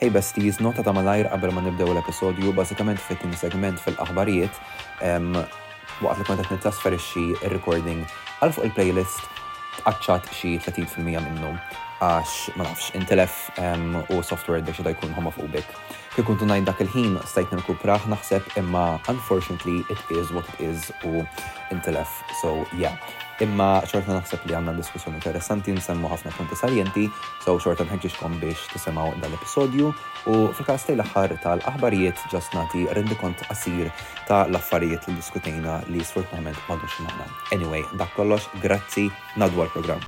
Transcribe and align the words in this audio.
Hey 0.00 0.08
besties, 0.08 0.58
nota 0.64 0.80
ta' 0.80 0.94
malajr 0.96 1.26
qabel 1.28 1.50
ma 1.52 1.60
nibdew 1.60 1.90
l-episodju, 1.92 2.54
bażikament 2.56 2.96
fit-tieni 3.04 3.36
segment 3.36 3.76
fil-aħbarijiet, 3.84 4.56
waqt 6.00 6.22
li 6.22 6.24
kont 6.24 6.40
qed 6.40 6.54
nittrasferixxi 6.54 7.24
ir-recording 7.44 8.00
għal 8.40 8.54
fuq 8.56 8.70
il-playlist 8.70 9.20
tqaċċat 9.82 10.30
xi 10.38 10.54
30% 10.64 11.04
minnu 11.04 11.52
għax 12.08 12.56
ma 12.56 12.64
nafx 12.64 12.94
intelef 12.96 13.36
u 14.16 14.22
software 14.24 14.64
biex 14.64 14.80
jkun 14.88 15.12
homofobik 15.20 15.68
kuntu 16.26 16.44
najn 16.44 16.66
dak 16.68 16.80
il-ħin 16.84 17.14
stajt 17.24 17.52
nirkupraħ 17.54 18.04
naħseb 18.12 18.48
imma 18.60 19.00
unfortunately 19.08 19.80
it 19.92 20.00
is 20.18 20.32
what 20.34 20.44
it 20.54 20.60
is 20.68 20.90
u 21.06 21.22
intelef. 21.72 22.10
So 22.42 22.66
yeah, 22.76 22.96
imma 23.40 23.80
xorta 23.88 24.12
naħseb 24.18 24.44
li 24.50 24.56
għanna 24.58 24.74
diskussjoni 24.76 25.16
interessanti 25.20 25.72
nsemmu 25.72 26.10
ħafna 26.12 26.32
punti 26.36 26.58
salienti, 26.60 27.06
so 27.44 27.54
xorta 27.62 27.86
nħedġiġkom 27.88 28.36
biex 28.42 28.66
tisimaw 28.74 29.14
dal-episodju 29.22 29.92
u 30.34 30.36
fil-kas 30.58 30.84
tal 30.90 31.00
l 31.30 31.38
tal-aħbarijiet 31.46 32.26
ġast 32.34 32.56
nati 32.58 32.84
rendi 32.98 33.16
kont 33.22 33.40
qasir 33.48 33.88
ta' 34.28 34.42
l-affarijiet 34.50 35.08
li 35.12 35.16
diskutejna 35.20 35.80
li 35.88 36.04
ma' 36.04 36.80
dux 36.82 37.00
maħna. 37.06 37.28
Anyway, 37.56 37.84
dak 37.96 38.12
kollox, 38.18 38.48
grazzi, 38.60 39.08
nadwar 39.36 39.68
program. 39.72 40.04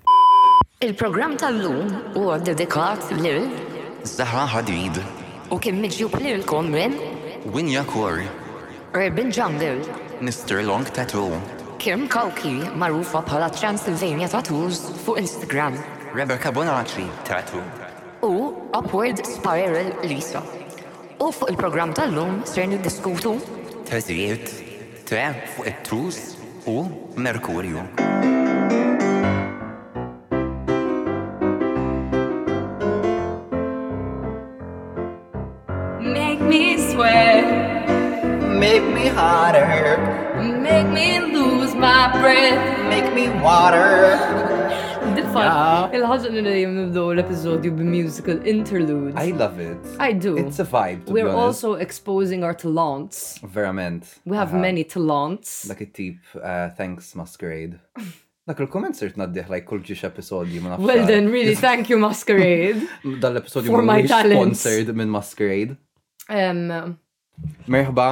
Il-program 0.82 1.36
tal-lum 1.38 2.16
u 2.18 2.28
dedikat 2.42 3.00
lil 3.22 3.48
Zahra 4.02 4.42
Hadid 4.50 4.98
U 5.52 5.58
kim 5.60 5.80
midġju 5.82 6.06
plir 6.08 6.38
l-komrin? 6.38 6.94
Winja 7.52 7.82
Quarry. 7.90 8.24
Urban 8.96 9.28
Jungle. 9.30 9.74
Mr. 10.22 10.62
Long 10.64 10.84
Tattoo. 10.88 11.36
Kim 11.78 12.06
Kauki, 12.08 12.54
marufa 12.74 13.20
pala 13.22 13.48
Transylvania 13.52 14.28
Tattoos 14.32 14.80
fu 15.04 15.16
Instagram. 15.20 15.76
Rebecca 16.14 16.50
Bonacci 16.52 17.04
Tattoo. 17.28 17.60
U 18.22 18.56
Upward 18.72 19.26
Spiral 19.28 19.92
Lisa. 20.08 20.40
U 21.20 21.28
fuq 21.32 21.50
il-program 21.52 21.92
tal-lum 21.92 22.40
ser 22.48 22.64
niddiskutu. 22.72 23.36
Tazijiet, 23.90 24.48
tre 25.04 25.26
fuq 25.56 25.68
it-trus 25.68 26.22
u 26.64 26.78
Merkurju. 27.20 28.40
hotter. 39.14 40.32
Make 40.62 40.88
me 40.88 41.20
lose 41.20 41.74
my 41.74 42.10
breath. 42.20 42.60
Make 42.92 43.08
me 43.18 43.28
water. 43.42 44.16
Different. 45.18 45.92
Il-ħagġa 45.98 46.30
li 46.30 46.42
nejjem 46.46 46.74
nibdow 46.78 47.08
l-episodju 47.12 47.72
b-musical 47.76 48.38
interlude. 48.48 49.14
I 49.18 49.32
love 49.36 49.58
it. 49.60 49.78
I 49.98 50.12
do. 50.16 50.36
It's 50.40 50.60
a 50.62 50.64
vibe. 50.64 51.04
To 51.06 51.12
We're 51.12 51.26
be 51.26 51.30
also 51.36 51.74
exposing 51.74 52.44
our 52.44 52.54
talents. 52.54 53.38
Verament. 53.42 54.08
We 54.24 54.36
have 54.38 54.52
uh 54.52 54.56
-huh. 54.56 54.60
many 54.68 54.84
talents. 54.84 55.68
Like 55.68 55.82
a 55.84 55.90
tip 56.00 56.16
uh, 56.38 56.70
thanks 56.78 57.12
masquerade. 57.18 57.76
Dak 58.46 58.58
il-komment 58.60 58.96
sirt 58.96 59.16
naddiħ 59.16 59.48
like 59.52 59.66
kull 59.66 59.82
ġiex 59.88 60.04
episodju 60.06 60.56
ma 60.62 60.76
Well 60.78 61.04
then, 61.06 61.30
really, 61.30 61.54
thank 61.56 61.90
you 61.90 61.98
Masquerade. 61.98 62.80
Dal-episodju 63.24 63.66
for 63.66 63.82
my 63.94 64.02
talent. 64.06 64.56
Sponsored 64.56 64.88
minn 64.96 65.10
Masquerade. 65.10 65.76
Um, 66.30 66.96
Merħba, 67.66 68.08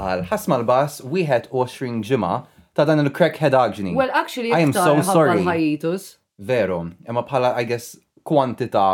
għal 0.00 0.24
ħasma 0.30 0.58
l-bass 0.60 1.04
20 1.08 1.48
ġimgħa 1.52 2.32
ta' 2.76 2.84
dan 2.88 3.00
il-crackhead 3.04 3.54
agony. 3.56 3.94
Well, 3.96 4.10
actually, 4.12 4.52
I 4.52 4.60
am 4.60 4.72
so 4.72 5.00
sorry. 5.02 5.42
Hiatus. 5.46 6.16
Vero, 6.38 6.82
imma 7.08 7.22
bħala, 7.24 7.54
I 7.56 7.64
guess, 7.64 7.96
kwantita 8.24 8.86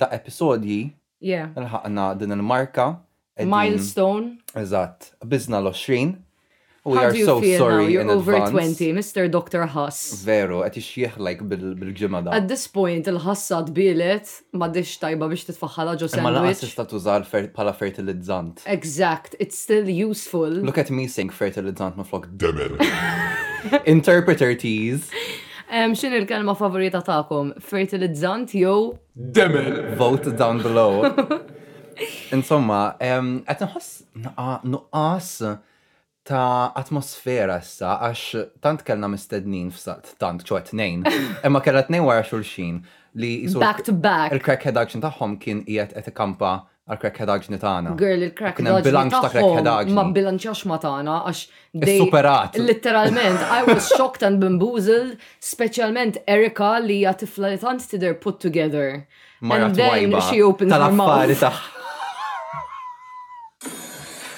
ta' 0.00 0.08
episodji. 0.16 0.82
Yeah. 1.22 1.52
Nħaqna 1.54 2.12
din 2.18 2.34
il-marka. 2.38 2.88
Milestone. 3.46 4.38
Eżatt, 4.58 5.12
bizna 5.26 5.62
l-20. 5.62 6.18
We 6.84 6.94
How 6.96 7.04
are 7.04 7.14
so 7.14 7.42
sorry 7.58 7.84
now? 7.84 7.90
You're 7.92 8.10
over 8.10 8.32
advance. 8.32 8.78
20, 8.78 8.92
Mr. 8.94 9.20
Dr. 9.30 9.60
Huss. 9.68 10.22
Veru, 10.24 10.62
għet 10.64 10.78
ixieħ 10.80 11.18
like 11.20 11.42
bil-ġimada. 11.50 12.32
At 12.32 12.46
this 12.48 12.64
point, 12.72 13.10
il-ħassa 13.10 13.58
tbilet 13.68 14.30
ma 14.56 14.70
dix 14.72 14.94
tajba 15.02 15.28
biex 15.28 15.44
titfaħħala 15.50 15.98
ġo 16.00 16.08
sandwich. 16.08 16.24
Ma 16.24 16.32
laqas 16.46 16.62
tista 16.64 16.86
tużal 16.88 17.26
pala 17.52 17.74
fertilizzant. 17.76 18.64
Exact, 18.64 19.36
it's 19.38 19.58
still 19.60 19.90
useful. 19.92 20.48
Look 20.48 20.78
at 20.80 20.88
me 20.88 21.04
saying 21.06 21.34
fertilizzant 21.36 22.00
ma 22.00 22.06
flok 22.08 22.30
demer. 22.38 22.72
Interpreter 23.96 24.56
tease. 24.56 25.12
Um, 25.68 25.92
xin 25.92 26.16
il-kelma 26.16 26.56
favorita 26.58 27.04
ta'kom? 27.04 27.58
Fertilizzant 27.60 28.56
jew? 28.56 28.94
Demer! 29.14 29.92
Vote 30.00 30.32
down 30.32 30.62
below. 30.64 31.04
Insomma, 32.32 32.94
għet 32.96 33.66
um, 33.66 33.66
nħoss 33.68 33.98
nuqqas. 34.32 34.64
No, 35.52 35.58
ta' 36.30 36.70
atmosfera 36.78 37.56
issa, 37.62 37.94
għax 38.06 38.24
tant 38.62 38.82
kellna 38.86 39.08
mistednin 39.10 39.70
f'salt, 39.74 40.12
tant, 40.22 40.44
ċoħet 40.46 40.72
nejn, 40.80 41.00
imma 41.48 41.62
kellha 41.64 41.82
nejn 41.90 42.04
wara 42.06 42.22
xulxin 42.26 42.82
li 43.18 43.32
jisur. 43.44 43.58
Back 43.64 43.82
to 43.88 43.94
back. 43.96 44.34
Il-crackhead 44.36 44.78
action 44.80 45.02
tagħhom 45.04 45.34
kien 45.42 45.64
jiet 45.66 45.96
et 45.98 46.10
kampa 46.14 46.52
għal-crackhead 46.90 47.32
action 47.34 47.58
tagħna. 47.62 47.96
Girl, 47.98 48.22
il-crackhead 48.28 48.68
action. 48.70 48.84
bilanċ 48.86 49.16
ta' 49.16 49.32
crackhead 49.34 49.72
action. 49.72 49.96
Ma 49.98 50.06
bilanċax 50.18 50.62
ma 50.70 50.78
tagħna 50.84 51.16
għax. 51.30 51.42
Superat. 51.96 52.60
Literalment, 52.62 53.42
I 53.58 53.64
was 53.66 53.90
shocked 53.96 54.22
and 54.26 54.38
bamboozled, 54.44 55.18
specialment 55.42 56.22
Erika 56.30 56.76
li 56.84 57.00
hija 57.02 57.16
tifla 57.24 57.52
li 57.56 57.60
tant 57.64 57.82
tidher 57.92 58.14
put 58.22 58.38
together. 58.44 59.02
Ma 59.42 59.58
and 59.66 59.74
then 59.76 60.14
she 60.30 60.42
opens 60.42 60.72
her 60.72 60.90
mouth. 60.92 61.36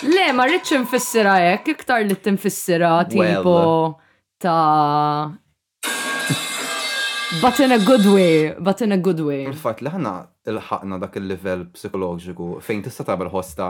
Le, 0.03 0.33
ma 0.35 0.47
rridx 0.49 0.73
nfissira 0.83 1.37
hekk, 1.39 1.69
iktar 1.77 2.03
li 2.03 2.17
tinfissira 2.19 2.91
tipo 3.07 3.53
ta' 4.43 5.31
But 7.41 7.59
in 7.61 7.71
a 7.73 7.79
good 7.79 8.05
way, 8.07 8.53
but 8.61 8.81
in 8.83 8.91
a 8.93 8.99
good 8.99 9.21
way. 9.25 9.47
Il-fat 9.49 9.79
li 9.81 9.89
ħana 9.93 10.11
il-ħakna 10.51 10.99
dak 11.05 11.15
il-level 11.21 11.63
psikoloġiku 11.77 12.49
fejn 12.67 12.83
tista' 12.89 13.07
tabel 13.09 13.31
ħosta. 13.33 13.69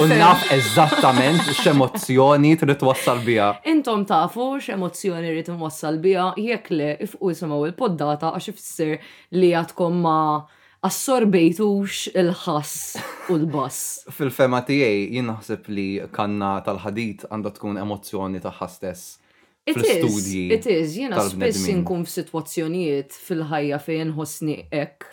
U 0.00 0.06
naf 0.08 0.48
eżattament 0.56 1.52
x'emozzjoni 1.52 2.54
trid 2.60 2.82
wassal 2.88 3.20
biha. 3.26 3.50
Intom 3.70 4.06
tafu 4.08 4.54
x'emozzjoni 4.64 5.34
rrid 5.34 5.52
nwassal 5.52 6.00
biha 6.02 6.30
jekk 6.40 6.72
le 6.78 6.90
ifqu 7.06 7.30
jisimgħu 7.34 7.60
il-poddata 7.68 8.32
għax 8.38 8.50
ifisser 8.54 8.96
li 9.36 9.52
għadkom 9.60 10.00
ma' 10.00 10.24
assorbejtux 10.86 12.06
il-ħass 12.16 12.96
u 13.28 13.34
l-bass. 13.42 13.80
Fil-fema 14.16 14.62
tiegħi 14.66 15.16
jien 15.16 15.26
naħseb 15.28 15.68
li 15.74 15.88
kanna 16.14 16.54
tal-ħadit 16.64 17.26
għandha 17.28 17.52
tkun 17.58 17.80
emozjoni 17.84 18.40
ta' 18.40 18.54
stess. 18.68 19.18
It 19.70 19.76
is, 19.76 20.28
it 20.32 20.66
is, 20.72 20.94
jiena 20.96 21.20
spiss 21.22 21.66
inkun 21.68 22.06
f'sitwazzjonijiet 22.08 23.12
fil-ħajja 23.12 23.78
fejn 23.84 24.14
ħosni 24.16 24.56
hekk. 24.72 25.10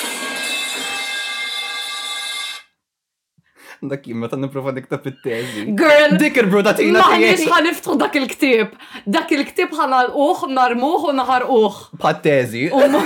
Dak 3.91 4.07
jim, 4.09 4.17
meta 4.23 4.39
niprofa 4.41 4.71
niktab 4.73 5.03
it 5.05 5.19
tezi 5.21 5.67
Girl! 5.77 6.15
Dik 6.17 6.39
il-bru 6.41 6.63
da 6.65 6.71
tina. 6.73 7.03
Maħniex 7.03 7.43
ħaniftħu 7.51 7.97
dak 8.01 8.15
il-ktib. 8.17 8.71
Dak 9.05 9.35
il-ktib 9.35 9.75
ħanal 9.77 10.09
uħ, 10.15 10.47
narmuħ 10.55 11.05
u 11.11 11.13
naħar 11.19 11.45
uħ. 11.59 11.81
Pat 12.01 12.23
teżi. 12.25 12.69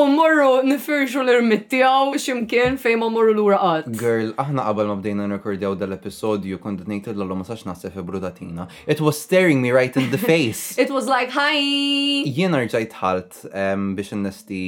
u 0.00 0.04
morru 0.08 0.62
nifirxu 0.64 1.20
l 1.20 1.34
għaw 1.44 2.14
ximkien 2.24 2.78
fej 2.80 2.94
ma 2.96 3.08
morru 3.12 3.32
l-ura 3.36 3.58
għad. 3.60 3.90
Girl, 4.00 4.30
aħna 4.40 4.64
qabel 4.68 4.88
ma 4.88 4.96
bdejna 5.00 5.26
nirkordjaw 5.28 5.74
dal-episodju 5.76 6.56
kont 6.62 6.86
nejtid 6.88 7.12
l-għallu 7.16 7.42
ma 7.42 7.44
sax 7.44 7.66
nasef 7.68 7.98
brudatina. 8.08 8.68
It 8.88 9.04
was 9.04 9.20
staring 9.20 9.60
me 9.60 9.70
right 9.76 9.92
in 9.96 10.10
the 10.14 10.18
face. 10.22 10.76
It 10.84 10.88
was 10.90 11.04
like, 11.10 11.28
hi! 11.36 11.60
Jien 12.24 12.56
arġajt 12.56 12.96
ħalt 13.02 13.42
biex 13.98 14.16
n-nesti 14.16 14.62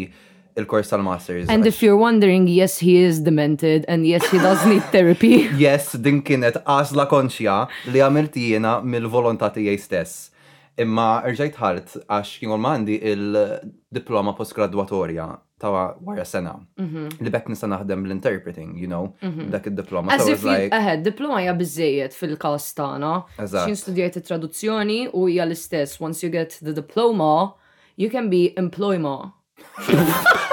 il-kors 0.61 0.93
tal-masters. 0.93 1.49
And 1.49 1.67
if 1.67 1.81
you're 1.83 1.97
wondering, 2.01 2.47
yes, 2.47 2.79
he 2.85 2.99
is 3.01 3.21
demented 3.25 3.89
and 3.89 4.07
yes, 4.07 4.29
he 4.29 4.37
does 4.37 4.61
need 4.69 4.85
therapy. 4.93 5.49
yes, 5.67 5.95
din 5.97 6.21
kienet 6.27 6.61
għazla 6.69 7.09
konxja 7.11 7.59
li 7.97 8.05
għamilt 8.05 8.37
jiena 8.45 8.81
mill-volontati 8.85 9.73
stess 9.81 10.34
Imma 10.81 11.07
rġajt 11.23 11.59
ħart 11.61 11.93
għax 12.11 12.31
kien 12.43 12.55
mandi 12.61 12.97
il-diploma 12.99 14.33
postgraduatorja 14.35 15.27
ta' 15.63 15.71
wara 15.71 16.25
sena. 16.27 16.57
Mhm. 16.83 17.05
Li 17.23 17.31
bekk 17.31 17.53
nista' 17.53 17.69
naħdem 17.71 18.03
l-interpreting, 18.05 18.75
you 18.83 18.89
know, 18.91 19.15
mhm. 19.23 19.51
dak 19.55 19.69
id-diploma. 19.71 20.11
As 20.13 20.27
if 20.29 20.43
like... 20.45 20.75
diploma 21.07 21.43
hija 21.45 21.55
biżejjed 21.55 22.17
fil-każ 22.19 22.67
tagħna. 22.81 23.13
Xin 23.53 23.79
studjajt 23.85 24.19
it-traduzzjoni 24.25 24.99
u 25.15 25.29
hija 25.29 25.47
l-istess. 25.47 26.01
Once 26.03 26.25
you 26.27 26.33
get 26.35 26.59
the 26.61 26.73
diploma, 26.75 27.55
you 27.97 28.11
can 28.11 28.29
be 28.29 28.49
employma. 28.59 29.31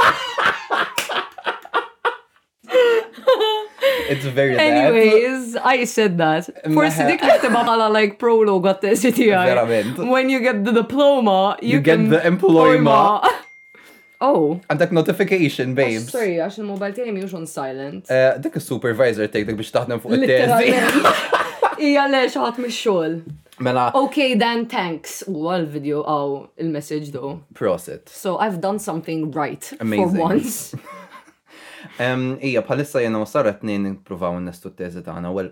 It's 4.11 4.25
very 4.25 4.55
bad. 4.55 4.61
Anyways, 4.71 5.55
I 5.55 5.85
said 5.85 6.17
that. 6.17 6.43
For 6.77 6.83
dik 7.11 7.21
li 7.29 7.35
tibqa 7.43 7.75
like 7.97 8.11
prologue 8.23 8.67
għat 8.71 8.89
CTI. 9.03 9.39
Verament. 9.51 10.01
When 10.15 10.29
you 10.33 10.39
get 10.47 10.63
the 10.67 10.73
diploma, 10.81 11.55
you, 11.61 11.77
you 11.77 11.79
get 11.91 12.09
the 12.13 12.21
employment. 12.27 13.39
Oh. 14.23 14.59
And 14.69 14.79
Għandek 14.79 14.91
notification, 14.93 15.71
ah, 15.71 15.77
babes. 15.81 16.11
Sorry, 16.15 16.35
għax 16.43 16.59
il-mobile 16.61 16.93
tiegħi 16.97 17.13
mhux 17.15 17.31
on 17.39 17.47
silent. 17.49 18.09
Eh, 18.13 18.35
dik 18.43 18.59
is-supervisor 18.59 19.31
tgħidlek 19.33 19.57
biex 19.61 19.71
taħdem 19.79 20.01
fuq 20.03 20.19
it-test. 20.19 21.77
Hija 21.81 22.03
le 22.11 22.19
xaħat 22.29 22.59
mix-xogħol. 22.65 23.15
Mela. 23.61 23.87
Okay, 23.97 24.35
then 24.35 24.67
thanks. 24.67 25.21
Well, 25.27 25.65
video, 25.65 26.03
oh, 26.05 26.49
il-message 26.57 27.11
though. 27.15 27.41
Prosit. 27.53 28.09
So 28.09 28.37
I've 28.37 28.59
done 28.61 28.77
something 28.77 29.31
right 29.31 29.63
Amazing. 29.79 30.11
for 30.11 30.21
once. 30.33 30.75
Ija, 32.41 32.61
palissa 32.65 33.01
jena 33.01 33.21
u 33.21 33.25
Sara 33.25 33.53
t-nejn 33.57 33.95
provaw 34.05 34.33
n-nestu 34.39 34.69
t-tezi 34.73 35.03
tagħna. 35.05 35.31
Well, 35.35 35.51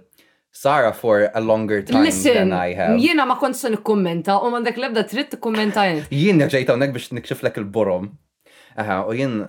Sara 0.51 0.91
for 0.97 1.27
a 1.33 1.41
longer 1.43 1.83
time 1.85 2.05
Listen, 2.07 2.33
than 2.49 2.53
I 2.57 2.73
have. 2.77 2.95
Jiena 3.01 3.25
ma 3.29 3.35
kontx 3.39 3.67
se 3.67 3.81
kommenta 3.85 4.39
u 4.41 4.49
m'għandek 4.49 4.79
lebda 4.81 5.03
ebda 5.03 5.11
trid 5.11 5.29
tikkummenta 5.35 5.83
jien. 6.09 6.41
ġejta 6.49 6.73
hawnhekk 6.73 6.95
biex 6.97 7.11
nikxiflek 7.19 7.61
il-borom. 7.61 8.09
Aha, 8.79 9.03
u 9.05 9.13
jien 9.13 9.43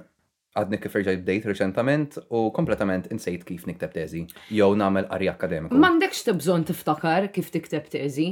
għadni 0.58 0.81
kif 0.82 0.99
irġaj 1.00 1.19
bdejt 1.23 1.47
reċentament 1.49 2.19
u 2.35 2.50
kompletament 2.52 3.08
insejt 3.14 3.47
kif 3.49 3.64
nikteb 3.70 3.94
teżi. 3.97 4.26
Jew 4.52 4.73
nagħmel 4.76 5.08
qari 5.14 5.31
akademiku. 5.32 5.79
M'għandekx 5.81 6.25
tibżon 6.29 6.67
tiftakar 6.69 7.31
kif 7.32 7.49
tikteb 7.55 7.88
teżi. 7.88 8.29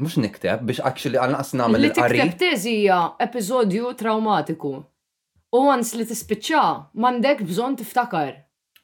Mhux 0.00 0.16
nikteb 0.24 0.64
biex 0.68 0.80
actually 0.84 1.20
għalqas 1.20 1.52
nagħmel 1.58 1.84
l-qari. 1.90 2.16
Li 2.16 2.30
tikteb 2.30 2.44
teżi 2.46 2.76
hija 2.80 3.00
episodju 3.28 3.92
traumatiku. 4.00 4.78
U 5.54 5.60
għans 5.70 5.92
li 5.94 6.06
t-spicċa, 6.08 6.62
mandek 6.98 7.40
bżon 7.46 7.76
t-iftakar. 7.78 8.32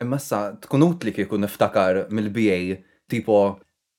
Imma 0.03 0.19
sa, 0.23 0.53
tkun 0.62 0.85
utli 0.87 1.11
kieku 1.14 1.38
niftakar 1.41 2.06
mill-BA, 2.14 2.59
tipo, 3.11 3.38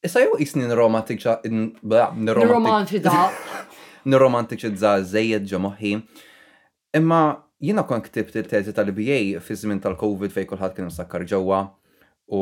issa 0.04 0.24
jew 0.24 0.38
isni 0.44 0.65
n-romantikċa, 0.69 1.42
n-romantikċa. 1.50 3.15
N-romantikċa 4.07 5.00
zejed 5.12 5.45
ġemoħi. 5.51 5.94
Imma 7.00 7.21
jina 7.63 7.83
kon 7.88 8.04
ktibt 8.07 8.36
il-tezi 8.39 8.75
tal-BA 8.75 9.42
fi 9.44 9.59
żmien 9.59 9.80
tal-Covid 9.83 10.31
fej 10.36 10.48
kulħadd 10.51 10.75
kien 10.80 10.92
sakkar 10.92 11.27
ġewwa 11.30 11.66
u 12.36 12.42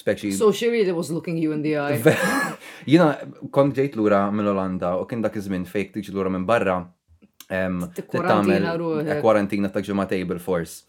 speċi. 0.00 0.32
So 0.36 0.52
she 0.52 0.68
really 0.72 0.92
was 0.92 1.08
looking 1.12 1.36
you 1.40 1.52
in 1.56 1.64
the 1.64 1.76
eye. 1.80 2.00
jina 2.92 3.14
kon 3.52 3.72
ġejt 3.76 3.96
lura 4.00 4.26
mill-Olanda 4.32 4.94
u 5.00 5.08
kien 5.08 5.24
dak 5.24 5.36
iż-żmien 5.40 5.64
fejk 5.68 5.96
tiġi 5.98 6.16
lura 6.16 6.32
minn 6.32 6.48
barra 6.48 6.82
Tikkarantina 7.48 9.20
Kwarantina 9.24 9.68
eh, 9.68 9.72
ta' 9.72 9.80
ġematej 9.86 10.24
bil-fors. 10.28 10.82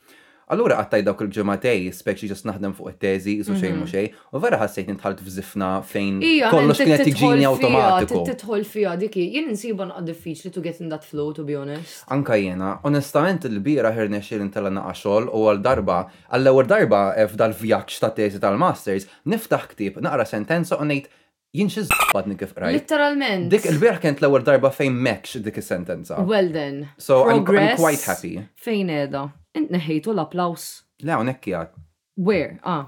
Allura 0.49 0.79
għattaj 0.81 1.03
dawk 1.05 1.19
il-ġematej, 1.27 1.91
speċi 1.93 2.27
ġas 2.31 2.39
naħdem 2.49 2.71
fuq 2.73 2.89
il 2.89 2.95
teżi 3.03 3.35
isu 3.43 3.53
xejn 3.53 3.75
mhm. 3.75 3.81
mu 3.83 3.89
xej, 3.89 4.07
u 4.33 4.39
vera 4.41 4.57
ħassejt 4.57 4.87
nitħalt 4.89 5.19
f'zifna 5.21 5.67
fejn 5.85 6.15
kollox 6.49 6.81
kienet 6.87 7.03
tiġini 7.05 7.45
automatiku. 7.45 8.23
Titħol 8.31 8.65
fija 8.65 8.95
diki, 8.97 9.27
jien 9.35 9.51
nsibu 9.53 9.85
naqqa 9.91 10.01
diffiċli 10.07 10.49
to 10.55 10.63
get 10.65 10.81
in 10.81 10.89
that 10.89 11.05
flow, 11.05 11.29
to 11.37 11.45
be 11.45 11.53
honest. 11.53 12.01
Anka 12.15 12.39
jena, 12.41 12.71
onestament 12.89 13.45
il-bira 13.45 13.93
ħirne 13.93 14.23
xirin 14.25 14.49
tal 14.49 14.71
naqaxol 14.73 15.29
u 15.29 15.43
għal 15.51 15.61
darba, 15.69 15.99
għall 16.33 16.51
ewwel 16.55 16.71
darba 16.73 17.03
eh, 17.13 17.29
f'dal 17.29 17.53
vjaċ 17.61 18.01
ta' 18.01 18.09
teżi 18.17 18.41
tal-masters, 18.41 19.05
niftaħ 19.29 19.69
ktib, 19.75 20.01
naqra 20.01 20.25
sentenza 20.33 20.81
u 20.81 20.89
nejt 20.89 21.13
jien 21.57 21.69
xi 21.73 21.83
żbadni 21.87 22.33
nikif 22.35 22.51
rajt. 22.59 22.75
Literalment. 22.77 23.49
Dik 23.51 23.65
il-bieħ 23.71 23.99
kent 24.05 24.21
l 24.21 24.29
ewel 24.29 24.43
darba 24.45 24.69
fejn 24.73 24.97
mekx 25.05 25.39
dik 25.45 25.57
il 25.61 25.65
sentenza 25.65 26.19
Well 26.21 26.51
then. 26.53 26.87
So 26.97 27.21
I'm, 27.25 27.43
quite 27.45 28.01
happy. 28.05 28.35
Fejn 28.61 28.89
edha. 28.93 29.27
Int 29.57 29.71
neħejtu 29.73 30.13
l 30.13 30.21
applaus 30.21 30.67
Le 31.03 31.13
hawnhekk 31.15 31.41
qiegħed. 31.45 31.85
Where? 32.19 32.57
Ah. 32.67 32.85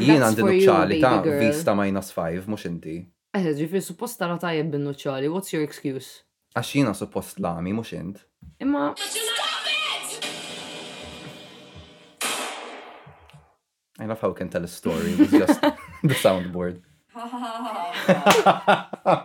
Jien 0.00 0.22
għandi 0.24 0.46
nuċċali 0.46 1.00
ta' 1.02 1.18
vista 1.26 1.74
minus 1.76 2.12
5, 2.16 2.46
mux 2.48 2.64
inti. 2.70 2.96
Eħe, 3.34 3.50
eh, 3.50 3.56
ġifri 3.58 3.82
suppost 3.82 4.16
tara 4.22 4.38
tajjeb 4.40 4.70
bin 4.72 4.86
nuċċali, 4.86 5.28
what's 5.32 5.50
your 5.52 5.66
excuse? 5.66 6.22
Għax 6.54 6.70
jiena 6.78 6.94
suppost 6.94 7.40
lami, 7.42 7.74
mux 7.74 7.90
int. 7.98 8.22
Imma. 8.62 8.92
I 14.00 14.06
love 14.06 14.20
how 14.20 14.28
we 14.28 14.34
can 14.34 14.48
tell 14.48 14.64
a 14.64 14.68
story 14.68 15.14
with 15.14 15.30
just 15.30 15.60
the 16.02 16.14
soundboard. 16.18 16.82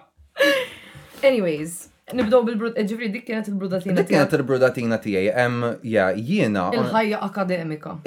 Anyways, 1.26 1.90
nibdow 2.14 2.46
bil-brud, 2.46 2.78
eh, 2.78 2.86
ġifri 2.86 3.10
dik 3.12 3.26
kienet 3.28 3.50
il-brudatina. 3.50 3.98
Dik 3.98 4.12
kienet 4.12 4.36
il-brudatina 4.38 5.00
tijaj, 5.02 5.32
em, 5.42 5.56
ja, 5.90 6.12
jiena. 6.16 6.68
Il-ħajja 6.78 7.18
akademika 7.26 7.98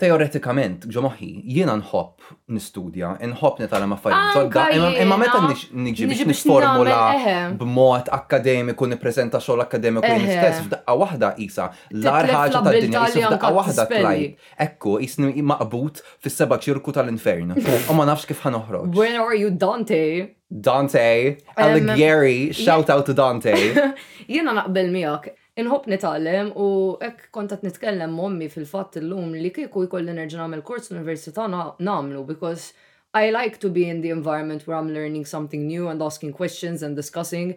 teoretikament, 0.00 0.86
ġo 0.90 1.02
moħi, 1.04 1.28
jiena 1.54 1.74
nħobb 1.78 2.52
nistudja, 2.56 3.10
nħobb 3.28 3.60
netala 3.66 3.88
ma 3.88 3.98
affarijiet 3.98 4.52
ġodda, 4.54 4.88
imma 5.04 5.18
meta 5.20 5.40
nġi 5.50 6.08
biex 6.08 6.26
nisformula 6.28 7.52
b'mod 7.60 8.10
akademiku, 8.16 8.88
niprezenta 8.94 9.40
xogħol 9.42 9.64
akademiku 9.66 10.10
nistess 10.22 10.64
f'daqqa 10.64 10.96
wahda 11.02 11.30
isa, 11.44 11.68
l-ar 11.98 12.30
ħaġa 12.32 12.62
tad-dinja 12.66 13.04
f'daqqa 13.18 13.52
wahda 13.58 13.86
tlajb. 13.90 14.46
Ekku, 14.66 14.96
jisni 15.04 15.44
maqbut 15.52 16.00
fis-seba 16.24 16.58
ċirku 16.64 16.94
tal-infern. 16.96 17.58
U 17.90 17.98
ma 17.98 18.08
nafx 18.08 18.28
kif 18.32 18.40
ħanoħroġ. 18.48 18.88
When 18.96 19.20
are 19.20 19.36
you 19.36 19.50
Dante? 19.52 20.02
Dante, 20.50 21.36
um, 21.56 21.60
Alighieri, 21.62 22.50
shout 22.56 22.90
out 22.90 23.04
to 23.06 23.14
Dante. 23.14 23.52
Jiena 24.32 24.56
naqbel 24.56 24.88
miegħek 24.90 25.36
Inħob 25.60 25.88
nitgħallem 25.92 26.50
u 26.56 26.66
hekk 27.04 27.26
kontat 27.36 27.64
nitkellem 27.66 28.12
mommi 28.14 28.46
fil-fatt 28.52 29.00
illum 29.00 29.34
li 29.36 29.50
kieku 29.56 29.84
jkolli 29.86 30.12
nerġa' 30.16 30.38
nagħmel 30.40 30.62
kors 30.64 30.90
l 30.90 31.00
università 31.00 31.46
nagħmlu 31.52 32.22
because 32.28 32.70
I 33.18 33.32
like 33.34 33.58
to 33.64 33.68
be 33.74 33.84
in 33.90 34.00
the 34.04 34.12
environment 34.14 34.66
where 34.66 34.78
I'm 34.78 34.92
learning 34.94 35.26
something 35.26 35.66
new 35.66 35.88
and 35.90 36.00
asking 36.02 36.32
questions 36.38 36.84
and 36.86 36.96
discussing. 36.96 37.56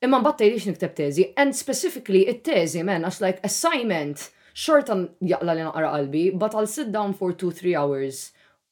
Imma 0.00 0.20
mbatta 0.22 0.46
jlix 0.46 0.68
nikteb 0.68 0.94
teżi, 0.94 1.26
and 1.40 1.54
specifically 1.58 2.22
it-teżi, 2.30 2.84
man, 2.84 3.04
għax 3.08 3.18
like 3.24 3.42
assignment, 3.48 4.28
short 4.54 4.92
on 4.94 5.04
jaqla 5.32 5.56
li 5.58 5.64
naqra 5.66 5.90
qalbi, 5.96 6.24
but 6.38 6.54
I'll 6.54 6.70
sit 6.70 6.92
down 6.94 7.16
for 7.18 7.32
2-3 7.32 7.74
hours. 7.80 8.24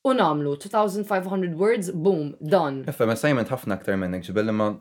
U 0.06 0.14
namlu 0.14 0.54
2500 0.62 1.56
words, 1.58 1.90
boom, 1.92 2.34
done. 2.40 2.84
Effem, 2.90 3.10
assignment 3.14 3.50
ħafna 3.52 3.80
aktar 3.80 4.00
minn 4.00 4.20
ġibel 4.22 4.54
imma 4.54 4.72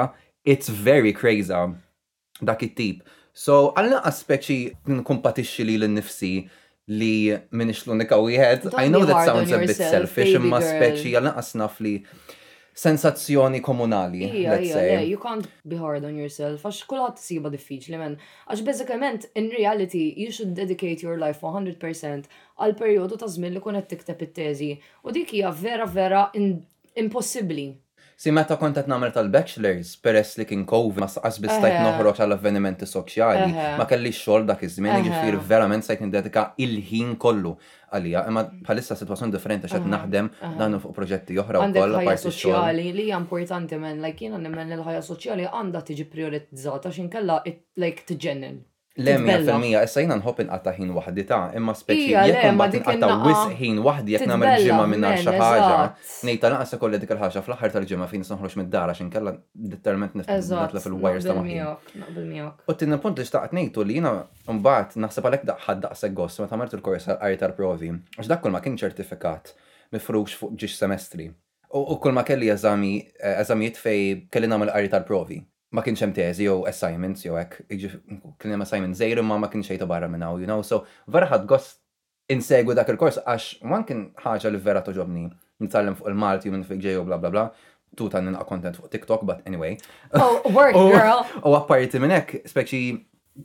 it's 0.45 0.69
very 0.89 1.13
crazy 1.17 1.53
dak 2.45 2.61
it-tip. 2.65 3.01
So 3.33 3.69
għalna 3.73 4.03
speċi 4.15 4.59
nkompatixxi 5.01 5.65
li 5.67 5.77
l-nifsi 5.81 6.33
li 6.99 7.13
minix 7.57 7.83
l-unika 7.87 8.17
wieħed. 8.21 8.71
I 8.77 8.89
know 8.93 9.05
that 9.09 9.25
sounds 9.25 9.51
a 9.53 9.59
bit 9.65 9.77
selfish 9.77 10.37
imma 10.37 10.61
speċi 10.65 11.15
għalna 11.17 11.33
naqas 11.33 11.73
li 11.85 11.97
sensazzjoni 12.73 13.61
komunali. 13.61 14.19
Ija, 14.19 14.59
ija, 14.61 15.01
you 15.01 15.17
can't 15.19 15.47
be 15.63 15.77
hard 15.77 16.03
on 16.05 16.15
yourself, 16.17 16.61
għax 16.67 16.81
kullħat 16.89 17.17
t-siba 17.19 17.51
diffiċli 17.53 17.97
men. 18.01 18.17
Għax 18.47 18.63
bazzikament, 18.69 19.27
in 19.35 19.49
reality, 19.55 20.03
you 20.17 20.31
should 20.31 20.53
dedicate 20.57 21.03
your 21.05 21.17
life 21.19 21.41
100% 21.43 22.29
għal 22.59 22.77
periodu 22.79 23.17
ta' 23.19 23.27
żmien 23.29 23.55
li 23.57 23.63
kunet 23.63 23.89
tikteb 23.91 24.21
it-teżi. 24.27 24.73
U 25.03 25.13
dik 25.15 25.33
hija 25.37 25.51
vera 25.51 25.85
vera 25.89 26.27
impossibbli 26.95 27.71
Si 28.19 28.33
meta 28.35 28.57
kont 28.59 28.75
qed 28.75 28.89
nagħmel 28.91 29.13
tal-bachelors 29.15 29.93
peress 30.03 30.33
li 30.41 30.45
kien 30.49 30.65
COVID 30.67 30.99
ma 31.01 31.07
saqas 31.07 31.37
biss 31.39 31.61
tajt 31.63 31.77
noħroġ 31.85 32.17
għal 32.25 32.35
avvenimenti 32.35 32.83
soċjali, 32.91 33.45
ma 33.79 33.85
kellix 33.87 34.19
xogħol 34.25 34.43
dak 34.49 34.65
iż-żmien, 34.67 35.05
jiġifier 35.05 35.37
verament 35.51 35.85
se 35.87 35.95
jkun 35.95 36.11
dedika 36.11 36.43
il-ħin 36.59 37.13
kollu 37.23 37.53
għalija, 37.95 38.25
imma 38.27 38.43
bħalissa 38.65 38.97
situazzjoni 38.99 39.31
differenti 39.37 39.71
x'għed 39.71 39.87
naħdem 39.93 40.29
dan 40.59 40.75
fuq 40.83 40.97
proġetti 40.97 41.39
oħra 41.45 41.61
u 41.63 41.69
koll. 41.77 41.95
ħajja 42.03 42.23
soċjali 42.25 42.89
li 42.99 43.05
hija 43.07 43.21
importanti 43.23 43.79
minn 43.85 44.03
like 44.03 44.19
jiena 44.27 44.41
nemmen 44.43 44.75
il-ħajja 44.75 45.05
soċjali 45.13 45.47
għandha 45.53 45.85
tiġi 45.93 46.07
prioritizzata 46.17 46.91
x'inkella 46.91 47.39
like 47.79 48.03
tiġġennen. 48.11 48.59
Le 49.05 49.13
100% 49.15 49.83
issa 49.85 50.01
jina 50.03 50.15
nħobb 50.19 50.41
inqata' 50.43 50.73
ħin 50.75 50.89
waħdita, 50.91 51.37
imma 51.55 51.73
speċi 51.81 52.07
jekk 52.13 52.47
imbagħad 52.51 52.77
inqata' 52.79 53.09
wisq 53.23 53.53
ħin 53.61 53.77
waħdi 53.85 54.15
jekk 54.15 54.27
nagħmel 54.27 54.63
ġimgħa 54.65 54.87
mingħajr 54.93 55.19
xi 55.23 55.35
ħaġa. 55.39 55.83
Ngħid 56.27 56.45
lanqas 56.51 56.73
ikoll 56.75 56.97
dik 56.99 57.13
il-ħaġa 57.15 57.43
fl-aħħar 57.45 57.73
tal-ġimgħa 57.75 58.07
fejn 58.11 58.25
noħroġ 58.27 58.57
mid 58.59 58.71
dara 58.73 58.95
xin 58.97 59.07
inkella 59.07 59.35
determent 59.75 60.17
nitla 60.19 60.83
fil-wires 60.83 61.27
ta' 61.29 61.35
maħin. 61.37 62.41
U 62.73 62.75
tinna 62.81 62.99
punt 62.99 63.21
li 63.21 63.27
xtaqt 63.29 63.55
ngħidu 63.55 63.85
li 63.87 63.99
jiena 64.01 64.15
mbagħad 64.57 64.97
naħseb 64.99 65.29
għalhekk 65.29 65.47
daqħad 65.51 65.79
daqshekk 65.85 66.17
goss, 66.17 66.41
meta 66.43 66.57
għamilt 66.57 66.75
il-kors 66.79 67.07
għal 67.13 67.37
tal-provi, 67.43 67.93
għax 68.17 68.33
dak 68.33 68.43
kull 68.43 68.57
ma 68.57 68.59
kien 68.65 68.75
ċertifikat 68.83 69.53
mifrux 69.95 70.35
fuq 70.41 70.59
ġiex 70.59 70.75
semestri. 70.83 71.29
U 71.79 71.95
kull 72.03 72.15
ma 72.17 72.25
kelli 72.27 72.51
eh, 72.51 72.99
eżamijiet 73.37 73.79
fejn 73.79 74.27
kelli 74.27 74.51
nagħmel 74.51 74.75
qari 74.75 74.91
tal-provi 74.91 75.39
ma 75.71 75.81
kienx 75.85 76.01
hemm 76.03 76.13
teżi 76.17 76.43
jew 76.47 76.61
assignments 76.69 77.25
jew 77.25 77.35
hekk, 77.39 77.57
kien 77.69 78.55
hemm 78.55 78.65
assignment 78.65 78.97
żejr 79.01 79.19
imma 79.23 79.37
ma 79.43 79.47
kienx 79.53 79.71
xejn 79.71 79.85
barra 79.91 80.07
minn 80.11 80.23
hawn, 80.25 80.41
you 80.41 80.47
know, 80.49 80.63
so 80.69 80.83
vera 81.17 81.27
ħadd 81.29 81.45
gost 81.51 81.77
insegwu 82.35 82.75
dak 82.77 82.89
il-kors 82.93 83.19
għax 83.25 83.49
man 83.73 83.83
kien 83.89 84.03
ħaġa 84.23 84.51
li 84.53 84.61
vera 84.69 84.81
toġobni 84.85 85.27
nitallem 85.61 85.95
fuq 85.99 86.09
il-Malti 86.11 86.51
minn 86.53 86.63
fik 86.65 86.81
ġej 86.87 86.99
u 87.01 87.05
bla 87.05 87.17
bla 87.21 87.31
bla. 87.35 87.47
Tuta 87.97 88.19
ninqa 88.21 88.43
content 88.47 88.75
fuq 88.79 88.87
TikTok, 88.93 89.23
but 89.25 89.39
anyway. 89.49 89.75
Oh, 90.13 90.37
work, 90.55 90.75
girl! 90.77 91.23
U 91.43 91.55
apparti 91.57 91.97
minn 92.01 92.13
hekk, 92.15 92.43
speċi 92.49 92.81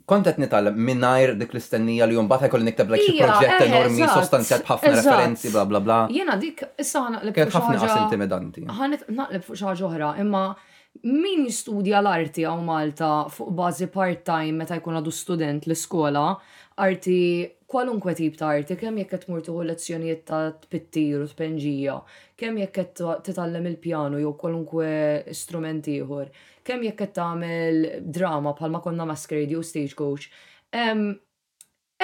kontet 0.09 0.37
nitallem 0.41 0.77
minnajr 0.89 1.33
dik 1.39 1.53
l-istennija 1.55 2.05
li 2.09 2.17
jumbat 2.17 2.43
bata 2.45 2.61
niktab 2.63 2.93
like 2.93 3.07
xie 3.09 3.17
proġett 3.23 3.57
eh, 3.57 3.65
enormi, 3.71 4.05
sostanzjat 4.13 4.63
bħafna 4.69 4.93
referenzi, 5.01 5.51
bla 5.55 5.65
bla 5.69 5.79
bla. 5.87 5.99
Jena 6.13 6.37
dik, 6.41 6.61
issa 6.81 7.01
ħanaqleb. 7.09 7.35
Kien 7.39 7.51
ħafna 7.57 7.81
għas 7.81 7.97
intimidanti. 8.05 8.63
ħanet 8.79 9.09
naqleb 9.19 9.49
fuq 9.49 9.59
xaġa 9.65 9.89
oħra, 9.89 10.13
imma 10.23 10.45
min 11.05 11.45
jistudja 11.45 11.99
l-arti 12.01 12.41
għaw 12.47 12.61
Malta 12.65 13.09
fuq 13.29 13.51
bazi 13.55 13.85
part-time 13.93 14.57
meta 14.61 14.77
jkun 14.79 14.97
għadu 14.97 15.11
student 15.13 15.67
l-iskola, 15.69 16.31
arti 16.81 17.45
kwalunkwe 17.69 18.15
tip 18.17 18.37
ta' 18.39 18.49
arti, 18.55 18.73
kemm 18.79 18.97
jekk 19.03 19.13
qed 19.13 19.27
tuħu 19.45 19.67
lezzjonijiet 19.69 20.23
ta' 20.25 20.41
pittir 20.71 21.21
u 21.21 21.27
tpenġija, 21.29 21.99
kemm 22.41 22.57
jekk 22.63 22.77
qed 22.81 23.03
titgħallem 23.27 23.69
il-pjano 23.75 24.21
jew 24.23 24.33
kwalunkwe 24.41 24.95
strument 25.45 25.91
ieħor, 25.93 26.31
kemm 26.65 26.87
jekk 26.89 27.03
qed 27.05 27.13
tagħmel 27.19 27.83
drama 28.09 28.55
bħalma 28.57 28.81
konna 28.87 29.05
masquerade 29.11 29.53
jew 29.53 29.61
stagecoach, 29.61 30.25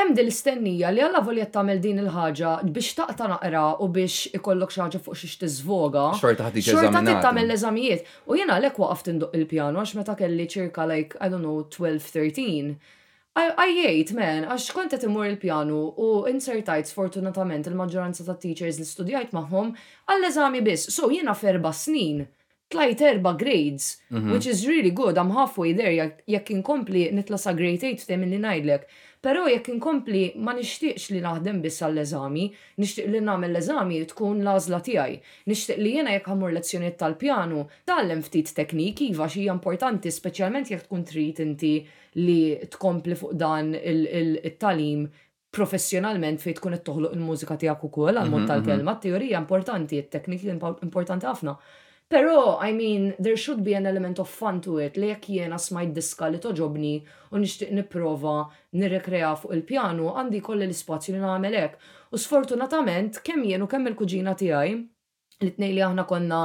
hemm 0.01 0.13
din 0.17 0.25
l-istennija 0.27 0.89
li 0.93 1.03
għalla 1.05 1.21
volja 1.25 1.45
tagħmel 1.53 1.81
din 1.83 1.99
il-ħaġa 2.03 2.51
biex 2.75 2.97
taqta 2.97 3.27
naqra 3.31 3.63
u 3.85 3.89
biex 3.95 4.31
ikollok 4.39 4.73
xi 4.73 4.81
ħaġa 4.83 5.01
fuq 5.05 5.17
xi 5.17 5.39
tiżvoga. 5.43 6.05
Xorta 6.21 6.47
ħadd 6.47 6.63
Xorta 6.67 7.03
tagħmel 7.11 7.47
l-eżamijiet. 7.49 8.05
U 8.31 8.37
jiena 8.39 8.57
għalhekk 8.57 8.81
waqaf 8.81 9.05
tinduq 9.07 9.35
il-pjano 9.37 9.81
għax 9.83 9.93
meta 9.99 10.15
kelli 10.19 10.47
ċirka 10.55 10.87
like 10.91 11.15
I 11.21 11.29
don't 11.33 11.45
know 11.45 11.61
12-13. 11.77 12.99
Ajjajt, 13.41 14.09
men, 14.17 14.43
għax 14.51 14.71
kont 14.75 14.91
qed 14.91 15.05
imur 15.07 15.27
il-pjanu 15.29 15.79
u 16.03 16.09
insertajt 16.31 16.89
sfortunatament 16.91 17.69
il-maġġoranza 17.71 18.25
ta' 18.27 18.35
teachers 18.43 18.81
li 18.81 18.87
studjajt 18.89 19.31
magħhom 19.37 19.69
għall-eżami 20.11 20.59
biss, 20.65 20.91
so 20.91 21.07
jiena 21.13 21.31
ferba 21.39 21.71
snin 21.71 22.25
tlajt 22.71 23.01
erba 23.05 23.33
grades, 23.35 24.01
mhm. 24.09 24.31
which 24.31 24.47
is 24.47 24.65
really 24.67 24.91
good, 24.91 25.17
I'm 25.17 25.31
halfway 25.35 25.73
there, 25.75 25.93
jekk 26.27 26.51
inkompli 26.55 27.09
nitla 27.15 27.37
sa 27.39 27.53
grade 27.57 27.81
8 27.89 28.05
f'tem 28.05 28.23
li 28.29 28.39
najdlek. 28.41 28.85
Pero 29.21 29.43
jekk 29.51 29.67
inkompli 29.75 30.23
ma 30.41 30.55
nixtieqx 30.57 31.09
li 31.13 31.19
naħdem 31.21 31.59
biss 31.61 31.83
għall-eżami, 31.85 32.45
nixtieq 32.81 33.09
li 33.13 33.19
nagħmel 33.21 33.51
l-eżami 33.53 33.99
tkun 34.09 34.39
l-għażla 34.41 34.79
tiegħi. 34.87 35.19
Nixtieq 35.51 35.81
li 35.83 35.91
jiena 35.97 36.15
jekk 36.15 36.31
għamur 36.31 36.55
lezzjonijiet 36.55 36.97
tal-pjanu, 37.03 37.61
tal-lem 37.85 38.23
ftit 38.25 38.49
teknik 38.57 39.03
iva 39.11 39.27
hija 39.29 39.53
importanti 39.53 40.13
speċjalment 40.15 40.71
jekk 40.73 40.87
tkun 40.87 41.03
trid 41.11 41.43
inti 41.45 41.73
li 42.21 42.39
tkompli 42.73 43.19
fuq 43.19 43.37
dan 43.37 43.75
il-talim 43.77 45.05
professjonalment 45.53 46.41
fejn 46.41 46.57
tkun 46.57 46.77
it 46.79 46.85
toħloq 46.87 47.13
il-mużika 47.13 47.59
tiegħek 47.61 47.85
ukoll 47.91 48.15
għal 48.17 48.31
mod 48.31 48.39
mhm, 48.41 48.49
mhm. 48.49 48.51
tal-kelma, 48.55 48.97
teorija 49.05 49.43
importanti, 49.45 50.01
it-tekniki 50.01 50.49
importanti 50.57 51.29
ħafna. 51.29 51.59
Pero, 52.11 52.59
I 52.61 52.73
mean, 52.75 53.15
there 53.23 53.37
should 53.39 53.61
be 53.63 53.71
an 53.73 53.85
element 53.87 54.19
of 54.19 54.27
fun 54.27 54.59
to 54.65 54.79
it, 54.83 54.97
li 54.99 55.07
jek 55.13 55.29
jena 55.31 55.55
smajt 55.57 55.93
diska 55.95 56.27
li 56.27 56.41
toġobni 56.43 56.89
u 57.31 57.39
nishtiq 57.39 57.71
niprofa 57.71 58.49
nirrekrea 58.75 59.29
fuq 59.39 59.53
il 59.55 59.63
pjano 59.69 60.09
għandi 60.19 60.41
kolli 60.43 60.67
l-spazju 60.67 61.15
li 61.15 61.21
namelek. 61.23 61.77
U 62.11 62.19
sfortunatament, 62.19 63.21
kemm 63.23 63.45
jenu 63.53 63.69
kemm 63.71 63.87
il-kuġina 63.93 64.33
tijaj, 64.43 64.73
li 65.45 65.53
t 65.55 65.63
li 65.71 65.79
aħna 65.87 66.03
konna 66.11 66.41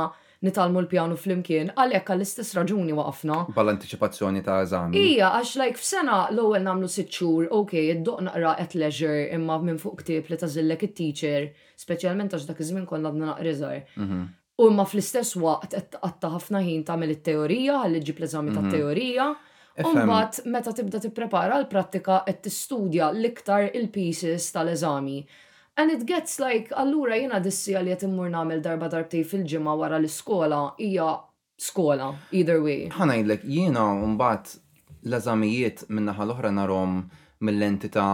nitalmu 0.47 0.85
l-pjanu 0.85 1.19
fl-imkien, 1.19 1.73
għalek 1.75 2.13
għall-istess 2.15 2.55
raġuni 2.61 2.95
waqfna. 2.95 3.41
Bal-anticipazzjoni 3.59 4.45
ta' 4.47 4.61
eżami. 4.69 5.03
Ija, 5.03 5.33
għax 5.41 5.57
like 5.65 5.83
f'sena 5.83 6.21
l-ewel 6.31 6.63
namlu 6.63 6.87
sitxur, 6.93 7.49
ok, 7.51 7.75
id-doq 7.95 8.23
naqra 8.31 8.55
at 8.63 8.79
leisure 8.79 9.25
imma 9.35 9.59
minn 9.67 9.83
fuq 9.83 9.99
ktib 10.05 10.31
li 10.31 10.39
tażillek 10.47 10.87
it-teacher, 10.93 11.51
specialment 11.77 12.39
għax 12.39 12.47
dak 12.53 12.63
iż-żmien 12.63 12.87
konna 12.87 13.11
għadna 13.11 13.33
naqrizar. 13.33 13.83
U 14.59 14.67
imma 14.71 14.87
fl-istess 14.89 15.37
waqt 15.39 15.75
qed 15.75 15.89
tqatta 15.95 16.31
ħafna 16.33 16.61
ħin 16.65 16.85
tagħmel 16.89 17.11
it-teorija, 17.15 17.75
ħalli 17.83 17.99
ġib 18.07 18.23
l-eżami 18.23 18.55
tat-teorija. 18.57 19.25
Mhm. 19.77 19.91
Umbat, 19.91 20.39
meta 20.49 20.73
tibda 20.73 21.01
tipprepara 21.03 21.59
l-prattika 21.61 22.23
qed 22.25 22.41
tistudja 22.47 23.11
l-iktar 23.13 23.67
il-pieces 23.77 24.47
tal-eżami. 24.55 25.19
And 25.77 25.91
it 25.93 26.07
gets 26.09 26.39
like, 26.41 26.71
allura 26.73 27.19
jena 27.21 27.39
dissi 27.45 27.75
għal 27.77 27.91
qed 27.93 28.07
immur 28.09 28.31
nagħmel 28.33 28.63
darba 28.65 28.89
darbtej 28.95 29.27
fil-ġimgħa 29.33 29.75
wara 29.83 29.99
l-iskola 30.01 30.63
hija 30.87 31.11
skola, 31.67 32.15
either 32.31 32.63
way. 32.65 32.87
Ħanajdlek, 32.97 33.45
jiena 33.45 33.85
mbagħad 34.17 34.49
l-eżamijiet 35.11 35.85
minnaħa 35.93 36.25
l-oħra 36.31 36.51
narhom 36.63 37.03
mill-entità 37.45 38.09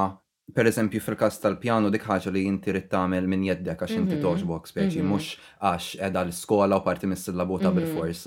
per 0.50 0.66
eżempju 0.68 1.00
fil-kas 1.00 1.38
tal-pjano 1.40 1.90
dik 1.94 2.04
ħaġa 2.08 2.32
li 2.34 2.42
jinti 2.46 2.72
rrid 2.74 2.88
tagħmel 2.90 3.28
minn 3.30 3.44
jeddek 3.46 3.84
għax 3.86 3.94
inti 4.00 4.16
mhm, 4.16 4.22
toġbok 4.24 4.66
speċi 4.68 5.00
mhm. 5.00 5.08
mhux 5.08 5.42
għax 5.60 5.92
qiegħda 6.00 6.24
l-iskola 6.26 6.80
u 6.80 6.84
parti 6.84 7.08
mis 7.10 7.24
labuta 7.32 7.70
mhm. 7.70 7.78
bil-fors. 7.78 8.24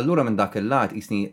Allura 0.00 0.24
minn 0.24 0.38
dak 0.38 0.56
il-lat 0.62 0.94
jisni 0.96 1.26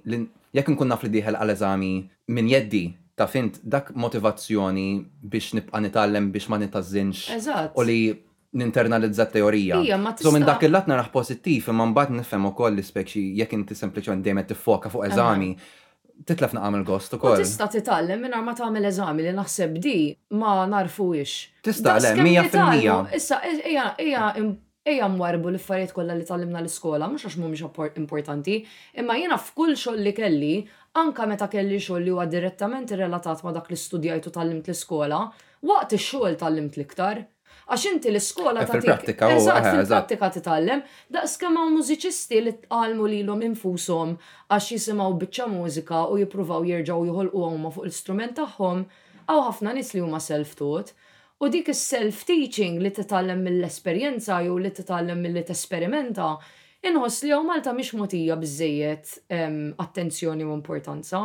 jekk 0.54 0.74
nkun 0.76 0.92
naf 0.92 1.06
li 1.08 1.14
dieħel 1.16 1.40
għal-eżami 1.40 1.94
minn 2.36 2.52
jeddi 2.52 2.84
ta' 3.20 3.28
fint 3.32 3.62
dak 3.64 3.94
motivazzjoni 4.00 4.88
biex 5.32 5.54
nibqa' 5.58 5.82
nitgħallem 5.88 6.30
biex 6.34 6.50
ma 6.52 6.60
nitażinx, 6.62 7.26
u 7.76 7.84
li 7.88 7.98
ninternalizza 8.60 9.26
teorija. 9.30 9.78
So 10.22 10.32
minn 10.34 10.46
dak 10.48 10.64
il-lat 10.66 10.88
naraħ 10.90 11.12
pożittiv, 11.14 11.68
imma 11.74 11.86
mbagħad 11.92 12.16
nifhem 12.20 12.48
ukoll 12.52 12.78
li 12.80 12.86
speċi 12.86 13.26
jekk 13.42 13.58
inti 13.58 13.78
sempliċement 13.78 14.24
dejjem 14.26 14.44
tiffoka 14.54 14.90
fuq 14.94 15.10
eżami 15.10 15.54
titlef 16.28 16.54
naqam 16.58 16.76
il-gost 16.80 17.14
u 17.16 17.20
koll. 17.22 17.38
Tista 17.40 17.68
titallem 17.74 18.22
minna 18.24 18.42
ma 18.46 18.56
tagħmel 18.58 18.88
eżami 18.92 19.26
li 19.28 19.34
naħseb 19.36 19.78
di 19.84 19.96
ma 20.42 20.56
ix. 20.74 21.36
Tista 21.66 21.96
għalem, 22.00 22.24
mija 22.26 22.48
fil-mija. 22.48 23.02
Issa, 23.18 23.42
ija 23.66 24.34
Eja 24.90 25.06
mwarbu 25.12 25.52
l-affarijiet 25.52 25.92
kollha 25.94 26.16
li 26.18 26.24
tallimna 26.26 26.62
l-iskola, 26.64 27.06
mhux 27.12 27.28
għax 27.28 27.36
mhumiex 27.38 28.00
importanti, 28.02 28.56
imma 29.02 29.18
jiena 29.20 29.38
f'kull 29.38 29.76
xogħol 29.78 30.00
li 30.06 30.14
kelli, 30.18 30.54
anka 31.02 31.28
meta 31.30 31.50
kelli 31.52 31.78
xogħol 31.84 32.08
li 32.08 32.14
huwa 32.16 32.26
direttament 32.32 32.90
irrelatat 32.96 33.44
ma' 33.46 33.54
dak 33.54 33.68
li 33.70 33.78
studijajtu 33.78 34.32
tallimt 34.34 34.72
l-iskola, 34.72 35.20
waqt 35.70 35.94
ix-xogħol 36.00 36.40
tallimt 36.42 36.80
l-iktar. 36.80 37.22
Għax 37.70 37.84
inti 37.92 38.10
l-iskola 38.10 38.64
eh, 38.64 38.68
ta' 38.68 38.78
pratika 38.82 39.28
eh, 39.30 39.36
Eżatt, 39.38 39.68
fil-prattika 39.70 40.30
titgħallem. 40.38 40.80
Daqs 41.14 41.36
kemm 41.42 41.60
hawn 41.60 41.76
mużiċisti 41.78 42.40
li 42.44 42.54
tqalmu 42.64 43.06
lilhom 43.12 43.44
infushom 43.46 44.16
għax 44.50 44.72
jisimgħu 44.76 45.20
biċċa 45.24 45.48
mużika 45.54 46.00
u 46.10 46.18
jippruvaw 46.24 46.66
jerġgħu 46.66 47.10
joħolqu 47.12 47.44
huma 47.46 47.74
fuq 47.76 47.86
l 47.86 47.94
strument 47.94 48.36
tagħhom, 48.42 48.82
għaw 49.30 49.44
ħafna 49.52 49.76
nies 49.78 49.94
li 49.94 50.02
huma 50.06 50.22
self-taught. 50.26 50.96
U 51.40 51.48
dik 51.54 51.70
is-self-teaching 51.72 52.82
li 52.84 52.90
titgħallem 52.98 53.46
mill-esperjenza 53.46 54.42
jew 54.48 54.58
li 54.60 54.74
titgħallem 54.76 55.22
mill-li 55.24 55.46
tesperimenta, 55.48 56.34
inħoss 56.90 57.28
li 57.30 57.38
Malta 57.46 57.72
mhix 57.78 57.94
motija 58.02 58.36
biżejjed 58.40 59.14
ehm, 59.30 59.62
attenzjoni 59.80 60.48
u 60.50 60.56
importanza. 60.58 61.22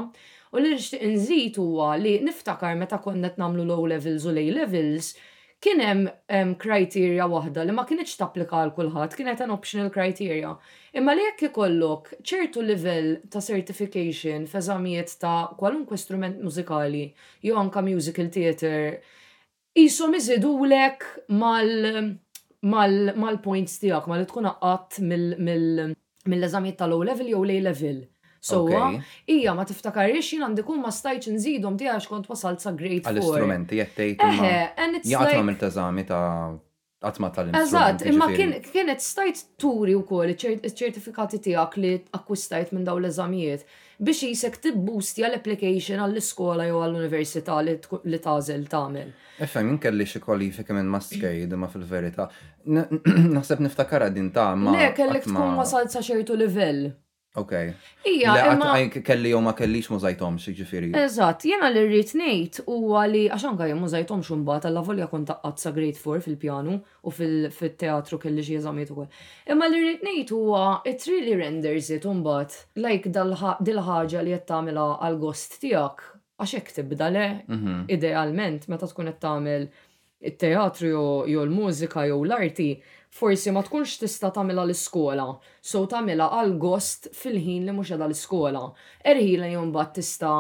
U 0.55 0.61
li 0.61 0.77
nixtieq 0.77 1.09
nżid 1.17 1.57
huwa 1.65 1.95
li 1.99 2.19
niftakar 2.29 2.77
meta 2.79 3.01
konna 3.03 3.33
qed 3.33 3.41
nagħmlu 3.43 3.67
low 3.73 3.89
levels 3.91 4.29
u 4.29 4.35
lay 4.37 4.53
levels, 4.55 5.17
kien 5.63 5.81
hemm 5.83 6.55
criteria 6.61 7.27
waħda 7.31 7.65
li 7.67 7.75
ma 7.75 7.85
kienx 7.87 8.17
tapplika 8.19 8.61
għal 8.63 8.73
kulħadd, 8.77 9.17
kienet 9.19 9.43
an 9.45 9.53
optional 9.55 9.91
criteria. 9.93 10.55
Imma 10.99 11.15
li 11.15 11.25
jekk 11.29 11.49
ikollok 11.51 12.15
ċertu 12.23 12.63
livell 12.65 13.15
ta' 13.31 13.43
certification 13.45 14.47
f'eżamijiet 14.51 15.17
ta' 15.21 15.55
kwalunkwe 15.61 15.99
strument 16.01 16.41
mużikali, 16.45 17.05
jew 17.47 17.59
anka 17.61 17.83
musical 17.87 18.31
theater, 18.35 18.99
jisom 19.77 20.15
iżidulek 20.19 21.07
mal 21.41 22.19
mal-points 22.65 23.75
mal 23.77 23.81
tiegħek, 23.83 24.09
mal 24.09 24.23
tkun 24.25 24.49
qatt 24.53 25.01
mill-eżamijiet 25.05 26.79
tal-low 26.81 27.05
level 27.05 27.29
jew 27.35 27.43
lej 27.45 27.65
level. 27.69 28.03
So, 28.45 28.67
Ija 29.31 29.55
ma 29.57 29.65
tiftakarix 29.67 30.27
jien 30.35 30.45
għandi 30.45 30.65
kun 30.69 30.83
ma 30.85 30.91
stajċ 30.93 31.33
nżidhom 31.33 31.79
tiegħek 31.81 32.11
kont 32.13 32.27
wasalt 32.29 32.61
sa 32.61 32.75
grade 32.77 33.01
4. 33.01 33.05
għal 33.11 33.23
istrumenti 33.23 33.79
jettejt. 33.79 34.19
tgħid. 34.21 34.41
Eħe, 34.41 34.59
and 34.85 34.99
it's 34.99 35.09
like 35.15 35.39
għamilt 35.39 35.63
eżami 35.71 36.05
ta' 36.11 36.19
għatma 37.05 37.31
tal-instrumenti. 37.37 37.71
Eżatt, 37.71 38.03
jiġifieri. 38.05 38.59
imma 38.59 38.71
kienet 38.75 39.01
stajt 39.05 39.41
turi 39.63 39.97
u 39.97 40.03
koll 40.09 40.35
ċertifikati 40.37 41.41
tijak 41.47 41.79
li 41.81 41.95
akkustajt 42.19 42.75
minn 42.77 42.85
daw 42.89 43.01
l-eżamijiet 43.01 43.65
biex 44.05 44.25
jisek 44.27 44.59
tibbusti 44.65 45.25
għall-application 45.25 46.03
għall-iskola 46.05 46.67
jew 46.69 46.83
għall-università 46.85 47.57
li 47.65 48.21
tażel 48.27 48.67
tagħmel. 48.69 49.15
Effe, 49.41 49.63
minn 49.65 49.79
kelli 49.81 50.05
xi 50.11 50.21
kwalifika 50.21 50.77
minn 50.77 50.93
maskejd 50.93 51.57
ma 51.65 51.71
fil-verità. 51.73 52.29
Naħseb 53.39 53.65
niftakara 53.71 54.11
din 54.13 54.29
ta' 54.37 54.51
ma. 54.59 54.77
Ne, 54.77 54.91
kellek 54.99 55.31
tkun 55.31 55.57
wasalt 55.63 55.95
sa 55.97 56.05
ċertu 56.05 56.37
livell. 56.37 56.91
Ok. 57.37 57.53
Ija, 58.07 58.35
imma. 58.53 58.69
Kelli 59.05 59.33
jew 59.33 59.41
ma 59.43 59.51
kellix 59.59 59.89
mużajtom 59.91 60.37
xiġifiri. 60.39 60.93
Eżatt, 61.01 61.43
jena 61.51 61.67
li 61.73 61.81
rrit 61.89 62.13
nejt 62.15 62.61
u 62.63 62.77
għali, 62.95 63.25
għaxan 63.35 63.59
għajem 63.59 63.81
mużajtom 63.83 64.23
xumbata, 64.27 64.71
la 64.71 64.85
volja 64.87 65.09
kon 65.11 65.25
taqqat 65.27 65.59
sa 65.65 65.73
grade 65.75 65.99
4 65.99 66.23
fil-pjanu 66.29 66.77
u 67.03 67.11
fil-teatru 67.15 68.21
kelli 68.23 68.45
xie 68.47 68.61
zamiet 68.63 68.93
u 68.95 69.07
Imma 69.51 69.67
li 69.67 69.83
rrit 69.83 70.05
nejt 70.07 70.31
u 70.37 70.43
it 70.87 71.07
really 71.11 71.35
renders 71.41 71.91
it 71.91 72.07
umbat, 72.07 72.55
like 72.79 73.11
dil-ħagġa 73.11 74.23
li 74.23 74.37
jettamela 74.37 74.87
għal-gost 75.03 75.59
tijak, 75.65 76.05
għaxek 76.39 76.71
tibda 76.79 77.11
le, 77.11 77.27
mhm. 77.49 77.83
idealment, 77.91 78.69
meta 78.71 78.87
tkun 78.87 79.11
jettamel 79.11 79.67
il-teatru 80.23 80.95
jew 81.27 81.41
l-mużika 81.49 82.07
jew 82.07 82.23
l-arti, 82.29 82.77
forsi 83.15 83.53
ma 83.55 83.63
tkunx 83.65 83.93
tista 84.03 84.31
tagħmilha 84.35 84.65
l-iskola, 84.67 85.27
so 85.63 85.85
tagħmilha 85.91 86.27
għal 86.35 86.55
gost 86.63 87.07
fil-ħin 87.15 87.69
li 87.69 87.75
mhux 87.77 87.93
qiegħda 87.93 88.09
l-iskola. 88.11 88.63
Erħila 89.13 89.51
jew 89.53 89.61
mbagħad 89.69 89.95
tista' 90.01 90.35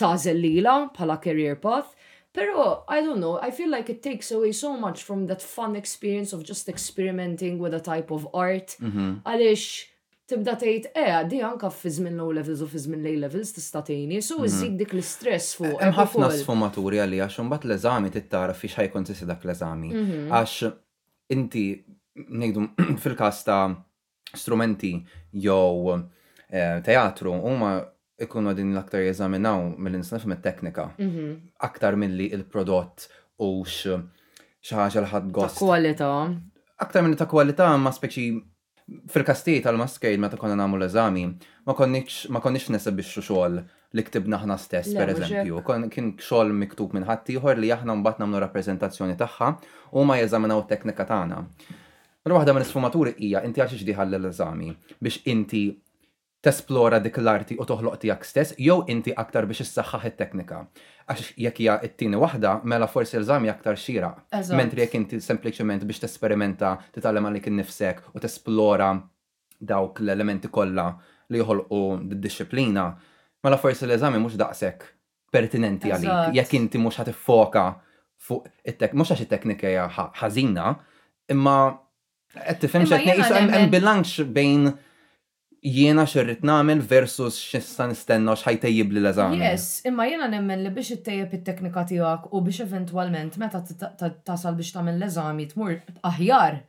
tażel 0.00 0.40
lila 0.46 0.78
bħala 0.96 1.18
career 1.24 1.58
path, 1.66 1.98
Pero, 2.32 2.86
I 2.88 3.02
don't 3.04 3.20
know, 3.20 3.34
I 3.44 3.50
feel 3.52 3.68
like 3.68 3.90
it 3.92 4.00
takes 4.00 4.30
away 4.32 4.54
so 4.56 4.70
much 4.80 5.02
from 5.04 5.26
that 5.26 5.42
fun 5.42 5.76
experience 5.76 6.32
of 6.32 6.42
just 6.50 6.66
experimenting 6.70 7.58
with 7.60 7.74
a 7.74 7.78
type 7.88 8.08
of 8.10 8.24
art. 8.32 8.72
Mhm. 8.80 9.18
Għalix, 9.28 9.66
tibda 10.32 10.54
tgħid 10.56 10.86
eh, 10.94 11.28
di 11.28 11.42
anka 11.44 11.68
fi 11.70 11.90
żmien 11.92 12.16
low 12.16 12.32
levels 12.32 12.62
u 12.62 12.66
fizmin 12.72 13.02
żmien 13.04 13.20
levels 13.26 13.52
tista' 13.52 13.82
tgħini, 13.84 14.22
so 14.24 14.38
mhm. 14.38 14.44
iżid 14.48 14.78
dik 14.80 14.94
l-istress 14.96 15.50
fuq. 15.60 15.74
Mħafna 15.76 15.98
ħafna 15.98 16.30
sfumaturi 16.40 17.02
għalli 17.04 17.20
għax 17.26 17.44
bat 17.52 17.68
l-eżami 17.68 18.14
tittara 18.16 18.54
fi 18.56 18.72
ħajkun 18.78 19.10
tisi 19.12 19.26
dak 19.28 19.44
l-eżami. 19.44 19.92
Mhm. 19.92 20.22
Għax 20.32 20.72
inti 21.32 21.66
nejdu 22.28 22.66
fil-kas 23.02 23.42
ta' 23.46 23.70
strumenti 24.36 24.92
jew 25.46 25.96
eh, 26.52 26.78
teatru 26.84 27.34
huma 27.44 27.72
ikunu 28.22 28.52
din 28.54 28.74
l-aktar 28.76 29.04
jazaminaw 29.06 29.70
mill-insnaf 29.82 30.26
mit-teknika 30.32 30.90
mhm. 30.98 31.34
aktar 31.68 31.96
milli 32.02 32.28
il-prodott 32.36 33.08
u 33.42 33.52
xaħġa 33.66 35.00
l-ħad 35.02 35.30
gost. 35.34 35.56
Ta' 35.56 35.66
kualita. 35.66 36.08
Aktar 36.84 37.02
minn 37.02 37.16
ta' 37.18 37.26
kualita 37.30 37.72
ma' 37.82 37.90
speċi 37.96 38.26
fil-kastijiet 39.10 39.64
tal 39.66 39.78
ma' 39.80 39.88
meta 40.24 40.38
konna 40.38 40.54
nagħmlu 40.60 40.82
l-eżami 40.82 41.24
ma 41.66 41.74
konniex 41.78 42.26
ma 42.28 42.42
biex 42.44 43.16
xogħol 43.16 43.62
li 43.96 44.02
ktibna 44.06 44.38
ħna 44.40 44.56
stess, 44.60 44.92
per 44.96 45.10
eżempju. 45.12 45.60
Kien 45.92 46.10
xogħol 46.16 46.52
miktub 46.56 46.94
minn 46.96 47.06
ħaddieħor 47.08 47.60
li 47.60 47.70
jahna 47.70 47.96
mbagħad 48.00 48.22
nagħmlu 48.24 48.42
rappreżentazzjoni 48.46 49.16
tagħha 49.20 49.50
u 49.98 50.06
ma 50.08 50.18
jeżaminaw 50.20 50.64
teknika 50.70 51.06
tagħna. 51.10 51.42
Però 52.24 52.38
waħda 52.38 52.54
minn 52.56 52.68
sfumaturi 52.68 53.14
hija 53.20 53.42
inti 53.48 53.60
għaxi 53.64 53.80
ġdiħal 53.82 54.16
l-eżami 54.20 54.70
biex 55.02 55.22
inti 55.32 55.64
tesplora 56.42 56.98
dik 57.02 57.20
l-arti 57.20 57.54
u 57.60 57.66
toħloq 57.68 58.00
tiegħek 58.02 58.24
stess, 58.26 58.54
jew 58.58 58.80
inti 58.90 59.12
aktar 59.14 59.44
biex 59.50 59.62
issaħħaħ 59.66 60.08
it-teknika. 60.12 60.62
Għax 61.12 61.28
jekk 61.44 61.62
hija 61.62 61.76
t-tieni 61.84 62.18
waħda, 62.22 62.56
mela 62.64 62.88
forsi 62.90 63.20
l-żami 63.20 63.50
aktar 63.52 63.76
xira. 63.78 64.10
Mentri 64.56 64.82
jekk 64.86 64.98
inti 65.02 65.20
sempliċement 65.22 65.84
biex 65.86 66.02
tesperimenta, 66.06 66.74
titgħallem 66.96 67.28
għalik 67.28 67.46
innifsek 67.52 68.02
u 68.14 68.24
tesplora 68.24 68.90
dawk 69.62 70.00
l-elementi 70.02 70.50
kollha 70.50 70.88
li 71.30 71.38
joħolqu 71.40 71.86
d-disciplina, 72.10 72.88
Mela 73.42 73.58
forsi 73.60 73.86
l-eżami 73.88 74.18
mhux 74.22 74.36
daqshekk 74.38 74.84
pertinenti 75.34 75.90
għalik, 75.90 76.36
jekk 76.36 76.54
inti 76.58 76.78
mhux 76.78 76.98
ħat 77.02 77.08
foka 77.26 77.64
fuq 78.22 78.46
it-tek, 78.72 78.92
mhux 78.94 79.10
għax 79.10 79.24
it-teknika 79.24 79.66
hija 79.72 79.86
ħażina, 80.20 80.66
imma 81.34 81.54
qed 82.36 82.60
tifhem 82.62 82.86
x'qed 82.86 83.08
neqis 83.10 83.32
hemm 83.34 83.72
bilanċ 83.74 84.14
bejn 84.38 84.68
jiena 85.72 86.04
xerrit 86.12 86.44
namel 86.46 86.84
versus 86.94 87.40
xista 87.48 87.88
nistenna 87.90 88.36
xħajtejjib 88.38 88.94
li 88.94 89.02
l-eżami. 89.02 89.40
Yes, 89.42 89.66
imma 89.90 90.06
jiena 90.10 90.28
nemmen 90.30 90.62
li 90.62 90.70
biex 90.78 90.92
ittejjeb 91.00 91.34
it-teknika 91.40 91.82
tiegħek 91.90 92.30
u 92.38 92.44
biex 92.46 92.66
eventwalment 92.68 93.40
meta 93.42 93.64
tasal 93.66 94.58
biex 94.58 94.70
tagħmel 94.76 95.00
l-eżami 95.00 95.50
tmur 95.50 95.80
aħjar 96.12 96.62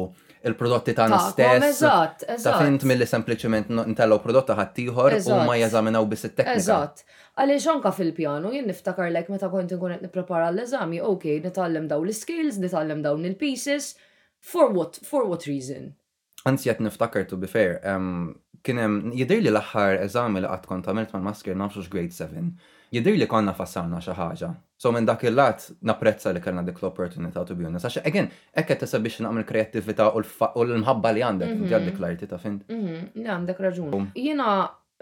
il-prodotti 0.51 0.93
tagħna 0.99 1.21
stess. 1.31 1.67
Eżatt, 1.71 2.27
eżatt. 2.35 2.45
Ta' 2.45 2.61
fint 2.61 2.85
milli 2.91 3.09
sempliċement 3.09 3.73
ntellgħu 3.95 4.21
prodotta 4.27 4.57
ħaddieħor 4.61 5.19
u 5.25 5.39
ma 5.49 5.57
jeżaminaw 5.63 6.11
biss 6.13 6.29
it-teknika. 6.29 6.61
Eżatt. 6.61 7.07
Għaliex 7.41 7.71
anka 7.73 7.93
fil-pjanu 7.97 8.53
jien 8.55 8.69
niftakar 8.69 9.09
lek 9.15 9.33
meta 9.33 9.49
kont 9.53 9.73
inkun 9.75 9.97
qed 9.97 10.05
nipprepara 10.07 10.53
l-eżami, 10.53 11.01
ok, 11.03 11.29
nitgħallem 11.49 11.89
dawn 11.91 12.07
l-skills, 12.11 12.61
nitgħallem 12.63 13.01
dawn 13.07 13.25
il-pieces, 13.31 13.95
for 14.53 14.71
what, 14.77 15.01
for 15.09 15.25
what 15.27 15.49
reason? 15.51 15.95
Anzi 16.47 16.69
qed 16.71 16.85
niftakar 16.85 17.25
to 17.33 17.39
be 17.41 17.49
fair, 17.51 17.81
kien 18.65 18.79
hemm 18.79 18.99
jidher 19.17 19.41
li 19.43 19.51
l-aħħar 19.51 19.97
eżami 20.05 20.45
li 20.45 20.53
qatt 20.53 20.71
kont 20.71 20.87
għamilt 20.93 21.17
mal-masker 21.17 21.59
nafx 21.59 21.91
grade 21.91 22.15
7 22.15 22.47
jidir 22.95 23.17
li 23.19 23.27
konna 23.29 23.53
fassarna 23.57 23.99
xi 24.03 24.15
ħaġa. 24.15 24.51
So 24.81 24.93
minn 24.93 25.07
dak 25.09 25.25
il-lat 25.27 25.67
napprezza 25.89 26.33
li 26.35 26.43
kellna 26.45 26.63
dik 26.67 26.79
l-opportunità 26.83 27.45
to 27.49 27.57
be 27.59 27.67
honest. 27.67 27.89
Għax 27.89 28.07
again, 28.07 28.29
hekk 28.55 28.71
qed 28.71 28.83
tisab 28.85 29.05
biex 29.05 29.21
naqmel 29.25 29.47
kreattività 29.49 30.11
u 30.15 30.23
l-mħabba 30.23 31.13
li 31.17 31.25
għandek 31.27 31.65
ġad 31.71 31.87
dik 31.91 31.99
l 32.03 32.15
ta' 32.31 32.39
fint. 32.45 32.67
Mhm. 32.69 33.27
Għandek 33.27 33.63
raġun. 33.67 34.11
Jiena 34.15 34.51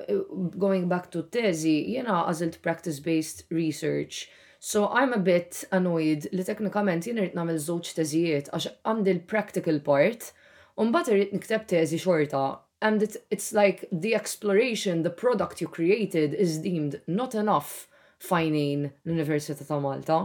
eh, 0.09 0.19
going 0.65 0.89
back 0.89 1.11
to 1.13 1.23
tezi, 1.23 1.77
jiena 1.95 2.23
għażilt 2.27 2.61
practice-based 2.65 3.45
research. 3.51 4.27
So 4.59 4.89
I'm 4.89 5.13
a 5.13 5.19
bit 5.19 5.65
annoyed 5.75 6.29
li 6.33 6.45
teknikament 6.47 7.05
jien 7.07 7.19
irrid 7.19 7.35
nagħmel 7.35 7.59
żewġ 7.69 7.93
teżijiet 7.99 8.53
għax 8.55 8.69
għandi 8.87 9.17
practical 9.27 9.81
part, 9.83 10.31
u 10.79 10.87
mbagħad 10.89 11.15
irrid 11.17 11.35
nikteb 11.37 11.67
teżi 11.69 11.99
xorta 12.07 12.45
and 12.83 13.03
it, 13.03 13.17
it's 13.31 13.53
like 13.53 13.87
the 13.93 14.15
exploration, 14.15 15.05
the 15.05 15.11
product 15.25 15.61
you 15.61 15.69
created 15.69 16.35
is 16.35 16.59
deemed 16.59 17.01
not 17.07 17.33
enough 17.45 17.87
fajnin 18.29 18.81
l-Università 19.07 19.65
ta' 19.69 19.81
Malta. 19.87 20.19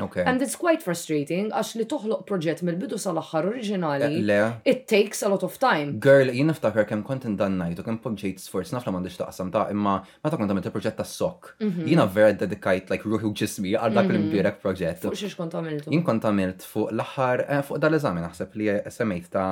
Okay. 0.00 0.22
And 0.26 0.40
it's 0.42 0.56
quite 0.58 0.82
frustrating 0.82 1.50
għax 1.54 1.74
li 1.78 1.84
toħloq 1.90 2.24
proġett 2.28 2.62
mill-bidu 2.66 2.96
sal-aħħar 2.98 3.48
oriġinali. 3.52 4.06
Eh, 4.08 4.22
le. 4.26 4.38
It 4.68 4.86
takes 4.90 5.22
a 5.22 5.28
lot 5.30 5.44
of 5.46 5.56
time. 5.62 5.98
Girl, 6.04 6.30
jien 6.34 6.48
niftakar 6.50 6.86
kemm 6.88 7.04
kont 7.06 7.26
indannajt 7.30 7.80
u 7.80 7.84
kemm 7.86 8.00
poġġejt 8.04 8.42
sforz 8.44 8.72
nafla 8.74 8.92
m'għandix 8.94 9.20
taqsam 9.20 9.52
ta' 9.54 9.66
imma 9.74 9.96
ta' 10.22 10.32
kont 10.34 10.48
għamilt 10.50 10.68
il-proġett 10.70 10.98
ta' 11.00 11.06
sok. 11.08 11.54
Mhm. 11.60 11.86
Jiena 11.92 12.06
vera 12.10 12.34
dedikajt 12.40 12.90
like 12.90 13.06
ruħi 13.06 13.28
u 13.30 13.32
ġismi 13.42 13.74
għal 13.78 13.94
dak 14.00 14.06
mhm. 14.10 14.14
l 14.16 14.24
imbirek 14.24 14.60
proġett. 14.64 15.02
Fuq 15.06 15.18
xiex 15.24 15.38
kont 15.38 15.54
għamilt? 15.60 15.88
Jien 15.92 16.06
kont 16.08 16.26
għamilt 16.28 16.66
fuq 16.70 16.90
l-aħħar 16.96 17.44
eh, 17.48 17.62
fuq 17.68 17.82
dal-eżami 17.86 18.24
naħseb 18.26 18.58
li 18.60 18.68
semmejt 18.98 19.30
ta' 19.36 19.50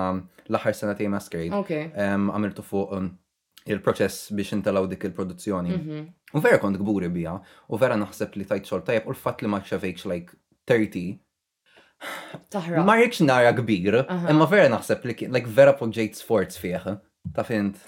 l-aħħar 0.51 0.79
sena 0.81 0.97
tiegħi 0.99 1.13
masquerade. 1.13 1.87
Għamiltu 1.95 2.67
fuq 2.67 2.99
um, 2.99 3.13
il-proċess 3.71 4.33
biex 4.35 4.57
intelaw 4.59 4.89
dik 4.91 5.07
il-produzzjoni. 5.11 5.77
Mhm. 5.77 6.11
U 6.33 6.41
vera 6.41 6.59
kont 6.61 6.79
gburi 6.81 7.11
bija, 7.13 7.37
u 7.69 7.77
vera 7.81 7.97
naħseb 8.01 8.39
li 8.41 8.47
tajt 8.49 8.67
xol 8.71 8.83
tajab, 8.87 9.09
u 9.11 9.17
l-fat 9.17 9.43
li 9.45 9.51
maċċa 9.53 9.81
fejkx 9.83 10.07
like 10.11 10.39
30. 10.71 11.19
Taħra. 12.53 12.85
Marriċ 12.87 13.27
nara 13.29 13.53
kbir, 13.59 14.01
imma 14.33 14.49
vera 14.51 14.71
naħseb 14.73 15.05
li 15.11 15.19
like 15.29 15.49
vera 15.53 15.75
poġġejt 15.77 16.23
sforz 16.23 16.57
fieħ. 16.61 16.89
Ta' 17.37 17.45
fint, 17.47 17.79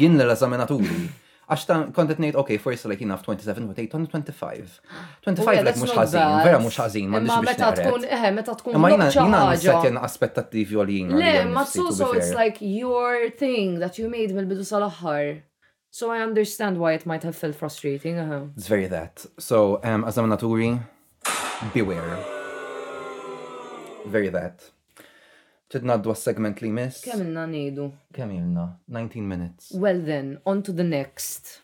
jien 0.00 0.16
l 0.18 0.32
azamenaturi 0.32 1.04
Għax 1.44 1.66
ta' 1.68 1.74
kontet 1.92 2.16
nejt, 2.24 2.38
ok, 2.40 2.54
forse 2.56 2.88
like 2.88 3.02
jina 3.04 3.18
27, 3.20 3.66
28, 3.74 4.06
25. 4.08 4.78
25 5.26 5.58
like 5.60 5.76
mux 5.76 5.92
ħazin, 5.92 6.30
vera 6.40 6.60
mux 6.62 6.78
ħazin, 6.80 7.10
ma' 7.12 7.20
nix 7.20 7.42
meta 7.44 7.68
tkun, 7.76 8.06
eħe, 8.08 8.30
meta 8.38 8.54
tkun. 8.56 8.78
Ma' 8.80 8.90
jina 8.94 9.08
jina 9.12 9.40
setjen 9.60 9.98
aspettativi 10.00 10.78
għolin. 10.80 11.12
Le, 11.20 11.34
ma' 11.52 11.66
so, 11.68 11.84
it's 12.16 12.32
like 12.32 12.64
your 12.64 13.28
thing 13.36 13.76
that 13.84 14.00
you 14.00 14.08
made 14.08 14.32
mill-bidu 14.32 14.64
sal-axħar. 14.64 15.34
So 15.98 16.10
I 16.10 16.22
understand 16.22 16.76
why 16.80 16.94
it 16.94 17.06
might 17.06 17.22
have 17.22 17.36
felt 17.36 17.54
frustrating. 17.54 18.18
Uh 18.18 18.28
-huh. 18.28 18.54
It's 18.58 18.68
very 18.70 18.88
that. 18.88 19.26
So, 19.38 19.56
um, 19.84 20.04
as 20.04 20.18
a 20.18 20.22
Manaturi, 20.22 20.78
beware. 21.74 22.16
Very 24.06 24.30
that. 24.30 24.72
Tidnaddu 25.72 26.10
għas-segment 26.10 26.60
li 26.62 26.70
miss? 26.70 27.00
Kemm 27.04 27.20
ilna 27.20 27.46
ngħidu? 27.46 27.92
Kemm 28.12 28.30
19 28.88 29.26
minutes. 29.28 29.72
Well 29.74 30.00
then, 30.04 30.38
on 30.44 30.62
to 30.62 30.72
the 30.72 30.82
next. 30.84 31.60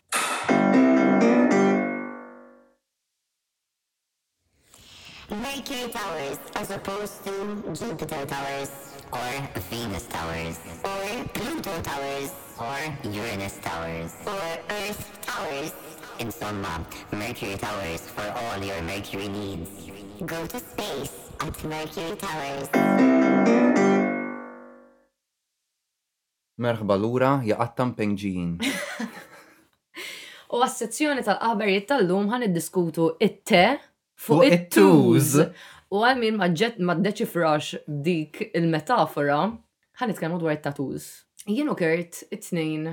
Mercury 5.31 5.87
Towers 5.87 6.39
as 6.59 6.71
opposed 6.75 7.23
to 7.23 7.31
Jupiter 7.71 8.27
Towers 8.27 8.71
or 9.15 9.29
Venus 9.71 10.03
Towers 10.11 10.59
or 10.83 11.23
Pluto 11.31 11.71
Towers 11.79 12.35
or 12.59 12.75
Uranus 13.07 13.55
Towers 13.63 14.11
or 14.27 14.43
Earth 14.83 15.03
Towers. 15.23 15.71
In 16.19 16.27
Mercury 17.17 17.55
Towers 17.55 18.01
for 18.11 18.21
all 18.27 18.59
your 18.61 18.79
Mercury 18.83 19.29
needs. 19.29 19.71
Go 20.25 20.45
to 20.45 20.59
space 20.59 21.15
at 21.39 21.55
Mercury 21.65 22.13
Towers. 22.19 22.67
Merħba 26.61 26.93
lura 26.99 27.31
jaqattam 27.47 27.95
pengġin. 27.97 28.59
U 30.53 30.59
għas-sezzjoni 30.59 31.23
tal 31.25 31.39
qabarijiet 31.41 31.87
tal-lum 31.89 32.27
ħan 32.35 32.49
id-diskutu 32.51 33.07
it-te 33.17 33.63
fuq 34.25 34.47
it-tuż. 34.49 35.37
U 35.91 36.03
għal 36.07 36.19
min 36.21 36.37
maġġet 36.39 36.77
ma 36.87 36.93
deċifrax 36.99 37.73
dik 38.05 38.39
il-metafora, 38.55 39.41
ħanit 40.01 40.15
itkellmu 40.17 40.37
dwar 40.41 40.55
it-tatuż. 40.57 41.07
Jienu 41.49 41.73
kert 41.77 42.21
it-tnejn. 42.31 42.85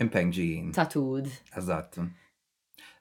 Impengġin. 0.00 0.70
Tatud. 0.72 1.28
Eżatt. 1.60 2.00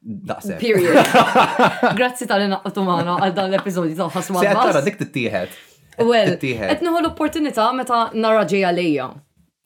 Daqseb. 0.04 0.60
Period. 0.60 1.10
Grazzi 1.98 2.28
tal 2.28 2.44
inaqqatu 2.46 2.84
maħna 2.84 3.18
għal 3.24 3.34
dan 3.38 3.54
l 3.54 3.58
epizodi 3.60 3.96
ta' 4.00 4.10
ħasma. 4.12 4.44
Se 4.44 4.52
għattara 4.52 4.84
dik 4.86 5.00
t-tieħed. 5.06 5.58
Well, 6.00 6.36
etnuħu 6.40 7.02
l-opportunita 7.02 7.66
meta 7.76 8.06
nara 8.16 8.46
lejja. 8.72 9.10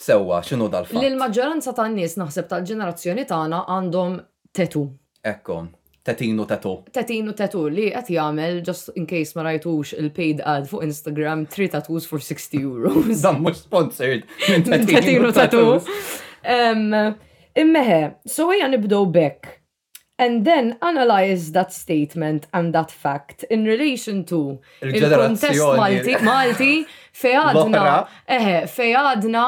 Sewa, 0.00 0.38
xinu 0.44 0.68
dal-fatt? 0.72 1.00
L-maġġoranza 1.04 1.72
tan 1.76 1.94
nies 1.96 2.14
naħseb 2.20 2.46
tal-ġenerazzjoni 2.50 3.24
tagħna 3.28 3.62
għandhom 3.74 4.18
tetu. 4.56 4.82
Ekkom, 5.28 5.70
tetinu 6.08 6.44
tetu. 6.48 6.74
Tetinu 6.92 7.32
tetu 7.36 7.64
li 7.72 7.86
qed 7.94 8.10
jagħmel 8.16 8.60
just 8.66 8.92
in 9.00 9.08
case 9.08 9.32
ma 9.36 9.46
rajtux 9.48 9.94
il-paid 9.98 10.44
ad 10.44 10.68
fuq 10.70 10.84
Instagram 10.86 11.46
3 11.52 11.70
tattoos 11.76 12.08
for 12.08 12.20
60 12.22 12.64
euros. 12.64 13.24
Dan 13.24 13.40
mhux 13.46 13.64
sponsored 13.64 14.28
minn 14.50 14.86
Tatinu 14.92 15.32
tatu. 15.36 15.66
Immeħe, 17.60 18.02
so 18.28 18.50
ejja 18.54 18.68
nibdow 18.74 19.08
bekk 19.10 19.56
and 20.20 20.44
then 20.46 20.76
analyze 20.82 21.50
that 21.52 21.72
statement 21.72 22.46
and 22.52 22.74
that 22.74 22.90
fact 22.90 23.42
in 23.44 23.64
relation 23.64 24.22
to 24.26 24.60
il-contest 24.82 25.58
Malti, 25.80 26.12
Malti 26.30 26.72
fejadna, 27.22 27.86
eħe, 28.36 28.58
fejadna 28.74 29.46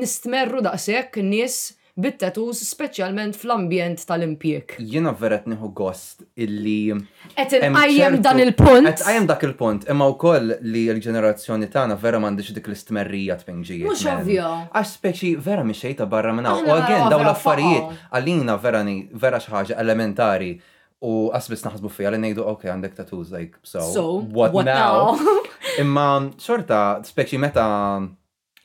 nistmerru 0.00 0.64
daqsek 0.66 1.20
nis 1.30 1.60
bit 2.00 2.16
tatus 2.22 2.62
speċjalment 2.72 3.36
fl-ambjent 3.36 4.06
tal-impjek. 4.08 4.78
Jiena 4.80 5.10
veret 5.18 5.44
nieħu 5.50 5.68
gost 5.76 6.22
illi. 6.40 6.94
Qed 7.36 7.58
għajem 7.68 8.14
dan 8.24 8.40
il-punt. 8.40 8.86
Qed 8.94 9.02
għajem 9.04 9.26
dak 9.28 9.44
il-punt, 9.44 9.84
imma 9.92 10.06
wkoll 10.14 10.54
li 10.64 10.86
l-ġenerazzjoni 10.94 11.68
tagħna 11.74 11.98
vera 12.00 12.20
mandiġ 12.24 12.52
dik 12.56 12.70
l-istmerrija 12.70 13.36
tpinġijiet. 13.42 13.84
Mhux 13.90 14.04
ovvja. 14.14 14.48
Għax 14.72 14.94
speċi 15.02 15.34
vera 15.44 15.66
miexejta 15.68 16.06
barra 16.08 16.32
minn 16.32 16.48
hawn. 16.48 16.64
U 16.64 16.72
għagħen 16.72 17.12
dawn 17.12 17.26
l-affarijiet 17.28 18.08
għalina 18.16 18.56
vera 18.64 18.82
vera 19.26 19.42
xi 19.42 19.52
ħaġa 19.52 19.78
elementari 19.84 20.54
u 21.04 21.12
għasbis 21.34 21.64
naħsbu 21.66 21.90
fija 21.92 22.12
li 22.14 22.22
nejdu, 22.22 22.44
ok, 22.46 22.68
għandek 22.72 22.92
tatus 22.96 23.32
like, 23.34 23.58
so, 23.66 23.80
so 23.82 24.02
what, 24.30 24.54
what 24.54 24.64
now? 24.70 25.12
Imma 25.82 26.08
xorta, 26.40 27.02
speċi 27.04 27.40
meta 27.42 27.64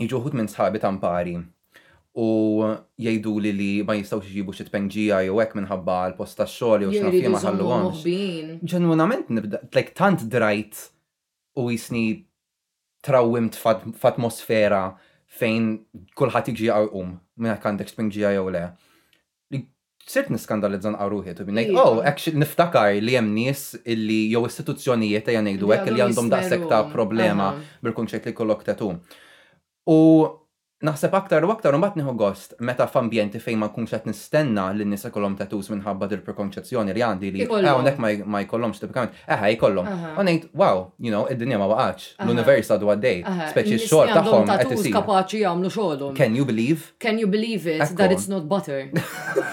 iġuħut 0.05 0.35
minn 0.37 0.45
sħabi 0.51 0.77
tampari, 0.83 1.33
u 2.17 2.29
jgħidu 2.97 3.33
li 3.45 3.51
li 3.53 3.67
ma 3.85 3.93
jistawx 3.93 4.25
jġibu 4.31 4.53
xi 4.57 4.65
pengġija 4.73 5.19
jew 5.27 5.37
hekk 5.37 5.59
minħabba 5.59 5.97
l-post 6.11 6.39
tax-xogħol 6.41 6.87
jew 6.87 6.93
xi 6.97 7.29
ma 7.29 7.41
ħalluhomx. 7.43 8.15
Ġenwinament 8.71 9.29
nibda 9.37 9.59
like 9.77 9.93
tant 9.97 10.23
drajt 10.31 10.87
u 11.61 11.67
jisni 11.69 12.05
trawwimt 13.05 13.59
f'atmosfera 13.61 14.81
fejn 15.37 15.67
kulħadd 16.17 16.51
jiġi 16.55 16.71
għarqum 16.73 17.13
minn 17.37 17.53
hekk 17.53 17.69
għandek 17.69 17.93
tpengġija 17.93 18.33
jew 18.39 18.49
le. 18.55 18.65
Sirt 20.07 20.29
niskandalizzan 20.31 20.93
għaruħi, 20.97 21.33
tu 21.35 21.43
bnej: 21.49 21.69
iva. 21.73 21.81
oh, 21.83 21.97
actually, 22.07 22.39
niftakar 22.39 22.93
li 23.03 23.13
jem 23.17 23.27
nis 23.35 23.75
illi 23.83 24.23
jew 24.31 24.41
istituzzjonijiet 24.47 25.27
jgħan 25.35 25.51
jgħidu 25.51 25.71
għek 25.75 25.91
li 25.93 26.03
għandhom 26.07 26.33
daqsek 26.33 26.65
ta' 26.71 26.81
problema 26.89 27.51
bil-kunċet 27.85 28.31
li 28.31 28.37
kollok 28.41 28.65
tatum. 28.71 29.01
U 29.91 29.97
Naħseb 30.85 31.15
aktar 31.17 31.41
u 31.45 31.49
aktar 31.49 31.73
u 31.73 31.77
mbagħad 31.81 31.95
nieħu 31.97 32.11
gost 32.19 32.51
meta 32.67 32.85
f'ambjenti 32.85 33.39
fejn 33.41 33.63
ma 33.63 33.69
nkunx 33.71 33.95
qed 33.97 34.03
nistenna 34.11 34.65
li 34.77 34.85
n-nies 34.85 35.07
ikollhom 35.09 35.33
tattus 35.39 35.71
minħabba 35.73 36.05
dir 36.11 36.21
prekonċezzjoni 36.21 36.93
li 36.93 37.01
għandi 37.05 37.31
li 37.33 37.47
hawnhekk 37.49 37.97
ma 38.29 38.43
jkollhomx 38.45 38.83
tipikament, 38.83 39.17
eħe 39.25 39.49
jkollhom. 39.55 39.89
U 40.21 40.27
ngħid 40.27 40.45
wow, 40.61 40.83
you 41.01 41.09
know, 41.09 41.23
id-dinja 41.33 41.57
ma 41.57 41.65
waqgħatx, 41.73 42.11
l-univers 42.27 42.69
għadu 42.75 42.93
għaddej, 42.93 43.25
speċi 43.55 43.79
x-xogħol 43.79 44.15
tagħhom 44.19 44.53
qed 44.53 44.75
isir. 44.77 44.91
kapaċi 44.99 45.43
jagħmlu 45.47 45.73
xogħolhom. 45.79 46.15
Can 46.21 46.37
you 46.37 46.45
believe? 46.45 46.93
Can 47.01 47.17
you 47.17 47.25
believe 47.25 47.65
it 47.73 47.97
that 47.97 48.13
it's 48.13 48.29
not 48.29 48.45
butter? 48.47 48.83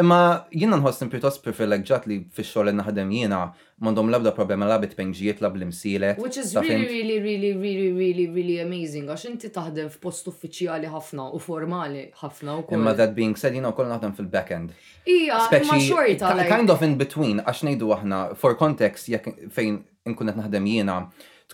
Imma 0.00 0.44
jiena 0.56 0.78
nħossni 0.80 1.10
pjuttost 1.12 1.44
ġat 1.44 2.06
li 2.08 2.16
fix-xogħol 2.32 2.66
li 2.66 2.72
naħdem 2.80 3.10
jiena 3.12 3.40
m'għandhom 3.80 4.10
labda 4.14 4.32
problema 4.36 4.66
labit 4.68 4.90
bitpenġijiet 4.94 5.40
lab 5.44 5.56
l-imsile. 5.58 6.14
Which 6.18 6.38
is 6.40 6.54
really, 6.56 6.86
really, 6.88 7.16
really, 7.24 7.50
really, 7.60 7.86
really, 7.98 8.26
really 8.36 8.56
amazing 8.64 9.08
għax 9.12 9.26
inti 9.30 9.50
taħdem 9.52 9.90
f'post 9.92 10.30
uffiċjali 10.32 10.86
ħafna 10.94 11.26
u 11.34 11.38
formali 11.44 12.06
ħafna 12.22 12.56
u 12.62 12.64
Imma 12.78 12.94
that 12.96 13.12
being 13.18 13.36
said 13.36 13.52
jiena 13.58 13.72
wkoll 13.74 13.90
naħdem 13.92 14.14
fil-backend. 14.16 14.72
Ija, 15.06 15.42
imma 15.60 15.80
xorta. 15.84 16.32
Kind 16.48 16.70
of 16.76 16.80
in 16.88 16.96
between 17.00 17.42
għax 17.44 17.64
ngħidu 17.68 17.92
aħna 17.98 18.22
for 18.40 18.56
context 18.60 19.10
jek 19.12 19.28
fejn 19.56 19.82
inkunet 20.08 20.38
naħdem 20.40 20.70
jiena 20.72 21.02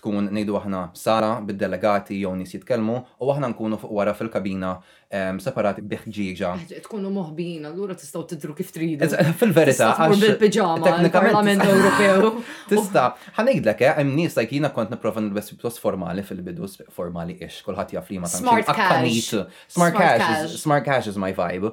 tkun 0.07 0.29
nejdu 0.31 0.55
aħna 0.59 0.83
sala 0.95 1.33
bid-delegati 1.47 2.21
jew 2.23 2.31
nies 2.39 2.53
jitkellmu 2.55 2.95
u 3.27 3.33
aħna 3.33 3.51
nkunu 3.55 3.79
fuq 3.81 3.95
wara 3.99 4.13
fil-kabina 4.15 4.71
ehm, 5.11 5.41
separati 5.43 5.83
biħġiġa. 5.91 6.53
Tkunu 6.87 7.11
moħbin, 7.17 7.67
allura 7.67 7.97
tistgħu 7.99 8.23
tidru 8.33 8.55
kif 8.59 8.71
tridu. 8.75 9.09
Fil-verità, 9.43 9.91
bil-pijama, 10.13 10.93
parlament 11.17 11.67
Ewropew. 11.67 12.31
Tista, 12.71 13.09
ħanejdlek, 13.41 13.83
eh, 13.89 13.97
hemm 13.99 14.15
nies 14.21 14.39
like 14.39 14.55
jiena 14.55 14.71
kont 14.75 14.95
nipprova 14.95 15.25
nilbes 15.25 15.51
pjuttost 15.57 15.83
formali 15.83 16.25
fil-bidu 16.27 16.71
formali 16.95 17.39
ix, 17.43 17.61
kulħadd 17.67 17.99
jaf 17.99 18.11
li 18.15 18.23
ma 18.23 18.31
Smart 18.31 18.71
cash. 18.79 19.35
Smart 19.75 19.97
cash. 19.99 20.57
Smart 20.63 20.87
cash 20.87 21.11
is 21.11 21.19
my 21.21 21.35
vibe. 21.35 21.73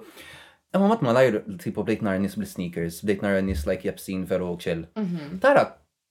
Imma 0.74 0.88
matma 0.90 1.14
lajr 1.14 1.44
tipo 1.62 1.84
bdejt 1.86 2.02
nara 2.02 2.18
nis 2.18 2.34
bl-sneakers, 2.40 3.04
bdejt 3.06 3.22
nara 3.22 3.44
nis 3.46 3.68
like 3.70 3.86
jabsin 3.86 4.26
veru 4.26 4.56
ċil. 4.58 4.88
Mhm. 4.98 5.38
Tara, 5.44 5.68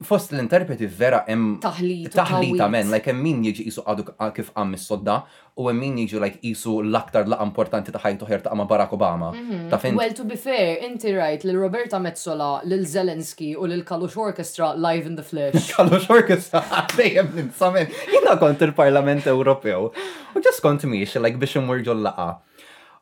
fost 0.06 0.30
l-interpreti 0.34 0.84
vera 0.86 1.22
hemm 1.26 1.56
taħlita 1.62 2.68
men, 2.70 2.90
like 2.92 3.10
hemm 3.10 3.22
min 3.24 3.42
jiġi 3.46 3.66
isu 3.70 3.84
għadu 3.88 4.04
kif 4.36 4.48
għam 4.54 4.74
is-sodda 4.76 5.16
u 5.60 5.66
hemm 5.68 5.80
min 5.84 5.98
jiġi 6.02 6.20
like 6.22 6.38
isu 6.48 6.78
l-aktar 6.84 7.28
la 7.30 7.38
importanti 7.44 7.92
ta' 7.94 8.02
ħajtu 8.02 8.28
ħer 8.28 8.42
ta' 8.46 8.56
Barack 8.72 8.92
Obama. 8.96 9.32
Mhm. 9.34 9.96
Well 9.96 10.12
to 10.14 10.24
be 10.24 10.36
fair, 10.36 10.78
inti 10.86 11.12
right 11.16 11.44
lil 11.44 11.58
Roberta 11.60 11.98
Mezzola, 11.98 12.62
lil 12.64 12.84
Zelenski 12.86 13.54
u 13.56 13.66
lil 13.66 13.82
Kalush 13.82 14.16
Orchestra 14.16 14.72
live 14.76 15.06
in 15.06 15.16
the 15.16 15.22
flesh. 15.22 15.70
Kalush 15.74 16.08
Orchestra 16.10 16.60
dejjem 16.98 17.28
ninsamen. 17.36 17.86
jina 18.14 18.36
kont 18.38 18.62
il-Parlament 18.62 19.26
Ewropew 19.26 19.90
u 20.38 20.42
ġas 20.46 20.62
kont 20.62 20.86
miex 20.86 21.18
like 21.20 21.38
biex 21.38 21.58
imurġu 21.60 21.94
l-laqa. 21.96 22.30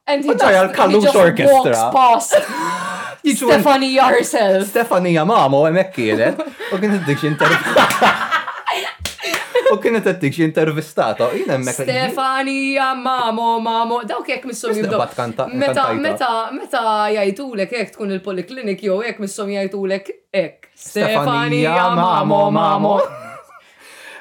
And 0.07 0.25
he 0.25 0.33
just, 0.33 0.45
he 0.91 1.01
just 1.05 1.65
walks 1.65 2.33
past. 2.35 2.99
Stefania 3.25 4.07
herself! 4.07 4.65
Stefania 4.69 5.25
Mamo 5.25 5.67
emmek 5.67 5.93
kienet. 5.93 6.39
U 6.73 6.79
kienet 6.81 7.05
dik 7.07 7.23
intervista. 7.29 8.13
U 9.71 9.77
kienet 9.79 10.07
għattik 10.11 10.33
xie 10.35 10.47
intervistata. 10.49 11.29
Jina 11.37 11.55
emmek. 11.59 11.77
Stefania 11.77 12.89
mamu, 12.99 13.51
mamu. 13.63 14.01
Dawk 14.09 14.31
jek 14.33 14.47
missom 14.51 14.73
jibdu. 14.75 14.97
Meta, 15.55 15.91
meta, 16.01 16.31
meta 16.57 16.83
jajtulek 17.15 17.77
jek 17.77 17.93
tkun 17.95 18.11
il-poliklinik 18.17 18.83
jow 18.89 18.99
jek 19.05 19.21
missom 19.23 19.53
jajtulek 19.55 20.09
ek. 20.35 20.71
Stefania 20.75 21.77
Mamo 21.95 22.41
Mamo. 22.51 22.95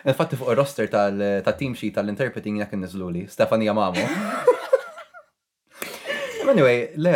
Infatti 0.10 0.36
fuq 0.40 0.52
il-roster 0.54 0.92
tal-team 0.92 1.72
sheet 1.76 1.96
tal-interpreting 1.98 2.60
jek 2.66 2.76
nizluli. 2.84 3.26
Stefania 3.32 3.74
Mamo. 3.74 4.08
Anyway, 6.50 6.88
le, 6.96 7.12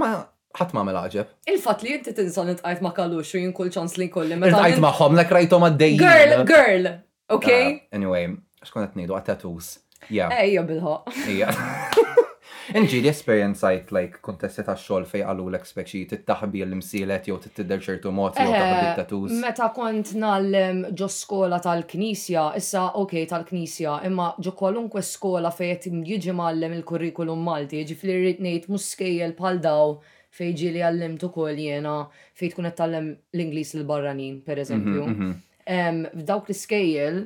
ma, 0.00 0.08
ħat 0.54 0.74
ma 0.74 0.84
mela 0.86 1.00
Il-fat 1.10 1.82
li 1.82 1.94
jinti 1.94 2.12
tinsan 2.14 2.52
it-għajt 2.54 2.82
ma 2.86 2.92
kallu 2.94 3.22
u 3.24 3.50
kull 3.58 3.70
ċans 3.74 3.96
li 3.98 4.06
kolli. 4.12 4.38
tal-għajt 4.38 4.78
ma 4.84 4.92
xom 4.94 5.16
lek 5.18 5.30
rajtom 5.34 5.66
għaddej. 5.68 5.96
Girl, 5.98 6.44
girl, 6.46 6.86
ok? 7.28 7.50
Anyway, 7.92 8.36
xkun 8.62 8.84
għet 8.86 8.94
nidu 9.00 9.16
għat-tatus. 9.18 9.72
Ejja 10.10 10.30
eh, 10.30 10.62
bilħa. 10.62 11.00
Ejja. 11.26 11.50
Inġi 12.78 13.02
li 13.04 13.10
esperienzajt, 13.10 13.90
like, 13.92 14.22
kontesti 14.24 14.62
ta' 14.64 14.72
xol 14.78 15.04
fej 15.08 15.24
għallu 15.26 15.50
l 15.52 15.58
ekspeċi 15.58 16.00
t-taħbi 16.14 16.62
l 16.64 16.78
imsilet 16.78 17.26
jow 17.28 17.36
t-tidder 17.42 17.82
ċertu 17.84 18.12
mot 18.14 18.38
jow 18.40 18.46
taħbi 18.54 18.86
eh, 18.88 18.94
tatus 18.96 19.34
Meta 19.42 19.66
kont 19.76 20.14
nallem 20.16 20.80
ġo 20.96 21.08
skola 21.12 21.58
tal-knisja, 21.60 22.46
issa 22.56 22.86
ok 23.02 23.18
tal-knisja, 23.34 23.98
imma 24.08 24.30
ġo 24.40 24.54
kwalunkwe 24.56 25.02
skola 25.04 25.52
fej 25.52 25.74
jtim 25.76 26.00
jiġi 26.08 26.36
mallem 26.40 26.78
il-kurrikulum 26.80 27.44
malti, 27.50 27.84
ġifli 27.92 28.16
rritnejt 28.22 28.70
muskejjel 28.72 29.36
pal 29.36 29.60
daw 29.68 29.98
fejġi 30.34 30.70
li 30.74 30.82
għallimt 30.82 31.22
ukoll 31.28 31.60
jiena 31.62 31.94
fejn 32.38 32.54
tkun 32.54 32.70
qed 32.70 32.84
l-Ingliż 32.96 33.76
l 33.78 33.86
barranin 33.88 34.40
pereżempju. 34.46 35.06
Mhm, 35.12 35.30
mhm. 35.30 36.12
F'dawk 36.24 36.50
l-iskejjel 36.50 37.22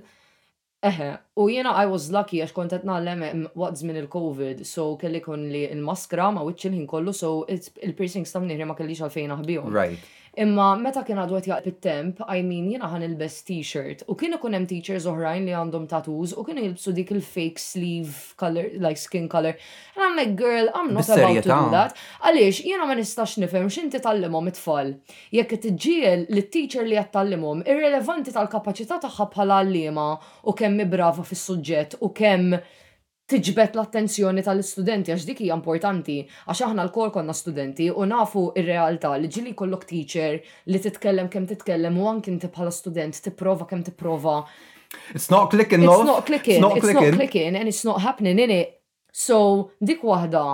eħe, 0.87 1.07
u 1.43 1.49
jiena 1.51 1.73
I 1.75 1.89
was 1.91 2.09
lucky 2.15 2.43
għax 2.45 2.55
kont 2.55 2.75
qed 2.77 2.85
nagħlem 2.89 3.49
waqt 3.59 3.81
żmien 3.83 4.01
il-COVID, 4.05 4.61
so 4.69 4.93
kelli 5.01 5.23
kun 5.25 5.49
li 5.51 5.65
il 5.73 5.81
maskra 5.83 6.29
ma 6.37 6.45
wiċċ 6.47 6.75
il 6.79 6.87
kollu, 6.87 7.15
so 7.19 7.33
il-piercings 7.51 8.31
ta' 8.33 8.45
mniħri 8.45 8.69
ma 8.71 8.77
kellix 8.79 9.03
għalfejn 9.07 9.35
ħbiju. 9.41 9.67
Right. 9.75 10.15
Imma 10.39 10.69
meta 10.79 11.01
kien 11.03 11.19
għadwet 11.19 11.47
għetjaq 11.49 11.65
bit-temp, 11.67 12.21
I 12.31 12.37
mean, 12.47 12.69
jina 12.71 12.87
ħan 12.93 13.03
il-best 13.09 13.41
t-shirt. 13.49 14.05
U 14.07 14.15
kienu 14.19 14.39
kunem 14.39 14.69
teachers 14.71 15.09
oħrajn 15.11 15.49
li 15.49 15.55
għandhom 15.59 15.89
tattoos 15.91 16.35
u 16.39 16.45
kienu 16.47 16.63
jilbsu 16.63 16.93
dik 16.95 17.11
il-fake 17.17 17.59
sleeve 17.65 18.37
color, 18.39 18.69
like 18.79 19.03
skin 19.03 19.27
color. 19.33 19.59
And 19.97 20.07
I'm 20.07 20.15
like, 20.21 20.37
girl, 20.39 20.71
I'm 20.79 20.93
not 20.95 21.11
about 21.17 21.43
to 21.43 21.43
do 21.49 21.65
that. 21.75 21.99
Għalix, 22.23 22.61
jina 22.71 22.87
ma 22.87 22.95
nistax 23.01 23.35
nifem 23.43 23.67
xinti 23.75 23.99
tallimom 24.05 24.47
it 24.53 24.63
fall 24.63 24.93
Jekk 25.35 25.59
t-ġiel 25.67 26.29
li 26.31 26.45
t-teacher 26.47 26.87
li 26.87 26.95
jattallimom, 27.01 27.67
irrelevanti 27.67 28.37
tal-kapacità 28.37 29.01
taħħa 29.09 29.31
bħala 29.35 29.59
l-lima 29.67 30.07
u 30.47 30.55
kemm 30.55 30.87
brava 30.93 31.27
fis-suġġett 31.27 31.99
u 31.99 32.15
kemm 32.15 32.61
tiġbet 33.29 33.75
l-attenzjoni 33.77 34.43
tal-istudenti 34.47 35.13
għax 35.13 35.27
dik 35.29 35.43
hija 35.45 35.57
importanti 35.59 36.15
għax 36.49 36.63
aħna 36.67 36.85
l 36.89 36.93
kor 36.95 37.11
konna 37.13 37.35
studenti 37.37 37.91
u 37.93 38.07
nafu 38.09 38.47
ir-realtà 38.57 39.11
li 39.21 39.29
ġili 39.33 39.53
kollok 39.59 39.85
teacher 39.91 40.39
li 40.73 40.81
titkellem 40.81 41.29
kemm 41.33 41.49
titkellem 41.51 41.99
u 42.01 42.07
anki 42.09 42.33
inti 42.33 42.49
bħala 42.49 42.73
student 42.73 43.21
tipprova 43.29 43.69
kemm 43.69 43.85
tipprova. 43.85 44.39
It's 45.13 45.29
not 45.29 45.53
clicking, 45.53 45.85
no? 45.85 45.95
It's 45.99 46.09
not 46.09 46.25
clicking, 46.25 46.57
it's 46.57 46.65
not 46.65 46.81
clicking, 46.81 46.97
it's 46.97 47.05
not 47.05 47.19
clicking 47.21 47.57
and 47.61 47.69
it's 47.69 47.85
not 47.85 48.01
happening 48.01 48.39
in 48.41 48.51
it. 48.55 48.79
So, 49.13 49.39
dik 49.81 50.01
waħda. 50.09 50.45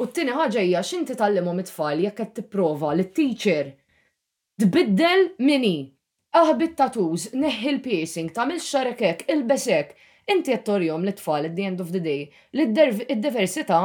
U 0.00 0.06
t-tini 0.06 0.32
ħaġa 0.36 0.62
hija 0.68 0.82
x'inti 0.86 1.16
tallimhom 1.18 1.58
it-tfal 1.64 2.04
jekk 2.06 2.20
qed 2.22 2.30
tipprova 2.44 2.92
li 2.96 3.08
teacher 3.16 3.74
tbiddel 4.62 5.32
mini. 5.42 5.76
Aħbit 6.38 6.76
ah, 6.76 6.76
tatuż, 6.84 7.32
neħħi 7.42 7.68
l-piercing, 7.74 8.30
tagħmel 8.30 8.62
xarekek, 8.62 9.26
besek 9.50 9.96
inti 10.32 10.52
qed 10.54 10.64
torjom 10.66 11.04
li 11.06 11.12
tfal 11.18 11.48
at 11.48 11.56
the 11.58 11.64
end 11.70 11.80
of 11.84 11.88
the 11.96 12.02
day 12.10 12.22
li 12.56 12.64
d-diversità 12.76 13.80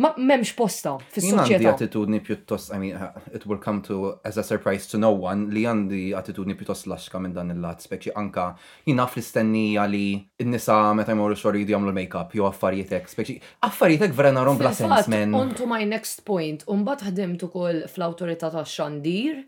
ma 0.00 0.08
memx 0.16 0.54
posta 0.56 0.94
fis-soċjetà. 1.02 1.46
Jina 1.52 1.58
għandi 1.58 1.74
attitudni 1.74 2.18
pjuttost, 2.24 2.70
I 2.72 2.78
mean, 2.80 3.02
it 3.36 3.44
will 3.46 3.60
come 3.60 3.82
to 3.86 4.14
as 4.26 4.38
a 4.40 4.44
surprise 4.46 4.88
to 4.90 4.98
no 4.98 5.10
one 5.12 5.52
li 5.52 5.66
għandi 5.68 6.00
attitudni 6.18 6.56
pjuttos 6.58 6.86
laxka 6.90 7.20
minn 7.20 7.34
dan 7.36 7.52
il-lat, 7.52 7.84
speċi 7.84 8.14
anka 8.18 8.46
jinaf 8.88 9.18
l-istennija 9.18 9.84
li 9.92 10.06
n-nisa 10.46 10.78
meta 10.98 11.12
jmorru 11.14 11.36
xorrid 11.38 11.70
għamlu 11.74 11.92
l-makeup 11.92 12.34
jew 12.38 12.48
għaffarietek, 12.48 13.12
speċi 13.12 13.36
għaffarietek 13.68 14.16
vrena 14.16 14.46
rom 14.48 14.58
bla 14.58 14.72
sens 14.74 15.10
men. 15.12 15.36
On 15.38 15.52
to 15.58 15.68
my 15.70 15.84
next 15.86 16.24
point, 16.26 16.64
mbagħad 16.72 17.12
ħdimt 17.12 17.44
ukoll 17.50 17.84
fl-awtorità 17.92 18.50
tax-xandir. 18.56 19.44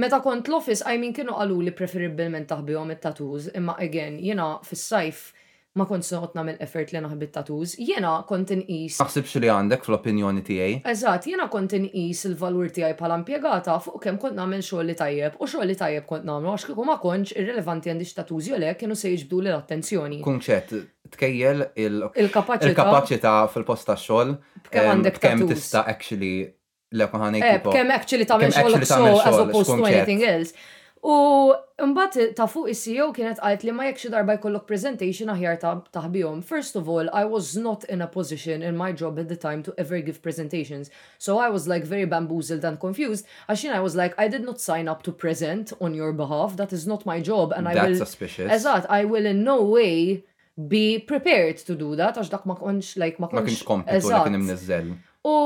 Meta 0.00 0.22
kont 0.24 0.48
l-office, 0.48 0.82
I 0.90 0.96
mean 0.98 1.12
kienu 1.14 1.36
qalu 1.38 1.60
li 1.68 1.76
preferibilment 1.76 2.48
taħbihom 2.50 2.96
it-tatuż, 2.96 3.52
imma 3.60 3.76
again, 3.84 4.16
jina, 4.24 4.54
fis-sajf 4.66 5.28
ma 5.78 5.86
kont 5.88 6.06
noqgħod 6.06 6.36
nagħmel 6.38 6.58
effort 6.62 6.90
li 6.94 7.00
naħbit 7.02 7.30
tatuż, 7.34 7.72
jiena 7.82 8.10
kont 8.28 8.52
inqis. 8.54 8.98
Naħsibx 9.00 9.40
li 9.42 9.48
għandek 9.50 9.82
fl-opinjoni 9.88 10.42
tiegħi. 10.46 10.76
Eżatt, 10.92 11.26
jiena 11.32 11.48
kont 11.50 11.74
inqis 11.78 12.20
il-valur 12.28 12.70
tiegħi 12.76 12.94
bħala 13.00 13.16
impjegata 13.22 13.74
fuq 13.82 13.98
kemm 14.04 14.20
kont 14.22 14.38
nagħmel 14.38 14.62
xogħol 14.62 14.90
li 14.90 14.96
tajjeb 15.00 15.38
u 15.42 15.48
xogħol 15.50 15.70
li 15.70 15.78
tajjeb 15.80 16.06
kont 16.10 16.28
nagħmlu 16.28 16.52
għax 16.52 16.68
kieku 16.68 16.86
ma 16.86 16.96
kontx 17.02 17.34
irrelevanti 17.40 17.90
għandix 17.90 18.18
tatużi 18.20 18.54
jew 18.54 18.60
lek 18.62 18.78
kienu 18.84 18.98
se 18.98 19.12
jiġbdu 19.16 19.42
l 19.42 19.56
attenzjoni. 19.58 20.20
Kunċett, 20.28 20.76
tkejjel 21.16 21.66
il-kapaċità 21.82 23.34
fil-post 23.56 23.90
tax-xogħol. 23.90 24.32
Kemm 24.70 24.92
għandek 24.94 25.18
kemm 25.26 25.48
tista' 25.50 25.82
actually 25.90 26.36
lekku 26.94 27.18
ħanej. 27.24 27.42
Eh, 27.50 27.60
kemm 27.66 27.98
actually 27.98 28.30
tagħmel 28.30 28.56
xogħol 28.60 28.88
so 28.94 29.12
as 29.26 29.42
opposed 29.42 29.74
to 29.82 29.90
anything 29.90 30.22
else. 30.30 30.54
U 31.04 31.52
mbagħad 31.84 32.30
ta' 32.38 32.46
fuq 32.48 32.70
is-CEO 32.72 33.10
kienet 33.12 33.36
qalt 33.42 33.64
li 33.66 33.72
ma 33.76 33.84
jekk 33.90 34.00
xi 34.06 34.10
darba 34.14 34.38
jkollok 34.38 34.64
presentation 34.64 35.28
aħjar 35.28 35.58
taħbihom. 35.92 36.38
First 36.40 36.78
of 36.80 36.88
all, 36.88 37.10
I 37.12 37.26
was 37.28 37.50
not 37.60 37.84
in 37.92 38.00
a 38.00 38.08
position 38.08 38.64
in 38.64 38.78
my 38.78 38.88
job 38.96 39.20
at 39.20 39.28
the 39.28 39.36
time 39.36 39.60
to 39.66 39.74
ever 39.76 40.00
give 40.00 40.22
presentations. 40.24 40.88
So 41.20 41.36
I 41.42 41.50
was 41.52 41.68
like 41.68 41.84
very 41.84 42.08
bamboozled 42.08 42.64
and 42.64 42.80
confused. 42.80 43.28
Għaxin 43.52 43.76
I 43.76 43.82
was 43.84 43.98
like 44.00 44.16
I 44.16 44.30
did 44.32 44.46
not 44.48 44.64
sign 44.64 44.88
up 44.88 45.04
to 45.04 45.12
present 45.12 45.74
on 45.78 45.92
your 45.92 46.14
behalf. 46.24 46.56
That 46.56 46.72
is 46.72 46.86
not 46.88 47.04
my 47.04 47.20
job 47.20 47.52
and 47.52 47.68
I 47.68 47.74
That's 47.76 47.98
will 47.98 48.06
suspicious. 48.06 48.48
Eżatt, 48.50 48.88
I 48.88 49.04
will 49.04 49.26
in 49.28 49.44
no 49.44 49.60
way 49.60 50.24
be 50.56 50.98
prepared 51.06 51.58
to 51.68 51.76
do 51.76 51.92
that 52.00 52.16
għax 52.16 52.30
dak 52.32 52.46
ma 52.48 52.56
konx 52.56 52.96
like 52.96 53.20
ma 53.20 53.28
konx. 53.28 53.42
Ma 53.44 53.50
kienx 53.52 53.68
kompetu 53.68 54.08
li 54.08 54.38
kien 54.72 54.96
U 55.28 55.36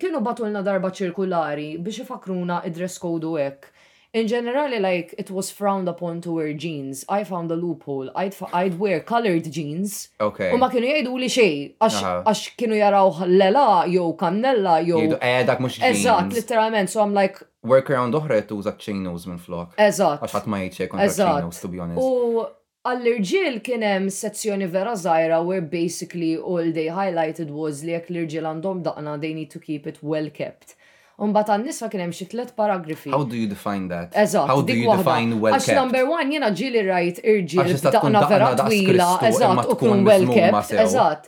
kienu 0.00 0.20
batulna 0.24 0.64
darba 0.64 0.88
ċirkulari 0.92 1.74
biex 1.76 2.06
ifakruna 2.06 2.62
id-dress 2.68 2.96
code 3.04 3.28
u 3.28 3.36
hekk 3.40 3.74
in 4.18 4.28
generally, 4.28 4.78
like, 4.78 5.14
it 5.16 5.30
was 5.30 5.50
frowned 5.50 5.88
upon 5.88 6.20
to 6.22 6.32
wear 6.32 6.52
jeans. 6.52 7.04
I 7.08 7.24
found 7.24 7.50
a 7.50 7.54
loophole. 7.56 8.10
I'd, 8.14 8.34
I'd 8.52 8.78
wear 8.78 9.00
colored 9.00 9.44
jeans. 9.50 10.08
Okay. 10.28 10.50
U 10.52 10.58
ma 10.62 10.68
kienu 10.72 10.90
jajdu 10.92 11.16
li 11.22 11.30
xej, 11.32 11.54
għax 11.88 12.42
kienu 12.60 12.76
jaraw 12.82 13.22
lela, 13.40 13.66
jo, 13.96 14.10
kannella, 14.20 14.76
jo. 14.90 15.00
Jajdu, 15.04 15.20
edak 15.30 15.58
eh, 15.58 15.64
mux 15.64 15.78
jeans. 15.78 16.02
Ezzat, 16.04 16.34
literalment, 16.42 16.90
so 16.92 17.00
I'm 17.04 17.16
like. 17.20 17.40
Workaround 17.66 18.14
oħra 18.18 18.42
tuża 18.50 18.76
chinos 18.82 19.26
minn 19.30 19.40
flok. 19.42 19.72
Ezzat. 19.80 20.22
Għax 20.26 20.38
ħat 20.38 20.48
ma 20.52 20.62
jieċe 20.66 20.88
kontra 20.92 21.12
chinos, 21.16 21.62
to 21.64 21.72
be 21.72 21.82
honest. 21.82 22.02
U 22.04 22.46
għall-irġiel 22.88 23.58
kienem 23.66 24.06
sezzjoni 24.14 24.68
vera 24.72 24.94
zaħira 24.96 25.42
where 25.44 25.62
basically 25.64 26.36
all 26.38 26.70
they 26.72 26.86
highlighted 26.94 27.50
was 27.52 27.82
li 27.84 27.92
jek 27.96 28.08
l 28.14 28.22
irġil 28.22 28.46
għandhom 28.48 28.84
daqna 28.86 29.16
they 29.20 29.34
need 29.36 29.50
to 29.52 29.60
keep 29.62 29.86
it 29.90 30.00
well 30.02 30.30
kept. 30.32 30.76
Umbat 31.18 31.48
għan 31.50 31.64
nisfa 31.66 31.88
kien 31.90 32.04
hemm 32.04 32.14
xi 32.14 32.28
tliet 32.30 32.52
paragrafi. 32.54 33.10
How 33.10 33.24
do 33.26 33.34
you 33.34 33.48
define 33.50 33.88
that? 33.90 34.12
Eżatt. 34.14 34.46
How 34.52 34.62
do 34.62 34.72
you 34.74 34.86
define 34.94 35.40
well 35.42 35.56
kept? 35.56 35.66
Għax 35.66 35.78
number 35.80 36.04
one 36.14 36.30
jiena 36.30 36.52
ġieli 36.54 36.84
rajt 36.86 37.18
irġiel 37.24 37.72
daqna 37.88 38.20
vera 38.30 38.52
twila, 38.60 39.08
eżatt, 39.26 39.66
u 39.66 39.74
kun 39.80 40.04
well 40.06 40.28
kept, 40.30 40.70
eżatt. 40.84 41.26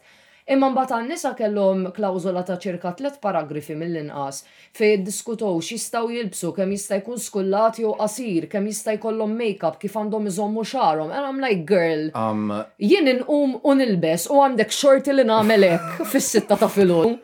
Imma 0.50 0.68
mbagħad 0.72 0.92
għan-nisa 0.96 1.30
kellhom 1.38 1.82
klawżola 1.94 2.40
ta' 2.46 2.56
ċirka 2.62 2.90
tliet 2.98 3.18
paragrafi 3.22 3.74
mill-inqas 3.78 4.40
fej 4.78 4.94
jiddiskutow 4.96 5.58
x'jistgħu 5.62 6.08
jilbsu, 6.16 6.52
kemm 6.56 6.72
jista' 6.76 6.98
jkun 7.02 7.20
skullat 7.22 7.78
jew 7.82 7.90
qasir, 8.00 8.46
kemm 8.50 8.66
jista' 8.70 8.94
jkollhom 8.96 9.34
make-up, 9.42 9.78
kif 9.82 9.94
għandhom 10.00 10.26
iżommu 10.32 10.64
xarhom. 10.70 11.10
And 11.14 11.26
I'm 11.28 11.38
like, 11.44 11.62
girl, 11.70 12.06
um, 12.18 12.46
jien 12.82 13.10
inqum 13.14 13.58
u 13.62 13.76
nilbes 13.78 14.26
u 14.30 14.38
għandek 14.42 14.74
xorti 14.80 15.14
li 15.20 15.26
nagħmel 15.30 15.68
hekk 15.70 16.08
fis-sitta 16.16 16.58
ta' 16.64 16.70
filgħu 16.78 17.14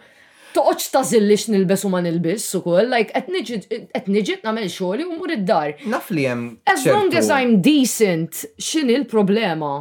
toqgħodx 0.57 0.93
tażillix 0.95 1.45
nilbes 1.53 1.85
u 1.87 1.91
ma 1.93 2.01
nilbis 2.05 2.47
ukoll, 2.59 2.89
like 2.89 3.13
qed 3.13 3.29
niġi 3.37 3.91
qed 3.91 4.47
nagħmel 4.47 5.05
u 5.05 5.19
mur 5.19 5.35
id-dar. 5.35 5.75
Naf 5.93 6.11
li 6.15 6.25
hemm. 6.27 6.47
As 6.65 6.87
long 6.89 7.13
as 7.17 7.29
I'm 7.29 7.59
decent, 7.65 8.45
x'inhi 8.57 8.97
l-problema? 9.03 9.75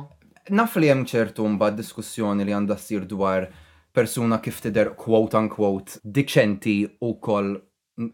Naf 0.53 0.75
li 0.77 0.91
hemm 0.91 1.05
ċertu 1.09 1.47
mba 1.55 1.71
diskussjoni 1.73 2.43
li 2.45 2.53
għandha 2.53 2.77
ssir 2.77 3.05
dwar 3.09 3.47
persuna 3.95 4.41
kif 4.43 4.59
tidher 4.63 4.91
quote 4.99 5.37
unquote 5.39 6.01
diċenti 6.03 6.79
u 7.07 7.13
kol 7.23 7.53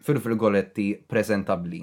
fil-frigoletti 0.05 0.91
prezentabli. 1.09 1.79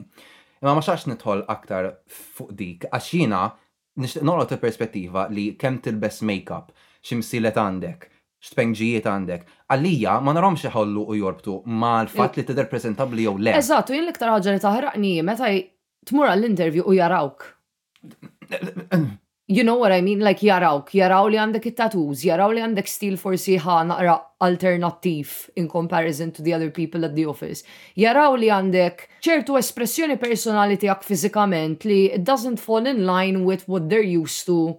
Imma 0.62 0.76
ma 0.78 0.82
xax 0.84 1.08
nidħol 1.10 1.44
aktar 1.50 1.90
fuq 2.10 2.54
dik, 2.58 2.86
għax 2.94 3.10
jina 3.16 3.42
nixtieq 3.98 4.60
perspettiva 4.62 5.26
li 5.34 5.50
kemm 5.58 5.80
tilbes 5.82 6.22
make-up 6.22 6.72
silet 7.02 7.56
għandek 7.58 8.06
spengġijiet 8.40 9.06
għandek. 9.08 9.46
Għallija 9.72 10.18
ma 10.22 10.34
naromx 10.36 10.64
iħollu 10.68 11.04
u 11.10 11.16
jorbtu 11.18 11.56
ma 11.66 11.96
l-fat 12.04 12.36
li 12.38 12.44
tidher 12.46 12.68
prezentabli 12.70 13.26
jew 13.26 13.34
le. 13.38 13.54
Eżatt, 13.58 13.90
jien 13.90 14.04
l-iktar 14.06 14.34
ħaġa 14.36 14.54
li 14.56 14.62
taħraqni 14.64 15.14
meta 15.26 15.50
tmur 16.08 16.30
għall-intervju 16.30 16.84
u 16.86 16.94
jarawk. 16.96 17.48
You 19.50 19.62
know 19.64 19.78
what 19.80 19.92
I 19.96 20.02
mean? 20.04 20.20
Like 20.20 20.44
jarawk, 20.44 20.90
jaraw 20.92 21.26
li 21.32 21.38
għandek 21.40 21.70
it-tattoos, 21.70 22.20
jaraw 22.20 22.50
li 22.52 22.60
għandek 22.60 22.86
stil 22.88 23.16
forsi 23.16 23.56
ħa 23.58 23.78
naqra 23.88 24.14
alternativ 24.44 25.32
in 25.58 25.66
comparison 25.72 26.30
to 26.36 26.42
the 26.44 26.52
other 26.52 26.68
people 26.70 27.08
at 27.08 27.14
the 27.16 27.24
office. 27.26 27.64
Jaraw 27.96 28.36
li 28.38 28.52
għandek 28.52 29.06
ċertu 29.24 29.56
espressjoni 29.58 30.18
personali 30.20 30.76
tiegħek 30.82 31.08
fiżikament 31.10 31.88
li 31.88 32.00
it 32.12 32.26
doesn't 32.28 32.60
fall 32.60 32.86
in 32.86 33.06
line 33.08 33.42
with 33.48 33.64
what 33.66 33.88
they're 33.88 34.04
used 34.06 34.44
to 34.46 34.76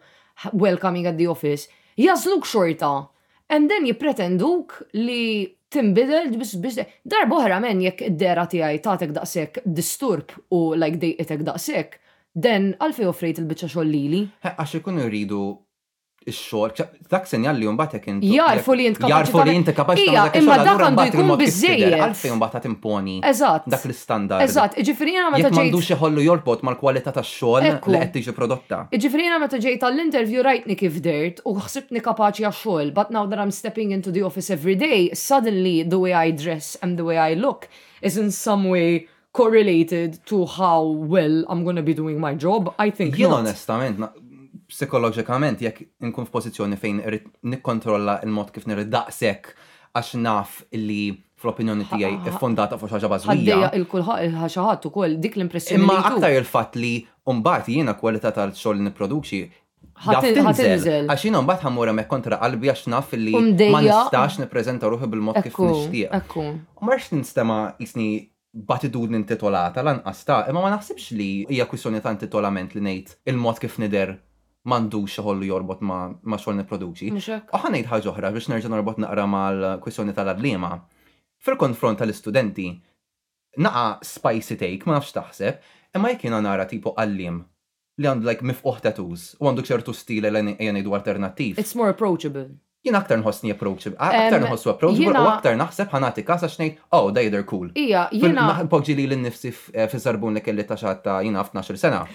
welcoming 0.54 1.10
at 1.10 1.17
the 1.17 1.28
office. 1.28 1.65
Jazluk 2.00 2.45
xorta 2.48 2.93
And 3.49 3.67
then 3.69 3.83
jipretenduk 3.89 4.75
li 4.97 5.49
timbidel 5.73 6.29
biex 6.38 6.53
biex 6.62 6.83
darba 7.09 7.39
oħra 7.41 7.57
men 7.63 7.81
jekk 7.88 8.12
id-dera 8.12 8.45
tiegħi 8.51 8.81
tagħtek 8.88 9.15
daqshekk 9.15 9.63
disturb 9.79 10.35
u 10.59 10.75
like 10.83 10.99
dejqetek 11.01 11.41
daqshekk, 11.47 11.95
then 12.45 12.69
għalfej 12.77 13.09
offrejt 13.12 13.41
il-biċċa 13.43 13.71
xollili. 13.73 14.05
lili. 14.05 14.21
Għax 14.51 14.81
ikun 14.81 15.01
irridu 15.05 15.41
il-xor, 16.25 16.73
dak 17.10 17.27
senjal 17.32 17.55
li 17.55 17.63
jumbat 17.67 17.93
jek 17.95 18.08
inti. 18.12 18.32
Jarfu 18.36 18.75
li 18.75 18.84
jinti 18.86 18.99
kapaxi. 18.99 19.15
Jarfu 19.15 19.43
li 19.47 19.53
jinti 19.55 19.73
kapaxi. 19.77 20.08
Ija, 20.10 20.25
imma 20.39 20.58
dak 20.62 20.82
għandu 20.84 21.05
jkun 21.08 21.32
bizzejiet. 21.39 21.95
Għalfi 21.95 22.32
jumbat 22.34 22.55
ta' 22.58 22.62
timponi. 22.65 23.15
Eżat. 23.29 23.69
Dak 23.71 23.86
l-standard. 23.88 24.43
Eżat, 24.45 24.75
ġifirina 24.89 25.29
meta 25.32 25.47
ġejt. 25.47 25.55
Mandu 25.60 25.82
xeħollu 25.89 26.25
jolpot 26.25 26.65
mal 26.67 26.75
kwalità 26.79 27.13
ta' 27.15 27.23
xol 27.23 27.63
li 27.63 27.71
qed 27.86 28.12
tiġi 28.17 28.36
prodotta. 28.36 28.82
Ġifirina 28.91 29.39
meta 29.41 29.60
ġejt 29.63 29.79
tal-interview 29.86 30.43
rajtni 30.47 30.75
kif 30.79 30.99
dirt 31.03 31.39
u 31.47 31.55
ħsibni 31.60 32.03
kapaċi 32.03 32.49
għax-xogħol, 32.49 32.91
but 32.97 33.15
now 33.15 33.23
that 33.29 33.39
I'm 33.39 33.55
stepping 33.55 33.95
into 33.95 34.12
the 34.12 34.25
office 34.27 34.49
every 34.51 34.75
day, 34.75 35.08
suddenly 35.15 35.82
the 35.88 35.99
way 36.03 36.12
I 36.13 36.34
dress 36.36 36.75
and 36.84 36.99
the 36.99 37.08
way 37.08 37.15
I 37.17 37.39
look 37.39 37.69
is 38.03 38.17
in 38.19 38.32
some 38.36 38.67
way 38.67 39.08
correlated 39.32 40.19
to 40.25 40.45
how 40.51 40.84
well 40.84 41.45
I'm 41.47 41.63
gonna 41.63 41.84
be 41.86 41.93
doing 41.93 42.19
my 42.19 42.36
job. 42.36 42.73
I 42.77 42.91
think. 42.91 43.15
Jien 43.15 43.32
onestament, 43.32 44.01
psikoloġikament 44.69 45.62
jekk 45.63 45.88
nkun 46.05 46.27
f'pożizzjoni 46.29 46.77
fejn 46.79 47.01
nikkontrolla 47.49 48.19
l 48.25 48.29
mod 48.34 48.51
kif 48.53 48.67
nirrid 48.69 48.91
daqshekk 48.93 49.53
għax 49.97 50.10
naf 50.21 50.60
li 50.77 51.10
fl-opinjoni 51.39 51.86
tiegħi 51.89 52.34
fondata 52.36 52.77
fuq 52.77 52.91
xaġa 52.93 53.10
bażwija. 53.13 53.39
Ħaddejja 53.39 53.69
il-kulħadd 53.79 54.34
ħaxaħat 54.41 54.89
ukoll 54.89 55.13
dik 55.23 55.38
l-impressjoni. 55.39 55.82
Imma 55.82 55.95
aktar 56.12 56.34
il-fatt 56.36 56.75
li 56.77 56.91
mbagħad 57.23 57.71
jiena 57.71 57.93
kwalità 57.99 58.32
tal-xogħol 58.36 58.79
li 58.82 58.88
nipproduċi 58.89 59.41
Għax 59.99 61.23
jiena 61.25 61.41
mbagħad 61.43 61.65
ħammur 61.67 61.89
hemmhekk 61.91 62.10
kontra 62.12 62.38
qalbi 62.39 62.69
għax 62.71 62.86
naf 62.91 63.15
li 63.19 63.34
ma 63.34 63.82
nistax 63.84 64.38
nippreżenta 64.39 64.91
ruħi 64.91 65.10
bil-mod 65.12 65.39
kif 65.43 65.58
nixtieq. 65.65 66.38
U 66.82 66.86
marx 66.88 67.10
nistema' 67.15 67.75
jisni 67.82 68.29
batidud 68.53 69.12
intitolata 69.15 69.84
lanqas 69.84 70.23
ta' 70.27 70.41
imma 70.51 70.63
ma 70.63 70.71
naħsibx 70.75 71.12
li 71.19 71.29
hija 71.49 71.67
kwistjoni 71.71 71.99
ta' 72.03 72.13
intitolament 72.15 72.75
li 72.75 72.84
ngħid 72.88 73.15
il-mod 73.34 73.60
kif 73.65 73.77
nider 73.84 74.15
mandu 74.67 75.04
xoħollu 75.08 75.48
jorbot 75.48 75.82
ma, 75.86 76.00
ma 76.24 76.38
xoħl 76.38 76.60
niproduċi. 76.62 77.10
Uħanajt 77.56 77.89
ħagġa 77.91 78.12
oħra 78.12 78.32
biex 78.36 78.50
nerġa 78.52 78.72
norbot 78.74 79.00
naqra 79.04 79.26
mal-kwissjoni 79.32 80.15
tal-adlima. 80.17 80.72
Fil-konfront 81.39 82.02
tal-istudenti, 82.02 82.69
naqa 83.63 83.86
spicy 84.04 84.58
take, 84.60 84.88
ma 84.89 84.98
nafx 84.98 85.15
taħseb, 85.15 85.62
imma 85.95 86.13
jek 86.15 86.28
jena 86.28 86.41
nara 86.43 86.65
tipo 86.67 86.95
għallim 87.00 87.41
li 88.00 88.08
għandu 88.08 88.28
like 88.28 88.45
mifquħ 88.48 88.82
tattoos 88.84 89.34
u 89.39 89.48
għandu 89.48 89.63
ċertu 89.69 89.95
stil 89.95 90.28
jenidu 90.30 90.95
alternattiv. 90.95 91.60
It's 91.60 91.76
more 91.76 91.89
approachable. 91.95 92.50
Jina 92.80 93.02
aktar 93.02 93.17
nħossni 93.19 93.52
approachable, 93.52 93.98
aktar 94.00 94.39
nħossu 94.43 94.69
approachable 94.72 95.12
u 95.19 95.28
aktar 95.34 95.58
naħseb 95.60 95.89
ħanati 95.91 96.24
kasa 96.24 96.48
xnejt, 96.48 96.78
oh, 96.95 97.10
they 97.12 97.28
they're 97.28 97.43
cool. 97.43 97.67
Ija, 97.76 98.06
jiena. 98.15 98.54
Poġġi 98.72 98.95
li 98.95 99.04
l-nifsi 99.08 99.52
f-sarbun 99.89 100.38
eh, 100.38 100.39
li 100.39 100.45
kelli 100.45 100.63
taċata 100.67 101.17
jina 101.26 101.43
f-12 101.43 101.76
sena. 101.76 102.06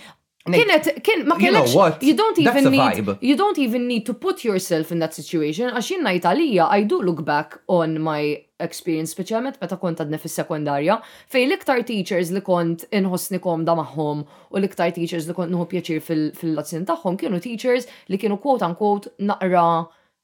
Kienet, 0.44 0.90
kien, 1.00 1.22
ma 1.26 1.36
kienet, 1.40 1.70
you, 1.72 1.72
know 1.74 1.98
you 2.02 2.14
don't 2.14 2.38
even 2.38 2.70
need, 2.70 3.16
you 3.22 3.34
don't 3.34 3.56
even 3.58 3.88
need 3.88 4.04
to 4.04 4.12
put 4.12 4.44
yourself 4.44 4.92
in 4.92 4.98
that 5.00 5.14
situation, 5.16 5.70
għax 5.72 5.88
jinn 5.94 6.04
Italija, 6.10 6.66
I 6.68 6.84
do 6.84 7.00
look 7.00 7.24
back 7.24 7.56
on 7.66 7.96
my 8.04 8.36
experience, 8.60 9.14
specialment 9.16 9.56
meta 9.64 9.78
kont 9.80 10.02
għadna 10.04 10.20
fis 10.20 10.36
sekundarja 10.42 10.98
fej 11.32 11.46
l-iktar 11.48 11.80
teachers 11.88 12.28
li 12.36 12.44
kont 12.44 12.84
inħossni 12.92 13.40
komda 13.40 13.72
maħħom 13.80 14.20
u 14.20 14.60
l-iktar 14.60 14.92
teachers 15.00 15.30
li 15.30 15.38
kont 15.40 15.48
nħu 15.56 15.64
pjaċir 15.72 16.04
fil-lazzin 16.12 16.84
taħħom 16.92 17.16
kienu 17.24 17.40
teachers 17.48 17.88
li 18.12 18.20
kienu 18.20 18.36
quote 18.44 18.68
unquote 18.68 19.14
naqra 19.24 19.64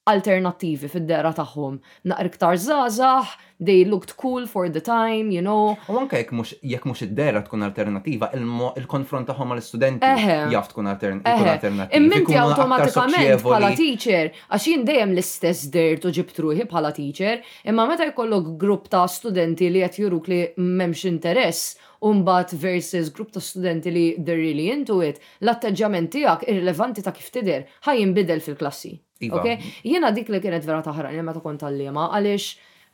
alternativi 0.09 0.89
fid-dera 0.89 1.29
tagħhom. 1.37 1.75
Naqr 2.09 2.29
iktar 2.31 2.57
żgħażagħ, 2.59 3.33
they 3.69 3.83
looked 3.85 4.15
cool 4.23 4.47
for 4.49 4.71
the 4.73 4.81
time, 4.83 5.29
you 5.35 5.43
know. 5.45 5.75
U 5.93 5.99
anke 6.01 6.17
jekk 6.23 6.31
mhux 6.39 6.55
jekk 6.73 6.87
mhux 6.89 7.03
id-dera 7.05 7.43
tkun 7.45 7.67
alternattiva, 7.67 8.31
il-konfront 8.39 9.29
tagħhom 9.29 9.51
mal-istudenti 9.53 10.09
jaf 10.55 10.71
tkun 10.73 10.89
alternativa. 10.95 11.89
Imminti 12.01 12.39
awtomatikament 12.41 13.45
bħala 13.45 13.75
teacher, 13.77 14.31
għax 14.49 14.71
jien 14.71 14.87
dejjem 14.89 15.13
l-istess 15.17 15.69
der 15.75 16.01
u 16.09 16.15
ġibt 16.17 16.41
ruħi 16.47 16.67
bħala 16.73 16.95
teacher, 16.97 17.43
imma 17.69 17.85
meta 17.93 18.09
jkollok 18.09 18.57
grupp 18.63 18.89
ta' 18.95 19.05
studenti 19.09 19.69
li 19.75 19.85
qed 19.85 20.01
juruk 20.07 20.33
li 20.33 20.41
m'hemmx 20.57 21.05
interess 21.13 21.75
umbat 22.09 22.57
versus 22.57 23.13
grupp 23.13 23.37
ta' 23.37 23.45
studenti 23.45 23.93
li 23.93 24.07
they're 24.17 24.41
really 24.41 24.71
into 24.73 25.03
it, 25.05 25.21
l-atteġġament 25.45 26.15
tiegħek 26.17 26.49
irrilevanti 26.55 27.05
ta' 27.05 27.13
kif 27.13 27.29
tidher 27.37 27.69
ħajjinbidel 27.85 28.41
fil-klassi. 28.49 28.97
Iva. 29.21 29.41
Okay? 29.41 29.57
Jena 29.85 30.11
dik 30.17 30.33
li 30.33 30.41
kienet 30.41 30.65
vera 30.65 30.81
jena 31.13 31.27
meta 31.29 31.41
kont 31.45 31.61
tal-lema, 31.61 32.09
għalix 32.17 32.51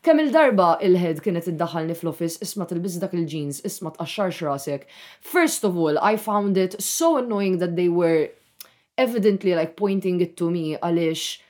kemm 0.06 0.20
il-darba 0.22 0.68
il 0.86 0.98
ħed 0.98 1.22
kienet 1.24 1.48
id-daħalni 1.52 1.94
fl-office, 1.98 2.42
il 2.58 2.66
tilbiss 2.70 2.98
dak 3.02 3.14
il-jeans, 3.18 3.62
ismat 3.66 3.96
tqaxxarx 3.96 4.42
rasek. 4.46 4.84
First 5.20 5.64
of 5.64 5.76
all, 5.78 5.98
I 5.98 6.16
found 6.16 6.56
it 6.56 6.76
so 6.82 7.16
annoying 7.18 7.58
that 7.58 7.74
they 7.76 7.88
were 7.88 8.28
evidently 8.98 9.54
like 9.54 9.76
pointing 9.76 10.20
it 10.20 10.36
to 10.36 10.50
me 10.50 10.76
għalix 10.76 11.45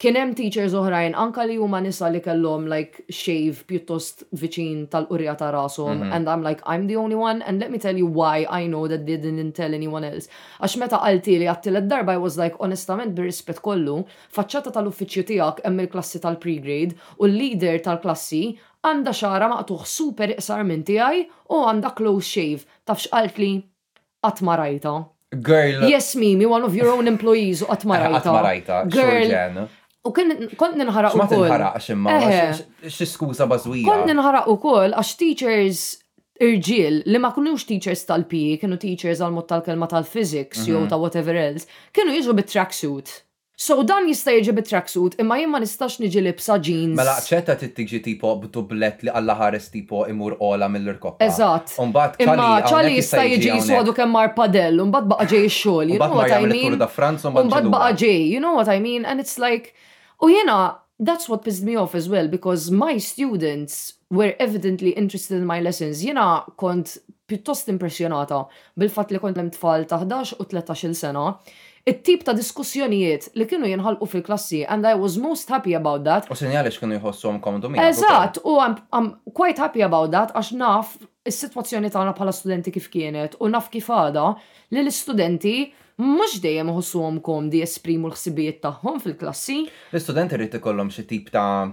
Kien 0.00 0.16
hemm 0.16 0.30
teachers 0.32 0.72
oħrajn 0.80 1.12
anka 1.20 1.42
li 1.44 1.58
huma 1.60 1.76
nisa 1.84 2.08
li 2.08 2.22
kellhom 2.24 2.62
like 2.72 3.02
shave 3.12 3.66
pjuttost 3.68 4.22
viċin 4.40 4.86
tal-qurja 4.94 5.34
ta' 5.36 5.50
rashom 5.52 5.90
mhm. 6.00 6.12
and 6.16 6.30
I'm 6.34 6.40
like 6.46 6.62
I'm 6.64 6.86
the 6.88 6.96
only 6.96 7.18
one 7.20 7.42
and 7.44 7.60
let 7.60 7.68
me 7.74 7.76
tell 7.82 7.98
you 8.02 8.06
why 8.08 8.46
I 8.48 8.62
know 8.66 8.86
that 8.88 9.04
they 9.04 9.18
didn't 9.20 9.52
tell 9.58 9.76
anyone 9.78 10.06
else. 10.08 10.30
Għax 10.64 10.76
meta 10.80 11.00
qalti 11.04 11.36
li 11.42 11.50
għattil 11.52 11.82
darba 11.90 12.16
I 12.16 12.22
was 12.22 12.40
like 12.40 12.56
onestament 12.64 13.12
bir-rispett 13.18 13.60
kollu, 13.60 13.98
faċċata 14.32 14.72
tal-uffiċċju 14.78 15.26
tiegħek 15.34 15.60
hemm 15.68 15.82
il-klassi 15.84 16.20
tal-pre-grade 16.24 16.96
u 17.20 17.28
l-leader 17.28 17.76
tal-klassi 17.90 18.40
għanda 18.80 19.12
xara 19.18 19.50
maqtuħ 19.52 19.84
super 19.84 20.32
iqsar 20.32 20.64
minn 20.64 20.80
tiegħi 20.88 21.26
u 21.52 21.58
għanda 21.66 21.92
close 22.00 22.24
shave. 22.38 22.64
Tafx 22.88 23.10
qalt 23.12 23.36
li 23.44 23.52
qatt 24.24 24.40
ma 24.48 24.56
rajta. 24.64 24.94
Girl. 25.30 25.84
Yes, 25.86 26.16
Mimi, 26.18 26.42
one 26.48 26.64
of 26.66 26.72
your 26.74 26.88
own 26.90 27.06
employees 27.06 27.60
u 27.60 27.68
qatt 27.68 27.84
ma 27.86 28.00
rajta. 28.08 28.80
Girl. 28.88 29.68
U 30.00 30.10
kont 30.16 30.30
ninħaraq 30.32 31.12
u 31.18 31.24
kol. 31.28 31.42
Ninħaraq 31.48 31.88
imma 31.92 32.12
x-skuza 32.88 33.44
bazwija. 33.50 33.84
Kont 33.90 34.06
ninħaraq 34.08 34.46
u 34.48 34.54
kol, 34.62 34.94
għax 34.96 35.16
teachers 35.20 35.80
irġiel 36.40 37.02
li 37.04 37.18
ma 37.20 37.28
kunux 37.36 37.66
teachers 37.68 38.06
tal 38.08 38.24
pi 38.30 38.54
kienu 38.62 38.78
teachers 38.80 39.20
għal-mod 39.20 39.46
tal-kelma 39.50 39.88
tal-physics, 39.92 40.62
jew 40.64 40.78
mhm. 40.80 40.88
ta' 40.92 40.96
whatever 41.02 41.36
else, 41.36 41.68
kienu 41.92 42.14
jiġu 42.16 42.36
bit-tracksuit. 42.38 43.12
So 43.60 43.76
dan 43.84 44.06
jista' 44.08 44.32
jiġi 44.38 44.54
bit-tracksuit, 44.56 45.18
imma 45.20 45.36
jien 45.36 45.50
ma 45.52 45.60
nistax 45.60 45.98
niġi 46.00 46.22
libsa 46.24 46.56
jeans. 46.64 46.96
Mela 46.96 47.18
ċetta 47.20 47.58
tittiġi 47.60 48.00
tipo 48.06 48.30
b'dublet 48.40 49.04
li 49.04 49.12
alla 49.20 49.36
ħares 49.36 49.66
tipo 49.74 50.06
imur 50.08 50.38
ola 50.48 50.70
mill 50.72 50.94
irkopp 50.94 51.20
Eżatt. 51.28 51.74
Umbat 51.84 52.16
imma 52.24 52.48
ċali 52.64 52.94
jista' 52.96 53.26
jiġi 53.34 53.52
jiswadu 53.58 53.92
kemm 54.00 54.16
mar 54.16 54.32
padell, 54.32 54.80
umbat 54.80 55.12
baqa 55.12 55.28
ġej 55.34 55.44
ix-xogħol, 55.50 55.92
you 55.92 56.00
Umbat 56.00 57.68
baqa 57.68 57.92
ġej, 58.00 58.24
you 58.32 58.40
know 58.40 58.56
what 58.56 58.72
I 58.72 58.80
mean? 58.80 59.04
And 59.04 59.20
it's 59.20 59.36
like, 59.38 59.74
U 60.24 60.28
jena, 60.34 60.78
that's 61.02 61.28
what 61.28 61.44
pissed 61.44 61.64
me 61.64 61.76
off 61.76 61.94
as 61.94 62.08
well, 62.08 62.28
because 62.28 62.70
my 62.70 62.96
students 62.98 63.94
were 64.10 64.34
evidently 64.38 64.90
interested 64.90 65.36
in 65.38 65.46
my 65.46 65.60
lessons. 65.60 66.02
Jena 66.02 66.42
kont 66.60 66.98
pjuttost 67.30 67.70
impressionata 67.72 68.44
bil-fat 68.78 69.12
li 69.14 69.20
kont 69.22 69.38
hemm 69.38 69.50
tfal 69.54 69.84
ta' 69.88 70.00
11 70.04 70.34
u 70.40 70.44
13 70.50 70.94
sena. 71.02 71.24
It-tip 71.88 72.24
ta' 72.26 72.34
diskussjonijiet 72.36 73.30
li 73.40 73.46
kienu 73.48 73.70
jenħalqu 73.70 74.08
fil-klassi 74.12 74.64
and 74.68 74.84
I 74.84 74.92
was 75.00 75.14
most 75.16 75.48
happy 75.48 75.72
about 75.78 76.04
that. 76.04 76.28
U 76.30 76.36
sinjali 76.36 76.68
x'kienu 76.74 76.98
jħossuhom 76.98 77.38
komdu 77.44 77.70
minn. 77.70 77.80
Eżatt, 77.84 78.42
u 78.44 78.58
I'm, 78.60 78.74
I'm 78.92 79.12
quite 79.32 79.62
happy 79.62 79.86
about 79.86 80.10
that 80.12 80.34
għax 80.36 80.52
naf 80.60 80.98
is-sitwazzjoni 81.30 81.88
tagħna 81.94 82.12
bħala 82.18 82.34
studenti 82.36 82.74
kif 82.74 82.90
kienet 82.92 83.38
u 83.40 83.48
naf 83.48 83.70
kif 83.72 83.88
għada 83.88 84.26
li 84.74 84.82
l-istudenti 84.84 85.56
mux 86.00 86.38
dejjem 86.40 86.70
uħossuhom 86.72 87.20
komdi 87.24 87.60
esprimu 87.66 88.08
l-ħsibijiet 88.08 88.60
tagħhom 88.64 88.98
fil-klassi. 89.04 89.58
L-istudenti 89.92 90.38
rrid 90.38 90.58
ikollhom 90.58 90.90
xi 90.94 91.04
tip 91.10 91.28
ta' 91.34 91.68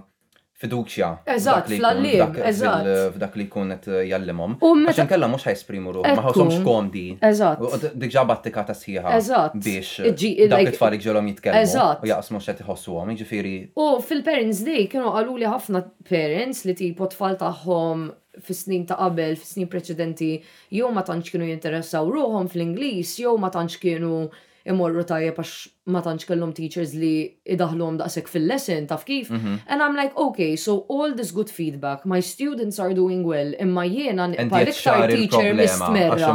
fiduċja. 0.58 1.08
Eżatt, 1.30 1.68
fl-għallim, 1.70 2.40
eżat. 2.50 2.88
F'dak 3.14 3.36
li 3.38 3.46
kunet 3.54 3.84
qed 3.86 4.08
jallimhom. 4.10 4.56
Għaxin 4.60 5.10
kellha 5.12 5.28
mhux 5.30 5.46
ħajsprimu 5.52 5.94
ruħ, 6.00 6.08
ma 6.18 6.24
ħawshomx 6.28 6.58
xkomdi. 6.64 7.04
Eżatt. 7.30 7.88
Dik 7.94 8.14
ġaba 8.16 8.40
t 8.42 8.54
ta' 8.58 8.76
sħiħa. 8.76 9.16
Eżatt. 9.20 9.60
Biex 9.64 10.14
dak 10.56 10.72
it-tfal 10.72 10.98
ġolhom 11.08 11.32
jitkellmu. 11.34 11.62
Eżat. 11.64 12.02
U 12.04 12.10
jaqsmux 12.12 12.50
qed 12.52 12.64
iħossuhom, 12.66 13.14
iġifiri. 13.16 13.56
U 13.78 13.90
fil-parents 14.02 14.64
day 14.68 14.88
kienu 14.92 15.14
qalu 15.14 15.38
li 15.44 15.48
ħafna 15.52 15.86
parents 16.10 16.66
li 16.66 16.92
pot 16.98 17.14
tfal 17.16 17.38
tagħhom 17.42 18.10
fis-snin 18.46 18.86
ta' 18.88 18.98
qabel, 19.00 19.36
fis-snin 19.40 19.70
preċedenti, 19.72 20.32
jew 20.78 20.90
ma 20.94 21.04
tantx 21.08 21.34
kienu 21.34 21.48
jinteressaw 21.52 22.10
ruhom 22.12 22.50
fl-Ingliż, 22.52 23.18
jew 23.24 23.38
ma 23.42 23.52
tantx 23.54 23.80
kienu 23.82 24.28
imorru 24.68 25.06
tajjeb 25.08 25.38
għax 25.40 25.52
ma 25.96 26.02
tantx 26.04 26.28
kellhom 26.28 26.50
teachers 26.56 26.92
li 27.00 27.28
idaħlhom 27.56 28.02
daqshekk 28.02 28.32
fil-lesson 28.34 28.90
taf 28.90 29.06
kif. 29.08 29.30
Mhm. 29.32 29.54
And 29.68 29.80
I'm 29.84 29.96
like, 29.96 30.12
okay, 30.20 30.56
so 30.60 30.80
all 30.92 31.14
this 31.16 31.32
good 31.32 31.48
feedback, 31.50 32.04
my 32.06 32.20
students 32.20 32.76
are 32.80 32.92
doing 32.94 33.24
well, 33.24 33.54
imma 33.64 33.86
jiena 33.88 34.28
nibqa' 34.34 34.66
iktar 34.74 35.08
teacher 35.14 35.56
mistmerra 35.62 36.34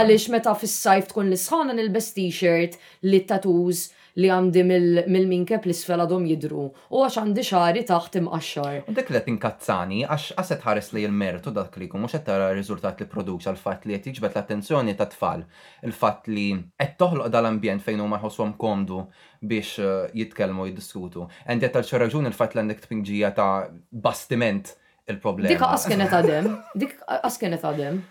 għaliex 0.00 0.30
meta 0.32 0.54
fis-sajf 0.56 1.12
tkun 1.12 1.28
l-isħana 1.34 1.76
best 1.92 2.14
t-shirt 2.16 2.78
li 3.04 3.20
tattoos 3.28 3.90
li 4.20 4.28
għandi 4.30 4.62
mill-minkep 5.08 5.64
li 5.66 5.74
sfel 5.74 6.02
għadhom 6.04 6.26
jidru 6.28 6.64
u 6.68 7.00
għax 7.02 7.20
għandi 7.24 7.44
xari 7.48 7.82
taħt 7.88 8.20
imqaxxar. 8.20 8.76
U 8.90 8.94
dik 8.94 9.08
li 9.10 9.22
tinkazzani 9.26 10.02
għax 10.06 10.36
għaset 10.38 10.62
ħares 10.64 10.92
li 10.94 11.02
jil 11.04 11.14
mertu 11.18 11.52
dak 11.54 11.74
li 11.82 11.88
kum 11.90 12.04
mux 12.06 12.14
tara 12.26 12.52
riżultat 12.54 13.02
li 13.02 13.08
produċa 13.10 13.50
għal 13.50 13.62
fatt 13.64 13.86
li 13.90 13.96
qed 13.96 14.10
jiġbed 14.12 14.36
l-attenzjoni 14.36 14.94
ta' 14.98 15.08
tfal, 15.10 15.42
il-fatt 15.88 16.30
li 16.30 16.46
qed 16.78 16.96
toħloq 17.00 17.30
dal-ambjent 17.34 17.82
fejn 17.82 18.04
huma 18.04 18.20
ħoshom 18.22 18.54
komdu 18.60 19.02
biex 19.42 19.80
eh, 19.82 20.08
jitkellmu 20.22 20.68
jiddiskutu. 20.70 21.26
Għandi 21.48 21.72
tal 21.74 21.90
raġun 22.04 22.30
l-fat 22.30 22.54
li 22.54 22.62
għandek 22.62 22.84
tpinġija 22.86 23.34
ta' 23.34 23.50
bastiment 23.90 24.76
il-problema. 25.10 25.50
Dik 25.50 25.66
għaskenet 25.66 26.14
għadem, 26.20 26.52
dik 26.80 26.94
għaskenet 27.18 27.66
għadem. 27.70 28.02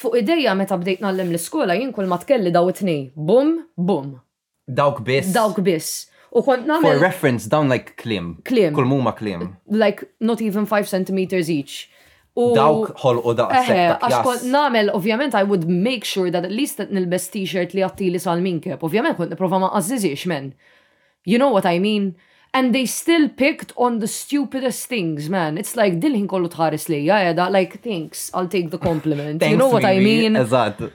Fuq 0.00 0.16
ideja 0.22 0.54
meta 0.56 0.76
bdejt 0.80 1.02
nallem 1.04 1.34
l-iskola 1.34 1.74
jien 1.76 1.90
kull 1.92 2.08
ma 2.08 2.16
tkelli 2.22 2.52
daw 2.54 2.70
it-tnej, 2.72 3.10
bum, 3.12 3.58
bum. 3.76 4.16
Dawk 4.74 5.04
biss. 5.04 5.32
Dawk 5.34 5.56
biss. 5.58 6.06
U 6.34 6.42
kont 6.42 6.66
namel. 6.66 6.82
For 6.92 6.98
reference, 7.00 7.44
dawn 7.46 7.68
like 7.68 7.96
klim. 7.96 8.36
Klim. 8.44 8.74
Kull 8.74 8.84
muma 8.86 9.12
klim. 9.16 9.56
Like 9.66 10.04
not 10.20 10.40
even 10.40 10.66
5 10.66 10.86
cm 10.88 11.48
each. 11.50 11.90
U 12.36 12.54
dawk 12.54 12.94
hol 13.02 13.18
u 13.18 13.34
da' 13.34 13.48
Għax 13.50 14.20
kont 14.22 14.44
namel, 14.46 14.92
ovvjament, 14.94 15.34
I 15.34 15.42
would 15.42 15.68
make 15.68 16.04
sure 16.04 16.30
that 16.30 16.44
at 16.44 16.52
least 16.52 16.76
that 16.76 16.92
best 17.10 17.32
t-shirt 17.32 17.74
li 17.74 17.82
għattili 17.82 18.20
sal-minkeb. 18.22 18.80
Ovvjament, 18.86 19.18
kont 19.18 19.34
niprofa 19.34 19.58
ma' 19.62 19.72
għazizix, 19.76 20.26
men. 20.30 20.52
You 21.24 21.38
know 21.38 21.50
what 21.52 21.66
I 21.66 21.80
mean? 21.80 22.14
And 22.54 22.74
they 22.74 22.84
still 22.86 23.28
picked 23.28 23.72
on 23.76 23.98
the 24.00 24.08
stupidest 24.08 24.86
things, 24.88 25.28
man. 25.30 25.56
It's 25.58 25.74
like, 25.76 26.00
dil 26.02 26.14
kollu 26.28 26.48
tħaris 26.50 26.88
li, 26.90 27.02
that 27.08 27.52
like, 27.52 27.80
thanks, 27.82 28.30
I'll 28.34 28.48
take 28.48 28.70
the 28.70 28.78
compliment. 28.78 29.42
you 29.42 29.56
know 29.56 29.68
what 29.68 29.84
I 29.84 29.98
mean? 29.98 30.34
Eżat. 30.34 30.88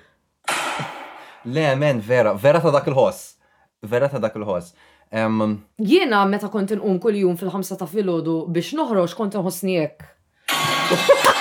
Le, 1.48 1.76
men, 1.78 2.02
vera, 2.02 2.34
vera 2.36 2.60
ta' 2.60 2.72
dak 2.72 2.88
il-ħoss 2.88 3.35
vera 3.90 4.10
ta' 4.10 4.20
dak 4.22 4.36
il-ħoss. 4.40 4.74
Jiena 5.78 6.24
meta 6.30 6.50
kont 6.52 6.74
inqum 6.76 7.00
kull 7.02 7.20
jum 7.22 7.38
fil-ħamsa 7.40 7.78
ta' 7.80 7.88
filodu 7.90 8.42
biex 8.52 8.74
noħroġ 8.80 9.14
kont 9.18 9.38
inħossni 9.40 9.78
hekk. 9.82 10.12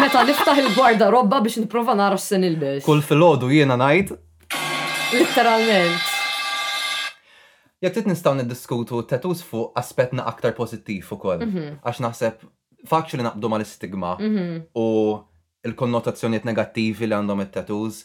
Meta 0.00 0.22
niftaħ 0.24 0.60
il-gwarda 0.62 1.10
robba 1.12 1.42
biex 1.44 1.60
nipprova 1.64 1.92
nara 1.98 2.16
il 2.18 2.40
nilbex. 2.42 2.84
Kull 2.86 3.02
filodu 3.04 3.50
jiena 3.52 3.76
ngħid. 3.80 4.14
Literalment. 5.18 6.10
Jek 7.84 7.94
tit 7.98 8.08
nistgħu 8.08 8.36
niddiskutu 8.40 9.02
tetus 9.10 9.42
fuq 9.44 9.74
aspetna 9.78 10.24
aktar 10.30 10.54
pożittiv 10.56 11.12
ukoll. 11.18 11.42
Mhm. 11.44 11.78
Għax 11.84 12.00
naħseb 12.06 12.46
faċli 12.88 13.20
li 13.20 13.26
naqbdu 13.28 13.50
mal-istigma 13.52 14.14
mhm. 14.20 14.66
u 14.78 14.86
il-konnotazzjonijiet 15.64 16.44
negattivi 16.48 17.06
li 17.10 17.16
għandhom 17.20 17.42
it 17.48 17.54
tetus 17.58 18.02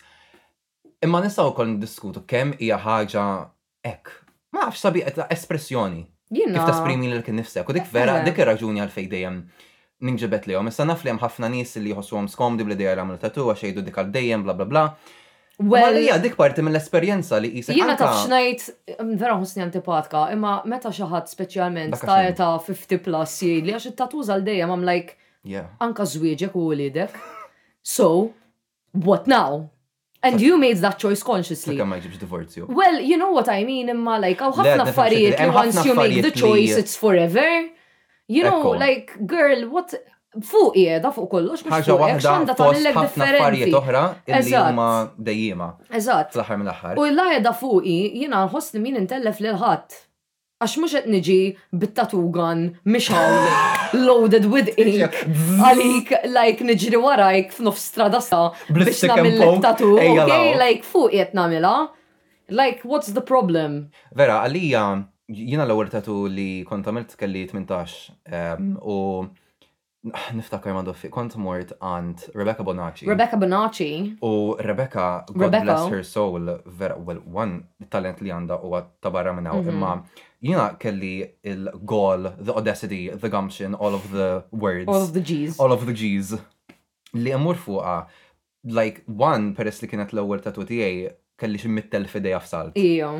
Imma 1.03 1.21
nistgħu 1.23 1.53
wkoll 1.53 1.67
niddiskutu 1.77 2.25
kemm 2.27 2.57
hija 2.59 2.75
ħaġa 2.83 3.25
ek. 3.89 4.13
Ma 4.55 4.63
nafx 4.65 4.81
sabi 4.85 5.03
ta' 5.15 5.27
espressjoni. 5.33 6.03
Kif 6.33 6.57
tasprimi 6.57 7.09
l 7.11 7.23
kien 7.25 7.37
nifsek. 7.39 7.69
U 7.69 7.73
dik 7.75 7.89
vera, 7.93 8.19
dik 8.25 8.37
ir-raġuni 8.41 8.81
għal 8.83 8.93
fejdejjem 8.93 9.39
ninġibet 10.05 10.45
li 10.47 10.57
għom. 10.57 10.69
Issa 10.69 10.85
naf 10.87 11.03
li 11.05 11.15
ħafna 11.23 11.49
nis 11.49 11.75
li 11.81 11.93
għom 11.95 12.29
skomdi 12.31 12.67
bl 12.67 12.77
dejja 12.79 12.97
għamlu 12.99 13.17
tatu 13.21 13.47
għax 13.49 13.65
jgħidu 13.65 13.85
dik 13.89 13.97
għal 14.03 14.11
dejjem, 14.17 14.45
bla 14.45 14.55
bla 14.59 14.67
bla. 14.73 14.83
Well, 15.59 15.97
hija 15.99 16.15
dik 16.23 16.37
parti 16.39 16.63
mill-esperjenza 16.63 17.35
li 17.43 17.49
jisa. 17.57 17.73
Jina 17.75 17.97
taf 17.99 18.21
xnajt 18.23 18.61
mm, 18.93 19.09
vera 19.19 19.33
ħusni 19.41 19.65
antipatka, 19.65 20.21
imma 20.31 20.59
meta 20.71 20.87
xi 20.95 21.07
ħadd 21.11 21.33
speċjalment 21.33 21.97
ta' 22.39 22.53
50 22.63 23.01
plus 23.03 23.33
li 23.45 23.73
għax 23.73 23.89
it-tatuż 23.91 24.31
għal 24.37 24.45
dejjem 24.47 24.71
għam 24.77 24.85
like 24.87 25.59
anka 25.83 26.07
żwieġek 26.13 26.55
u 26.55 26.69
ulidek. 26.71 27.17
So, 27.83 28.07
what 28.93 29.27
now? 29.27 29.67
And 30.21 30.41
you 30.41 30.57
made 30.57 30.77
that 30.85 30.97
choice 30.99 31.23
consciously. 31.23 31.77
Like, 31.77 31.87
Kemm 31.87 32.01
just 32.05 32.19
divorce 32.19 32.57
you. 32.57 32.65
Well, 32.67 32.97
you 32.99 33.17
know 33.21 33.31
what 33.31 33.47
I 33.47 33.63
mean, 33.71 33.85
imma 33.95 34.15
like, 34.25 34.41
aw 34.43 34.51
ħafna 34.57 34.85
affarijiet 34.91 35.37
li 35.43 35.49
once 35.57 35.83
you 35.87 35.95
make 35.95 36.17
the 36.25 36.31
choice, 36.43 36.75
it's 36.81 36.95
forever. 37.03 37.45
You 38.35 38.43
know, 38.43 38.59
like, 38.83 39.13
girl, 39.35 39.63
what 39.75 39.95
fuq 40.51 40.75
ije, 40.81 40.97
da 41.05 41.13
fuq 41.15 41.29
kollox 41.37 41.63
biex 41.63 41.73
ħaġa 41.77 41.95
waħda 42.03 42.33
għandha 42.33 42.57
tagħmilek 42.59 42.99
differenti. 43.05 43.71
oħra 43.79 44.03
illi 44.41 44.59
huma 44.65 44.89
dejjima. 45.29 45.69
Eżatt. 46.01 46.35
L-aħħar 46.35 46.61
mill-aħħar. 46.65 46.99
U 46.99 47.07
l-għajda 47.13 47.55
fuqi 47.63 47.97
jiena 48.25 48.43
nħoss 48.49 48.75
li 48.75 48.83
min 48.91 49.01
intellef 49.05 49.41
lil 49.45 49.57
ħadd 49.63 49.97
għax 50.59 50.73
mux 50.81 50.91
qed 50.91 51.05
niġi 51.13 51.35
bit-tatugan 51.81 52.63
miex 52.91 53.07
loaded 53.95 54.43
with 54.51 54.67
ink 54.75 55.15
għalik 55.23 56.11
like 56.33 56.65
niġri 56.67 56.99
warajk 56.99 57.53
f'nuf 57.55 57.79
strada 57.79 58.19
sa 58.25 58.41
biex 58.67 59.05
l 59.07 59.53
tatu 59.63 59.93
okay 59.95 60.51
like 60.59 60.83
fuq 60.83 61.13
qed 61.15 61.31
namila 61.39 61.73
like 62.51 62.83
what's 62.83 63.13
the 63.15 63.23
problem 63.31 63.85
vera 64.11 64.41
għalija 64.43 64.83
jina 65.31 65.63
l-ewwel 65.63 65.93
tatu 65.95 66.25
li 66.27 66.51
kont 66.67 66.91
għamilt 66.91 67.15
kelli 67.15 67.47
18 67.55 68.73
u 68.83 68.99
Niftakar 70.31 70.71
ma 70.71 70.79
doffi, 70.81 71.09
kont 71.11 71.33
mort 71.43 71.73
għand 71.83 72.29
Rebecca 72.31 72.63
Bonacci. 72.63 73.03
Rebecca 73.05 73.35
Bonacci. 73.35 73.89
U 74.23 74.55
Rebecca, 74.55 75.25
God 75.27 75.51
bless 75.51 75.89
her 75.91 76.05
soul, 76.07 76.47
vera, 76.79 76.95
well, 76.95 77.19
one 77.27 77.65
talent 77.91 78.23
li 78.23 78.31
għanda 78.31 78.61
u 78.63 78.71
għat 78.77 78.87
tabarra 79.03 79.33
minna, 79.35 79.57
mhm. 79.59 79.67
imma 79.73 79.89
jina 80.43 80.75
kelli 80.79 81.31
il 81.43 81.65
goal, 81.85 82.33
the 82.39 82.53
audacity, 82.53 83.09
the 83.09 83.29
gumption, 83.29 83.73
all 83.75 83.93
of 83.93 84.11
the 84.11 84.43
words. 84.51 84.87
All 84.87 85.01
of 85.01 85.13
the 85.13 85.21
G's. 85.21 85.59
All 85.59 85.71
of 85.71 85.85
the 85.85 85.93
G's. 85.93 86.33
Li 87.13 87.31
għamur 87.33 87.55
fuqa, 87.57 87.97
like, 88.79 89.03
one, 89.07 89.53
peress 89.57 89.81
li 89.81 89.87
kienet 89.89 90.13
l-ewel 90.13 90.41
ta' 90.45 90.53
tutijaj, 90.53 91.13
kelli 91.41 91.59
ximmittel 91.61 92.05
fideja 92.11 92.39
f'salt. 92.43 92.75
Iyo. 92.77 93.13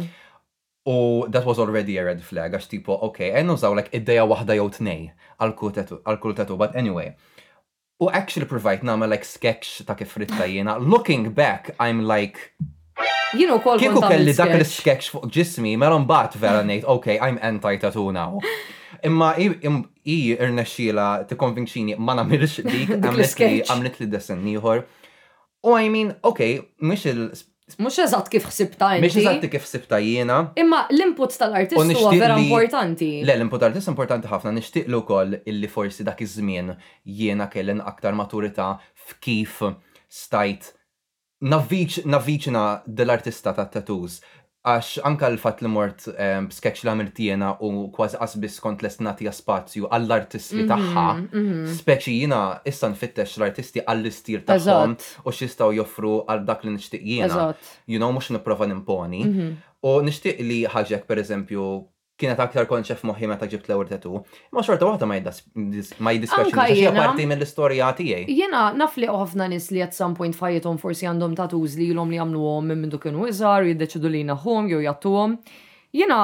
U 0.88 1.26
that 1.28 1.46
was 1.46 1.60
already 1.60 1.98
a 1.98 2.06
red 2.06 2.22
flag, 2.24 2.54
għax 2.56 2.70
tipo, 2.72 2.96
ok, 3.10 3.28
għennu 3.36 3.58
zaw, 3.58 3.74
like, 3.78 3.92
id-deja 4.00 4.26
wahda 4.30 4.56
jow 4.60 4.70
t-nej, 4.70 5.10
għal-kultetu, 5.42 6.58
but 6.58 6.76
anyway. 6.76 7.16
U 8.00 8.10
actually 8.10 8.46
provide 8.48 8.84
nama, 8.84 9.08
like, 9.08 9.26
sketch 9.26 9.84
ta' 9.86 9.96
kif 9.96 10.16
jena. 10.48 10.78
Looking 10.78 11.34
back, 11.34 11.76
I'm 11.80 12.04
like, 12.06 12.54
Jien 13.38 13.52
ukoll 13.54 13.78
kieku 13.82 14.02
kelli 14.02 14.34
dak 14.36 14.56
l 14.56 14.64
skeċ 14.68 15.12
fuq 15.14 15.28
ġismi, 15.36 15.76
mela 15.80 15.98
mbagħad 16.02 16.38
vera 16.42 16.62
ngħid, 16.66 16.88
ok, 16.96 17.16
I'm 17.22 17.38
anti-tattoo 17.52 18.10
now. 18.16 18.40
Imma 19.06 19.32
i 19.40 19.46
irnexxiela 20.34 21.28
tikkonvinċini 21.30 21.96
ma 22.02 22.16
nagħmilx 22.20 22.64
dik 22.72 22.96
għamlet 22.98 23.44
li 23.44 23.62
għamlet 23.68 24.02
li 24.02 24.56
ieħor. 24.56 24.82
U 25.70 25.76
I 25.78 25.92
mean, 25.94 26.16
ok, 26.24 26.52
mhux 26.84 27.08
il 27.14 27.24
Mux 27.78 28.00
eżatt 28.02 28.32
kif 28.34 28.48
ħsibta 28.50 28.88
inti. 28.98 29.04
Mux 29.06 29.16
eżat 29.22 29.44
kif 29.54 29.66
ħsibta 29.68 30.00
jiena. 30.02 30.38
Imma 30.58 30.88
l-input 30.90 31.36
tal-artist 31.38 31.78
huwa 31.78 32.16
vera 32.18 32.34
importanti. 32.42 33.10
Le, 33.22 33.36
l-input 33.36 33.62
tal-artist 33.62 33.92
importanti 33.92 34.32
ħafna 34.32 34.56
nishtiq 34.56 34.90
l 34.90 35.04
koll 35.06 35.36
illi 35.44 35.70
forsi 35.70 36.02
dak 36.08 36.24
iż-żmien 36.26 36.72
jiena 37.20 37.46
kellin 37.54 37.84
aktar 37.86 38.18
maturità 38.18 38.72
f'kif 39.12 39.62
stajt 40.10 40.72
navviċina 41.44 42.66
dell-artista 42.88 43.54
ta' 43.56 43.66
tattoos 43.72 44.20
għax 44.70 44.98
anka 45.08 45.30
l-fat 45.32 45.62
li 45.64 45.70
mort 45.72 46.04
um, 46.12 46.50
sketch 46.52 46.84
la 46.84 46.92
mirtijena 47.00 47.54
u 47.64 47.86
kważi 47.96 48.20
qasbis 48.20 48.58
kont 48.60 48.82
lesnati 48.84 49.24
spazju 49.34 49.88
għall-artist 49.88 50.52
li 50.58 50.66
mhm, 50.66 50.72
taħħa, 50.74 51.06
mhm. 51.32 51.62
speċi 51.78 52.18
jina 52.20 52.40
issa 52.68 52.90
nfittex 52.92 53.38
l-artisti 53.40 53.86
għall-istir 53.86 54.44
taħħom 54.50 54.98
u 55.24 55.32
xistaw 55.38 55.72
joffru 55.80 56.18
għal 56.28 56.44
dak 56.50 56.68
li 56.68 56.76
nishtiq 56.76 57.06
jina. 57.16 57.46
You 57.88 58.00
know, 58.04 58.12
mux 58.12 58.30
niprofa 58.36 58.68
nimponi. 58.68 59.24
Mhm. 59.30 59.50
U 59.88 59.96
nishtiq 60.04 60.44
li 60.44 60.60
ħagġek 60.68 61.08
per 61.08 61.24
eżempju 61.24 61.70
kienet 62.20 62.40
aktar 62.44 62.66
konċef 62.70 63.02
moħi 63.08 63.28
meta 63.32 63.48
ġibt 63.50 63.70
l-ewwel 63.70 63.88
tatu. 63.90 64.20
Ma 64.54 64.64
xorta 64.66 64.88
waħda 64.90 65.08
ma 65.10 65.18
jiddispeċi 66.16 66.52
xi 66.52 66.94
parti 66.98 67.28
mill-istorja 67.30 67.90
tiegħi. 68.00 68.36
Jiena 68.42 68.66
naf 68.78 68.98
li 69.00 69.08
ħafna 69.12 69.48
nies 69.54 69.70
li 69.74 69.84
at 69.86 69.96
some 69.96 70.18
point 70.20 70.36
fajjithom 70.36 70.80
forsi 70.82 71.08
għandhom 71.10 71.38
tatuż 71.40 71.80
li 71.80 71.90
ilhom 71.94 72.12
li 72.14 72.20
jagħmluhom 72.20 72.70
minn 72.74 72.84
mindu 72.86 73.00
kienu 73.06 73.30
iżgħar 73.32 73.70
jiddeċidu 73.72 74.12
li 74.14 74.24
naħom 74.34 74.70
jew 74.74 74.84
jagħtuhom. 74.90 75.40
Jiena 76.02 76.20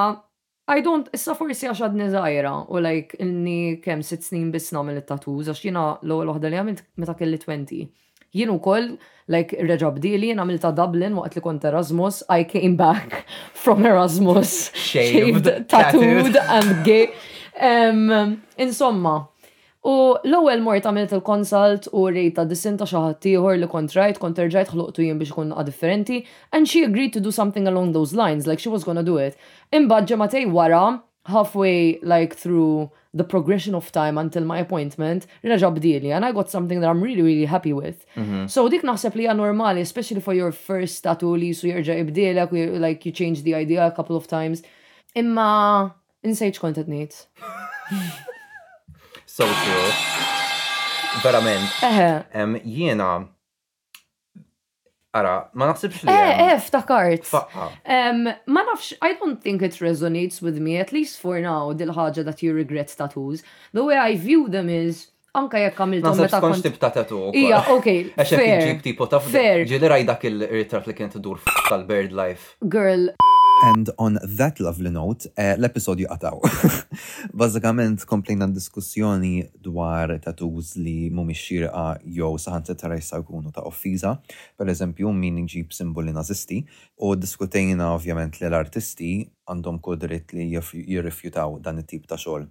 I 0.66 0.80
don't, 0.82 1.06
issa 1.14 1.36
forsi 1.38 1.68
għax 1.70 1.84
għadni 1.86 2.08
zaħira 2.10 2.52
u 2.74 2.80
like 2.82 3.16
inni 3.22 3.76
kem 3.84 4.02
sitt 4.02 4.26
snin 4.26 4.48
bisna 4.52 4.82
mill 4.84 4.98
it-tatuż 5.00 5.52
għax 5.52 5.68
jiena 5.70 5.88
l-ewwel 6.02 6.34
waħda 6.34 6.50
li 6.52 6.58
għamilt 6.60 6.84
meta 7.04 7.14
kelli 7.16 7.38
20. 7.40 7.86
Jien 8.34 8.50
ukoll 8.52 8.96
like 9.32 9.56
reġa' 9.60 9.90
bdili 9.96 10.28
jien 10.30 10.42
għamilta 10.42 10.72
Dublin 10.76 11.16
waqt 11.18 11.38
li 11.38 11.42
kont 11.44 11.64
Erasmus, 11.68 12.22
I 12.30 12.44
came 12.44 12.74
back 12.80 13.20
from 13.62 13.86
Erasmus. 13.86 14.70
Shaved, 14.74 15.50
tattooed 15.70 16.36
and 16.36 16.84
gay. 16.84 17.10
Um, 17.60 18.42
insomma, 18.58 19.28
U 19.86 20.16
l-ewwel 20.18 20.64
mort 20.66 20.82
għamilt 20.88 21.12
il-konsult 21.14 21.84
u 21.94 22.08
rejta 22.10 22.42
disinta 22.50 22.88
xaħat 22.90 23.28
ieħor 23.30 23.60
li 23.60 23.68
kont 23.70 23.92
rajt 23.94 24.16
kont 24.18 24.40
rġajt 24.42 24.72
ħloqtu 24.74 25.04
jien 25.04 25.20
biex 25.20 25.30
kun 25.36 25.52
differenti 25.68 26.16
and 26.50 26.66
she 26.66 26.82
agreed 26.82 27.12
to 27.14 27.22
do 27.22 27.30
something 27.30 27.70
along 27.70 27.92
those 27.94 28.12
lines 28.18 28.48
like 28.50 28.58
she 28.58 28.68
was 28.72 28.82
gonna 28.82 29.04
do 29.06 29.14
it. 29.22 29.36
Imbagħad 29.70 30.10
ġematej 30.10 30.48
wara 30.50 30.80
halfway 31.30 32.00
like 32.02 32.34
through 32.34 32.90
the 33.16 33.24
progression 33.24 33.74
of 33.74 33.90
time 33.90 34.18
until 34.22 34.44
my 34.44 34.58
appointment 34.60 35.26
reġa' 35.42 35.70
bdili 35.76 36.10
and 36.16 36.24
I 36.24 36.32
got 36.32 36.50
something 36.50 36.80
that 36.80 36.88
I'm 36.90 37.02
really 37.02 37.22
really 37.28 37.46
happy 37.54 37.72
with. 37.72 37.98
Mm 38.16 38.24
-hmm. 38.26 38.42
So 38.54 38.68
dik 38.68 38.82
naħseb 38.90 39.14
li 39.20 39.24
normali, 39.44 39.80
especially 39.80 40.20
for 40.26 40.34
your 40.40 40.52
first 40.68 40.96
tattoo 41.04 41.34
li 41.42 41.50
su 41.54 41.64
jerġa' 41.72 41.98
ibdilek 42.02 42.50
like 42.86 43.00
you 43.08 43.12
change 43.20 43.38
the 43.46 43.54
idea 43.62 43.82
a 43.86 43.90
couple 43.98 44.16
of 44.20 44.24
times. 44.26 44.58
Imma 45.20 45.48
insejċ 46.26 46.56
kontet 46.64 46.88
nejt. 46.94 47.12
so 49.36 49.44
true. 49.62 49.90
Verament. 51.24 51.68
Eħe. 51.88 52.10
Um, 52.38 52.52
jiena 52.76 53.12
Ara, 55.16 55.38
ma 55.56 55.70
naħsibx 55.70 56.04
li. 56.04 56.12
Eh, 56.12 56.38
eh, 56.46 56.62
ftakart. 56.66 57.28
Ma 58.52 58.64
nafx, 58.68 58.92
I 59.06 59.14
don't 59.20 59.40
think 59.40 59.62
it 59.64 59.78
resonates 59.82 60.42
with 60.44 60.58
me, 60.60 60.76
at 60.82 60.92
least 60.92 61.20
for 61.22 61.38
now, 61.40 61.72
dil-ħagġa 61.72 62.24
that 62.28 62.42
you 62.44 62.54
regret 62.56 62.92
tattoos. 62.98 63.42
The 63.72 63.84
way 63.86 63.96
I 63.96 64.18
view 64.20 64.48
them 64.52 64.68
is, 64.72 65.06
anka 65.36 65.62
jekk 65.64 65.84
għamiltom 65.86 66.20
meta 66.20 66.40
kont 66.44 66.66
tip 66.66 66.76
ta' 66.82 66.92
tatu. 67.00 67.22
Ija, 67.36 67.62
ok. 67.76 67.92
Eċe 68.24 68.42
ġib 68.66 68.84
tipo 68.88 69.08
ta' 69.12 69.22
fair. 69.24 69.64
Ġili 69.70 69.92
rajdak 69.94 70.28
il-ritrat 70.28 70.90
li 70.90 70.98
kien 71.00 71.14
tidur 71.16 71.40
tal-bird 71.70 72.12
life. 72.16 72.56
Girl, 72.76 73.08
And 73.62 73.88
on 73.98 74.18
that 74.22 74.60
lovely 74.60 74.90
note, 74.92 75.30
eh, 75.40 75.54
l-episodju 75.56 76.10
għataw. 76.12 76.40
Bazzikament 77.40 78.02
komplejna 78.08 78.50
diskussjoni 78.52 79.46
dwar 79.64 80.12
tatuż 80.20 80.74
li 80.84 81.08
mumi 81.10 81.32
xirqa 81.34 81.86
jew 82.04 82.34
saħanta 82.36 82.76
tara 82.76 82.98
jistaw 83.00 83.24
kunu 83.24 83.48
ta' 83.56 83.64
offiza, 83.64 84.12
per 84.58 84.68
eżempju 84.74 85.08
min 85.16 85.40
iġib 85.46 85.72
simboli 85.72 86.12
nazisti, 86.12 86.60
u 87.00 87.14
diskutejna 87.16 87.94
ovvjament 87.96 88.36
li 88.42 88.50
l-artisti 88.50 89.10
għandhom 89.48 89.80
kodrit 89.80 90.36
li 90.36 90.50
jirrifjutaw 90.52 91.56
dan 91.64 91.80
it-tip 91.80 92.04
ta' 92.10 92.20
xogħol. 92.20 92.50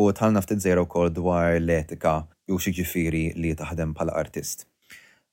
U 0.00 0.08
tħalna 0.10 0.40
ftit 0.42 0.64
zero 0.64 0.88
kol 0.90 1.12
dwar 1.14 1.52
l-etika 1.60 2.22
jew 2.48 2.56
xieġifiri 2.64 3.26
li 3.36 3.52
taħdem 3.54 3.92
bħala 3.92 4.16
artist. 4.24 4.64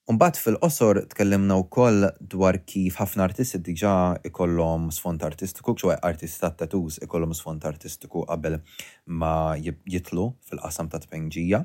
Umbat 0.10 0.38
fil-qosor 0.42 0.98
tkellimna 1.14 1.54
wkoll 1.62 2.08
dwar 2.26 2.58
kif 2.66 2.96
ħafna 2.98 3.22
artisti 3.28 3.60
diġa' 3.62 4.18
ikollhom 4.32 4.88
sfond 4.92 5.22
artistiku, 5.24 5.76
artisti 5.78 6.08
artista 6.10 6.50
tattoos 6.58 6.98
ikollhom 7.06 7.36
sfond 7.38 7.62
artistiku 7.70 8.24
qabel 8.26 8.58
ma 9.06 9.54
jitlu 9.62 10.32
fil-qasam 10.50 10.90
ta' 10.90 11.04
tpenġija. 11.06 11.62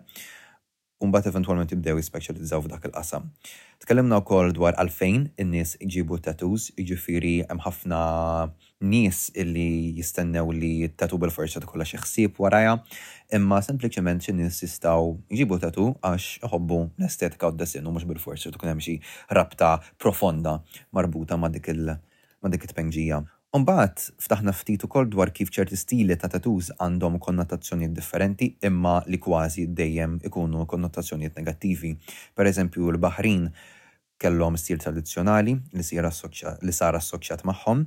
Umbat 1.04 1.26
eventualment 1.28 1.72
jibdew 1.72 1.96
jispeċjalizzaw 2.00 2.60
f'dak 2.64 2.84
il-qasam. 2.88 3.30
Tkellimna 3.84 4.20
wkoll 4.20 4.52
dwar 4.56 4.76
għalfejn 4.80 5.26
in-nies 5.42 5.74
iġibu 5.84 6.20
tattoos, 6.24 6.70
jiġifieri 6.76 7.38
hemm 7.48 7.64
ħafna 7.64 8.02
nies 8.84 9.30
illi 9.32 9.68
jistennew 9.96 10.44
li 10.56 10.74
tattoo 10.92 11.16
bil 11.18 11.32
forċa 11.32 11.64
tkollha 11.64 11.88
xi 11.88 12.00
ħsieb 12.04 12.40
warajja, 12.40 12.78
imma 13.34 13.60
sempliċement 13.64 14.22
xi 14.22 14.34
nies 14.36 14.58
jistgħu 14.62 15.08
jġibu 15.34 15.58
tatu 15.62 15.86
għax 15.98 16.46
ħobbu 16.52 16.78
l-estetika 17.00 17.50
u 17.50 17.54
d-dessin 17.56 17.84
mux 17.86 17.98
mhux 18.04 18.08
bil-forsi 18.10 18.52
tkun 18.54 18.70
hemm 18.70 18.82
xi 18.84 18.98
rabta 19.34 19.72
profonda 19.98 20.58
marbuta 20.94 21.36
ma' 21.38 21.50
dik 21.50 21.72
il 21.74 21.88
ma' 21.90 22.52
it-tpenġija. 22.54 23.18
Umbaħt, 23.56 24.02
ftaħna 24.20 24.52
ftit 24.54 24.82
ukoll 24.84 25.06
dwar 25.08 25.30
kif 25.34 25.48
ċerti 25.54 25.78
stili 25.80 26.16
ta' 26.20 26.28
tatuż 26.28 26.74
għandhom 26.76 27.16
konnotazzjonijiet 27.24 27.94
differenti 27.96 28.50
imma 28.68 28.98
li 29.08 29.18
kważi 29.22 29.64
dejjem 29.72 30.18
ikunu 30.28 30.66
konnotazzjonijiet 30.68 31.38
negattivi. 31.40 31.94
Per 32.34 32.46
eżempju, 32.50 32.90
l-Baħrin 32.92 33.46
kellhom 34.20 34.58
stil 34.60 34.78
tradizzjonali 34.82 35.56
li 35.76 35.82
sar 36.72 37.00
assoċjat 37.00 37.46
magħhom, 37.48 37.84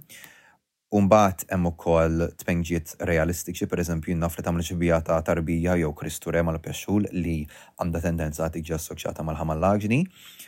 Umbat 0.89 1.43
hemm 1.53 1.67
ukoll 1.69 2.23
tpenġiet 2.41 2.95
realistiċi, 3.05 3.67
pereżempju 3.69 4.15
naf 4.17 4.33
li 4.33 4.41
tagħmel 4.45 4.65
xibija 4.65 4.97
ta' 5.05 5.19
tarbija 5.21 5.75
jew 5.77 5.91
kristure 5.93 6.41
mal-pexxul 6.41 7.05
li 7.13 7.35
għandha 7.77 8.01
tendenza 8.07 8.47
tiġi 8.55 8.73
assoċjata 8.73 9.21
mal-ħamallaġni, 9.27 9.99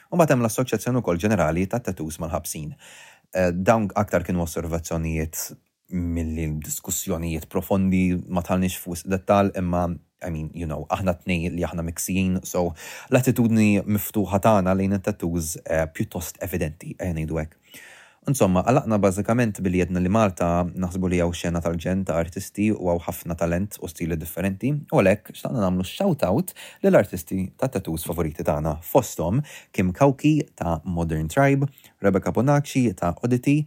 u 0.09 0.17
mbagħad 0.17 0.33
hemm 0.33 0.41
l-assoċjazzjoni 0.41 1.03
wkoll 1.03 1.21
ġenerali 1.21 1.67
ta' 1.69 1.77
tatus 1.85 2.17
mal-ħabsin. 2.23 2.71
Eh, 2.73 3.51
dawn 3.53 3.85
aktar 3.93 4.25
kienu 4.25 4.41
osservazzjonijiet 4.47 5.43
milli 5.93 6.47
diskussjonijiet 6.65 7.45
profondi 7.45 8.01
ma 8.33 8.41
talniex 8.41 8.81
fuq 8.81 9.05
dettal 9.13 9.53
imma 9.61 9.85
I 10.25 10.29
mean, 10.29 10.49
you 10.53 10.65
know, 10.69 10.85
aħna 10.93 11.15
t 11.17 11.33
li 11.49 11.63
aħna 11.65 11.81
miksijin, 11.85 12.35
so 12.45 12.73
l-attitudni 13.09 13.81
miftuħa 13.89 14.37
tagħna 14.43 14.73
lejn 14.77 14.93
it-tattuż 14.99 15.55
eh, 15.65 15.87
pjuttost 15.97 16.37
evidenti, 16.45 16.91
għajnejdu 17.01 17.39
hekk. 17.41 17.57
Insomma, 18.29 18.61
għalaqna 18.61 18.99
bażikament 19.01 19.57
billi 19.65 19.79
jedna 19.81 19.97
li 19.99 20.09
Malta 20.13 20.61
naħsbu 20.77 21.09
li 21.09 21.17
għaw 21.23 21.31
xena 21.33 21.57
tal-ġen 21.63 22.03
ta' 22.05 22.19
artisti 22.21 22.67
u 22.69 22.83
għaw 22.91 22.99
ħafna 23.07 23.33
talent 23.37 23.79
u 23.81 23.89
stili 23.89 24.13
differenti, 24.21 24.69
u 24.93 24.99
għalek 25.01 25.31
xtaqna 25.33 25.63
namlu 25.63 25.81
shout-out 25.81 26.53
l-artisti 26.85 27.47
ta' 27.57 27.71
tattoos 27.73 28.05
favoriti 28.05 28.45
tagħna 28.45 28.75
fostom 28.85 29.41
Kim 29.73 29.89
Kauki 29.91 30.35
ta' 30.53 30.77
Modern 30.85 31.25
Tribe, 31.33 31.65
Rebecca 32.03 32.29
Bonacci 32.31 32.85
ta' 32.93 33.15
Oddity, 33.25 33.65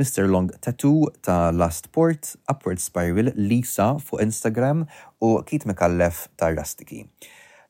Mr. 0.00 0.24
Long 0.32 0.48
Tattoo 0.64 1.10
ta' 1.20 1.50
Last 1.52 1.90
Port, 1.92 2.38
Upward 2.48 2.80
Spiral, 2.80 3.34
Lisa 3.36 3.98
fuq 4.00 4.24
Instagram 4.24 4.86
u 5.20 5.36
Kit 5.44 5.68
Mikallef 5.68 6.30
ta' 6.40 6.54
Rastiki. 6.56 7.04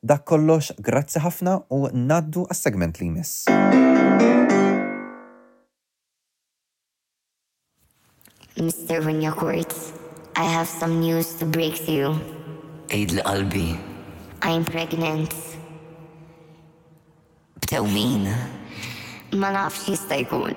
Dak 0.00 0.22
kollox, 0.30 0.76
grazzi 0.80 1.18
ħafna 1.26 1.58
u 1.74 1.88
naddu 1.90 2.46
għas-segment 2.46 3.02
li 3.02 3.10
jmiss. 3.10 4.68
Mr. 8.60 9.00
Winyakurtz, 9.06 9.92
I 10.36 10.44
have 10.44 10.68
some 10.68 11.00
news 11.00 11.32
to 11.40 11.46
break 11.48 11.74
to 11.88 11.92
you. 11.92 12.10
عيد 12.92 13.20
albi. 13.24 13.78
I'm 14.42 14.64
pregnant. 14.64 15.32
بتو 17.62 17.84
مين؟ 17.86 18.36
ما 19.32 19.50
نعرفش 19.50 19.88
يستا 19.88 20.14
يكون. 20.16 20.52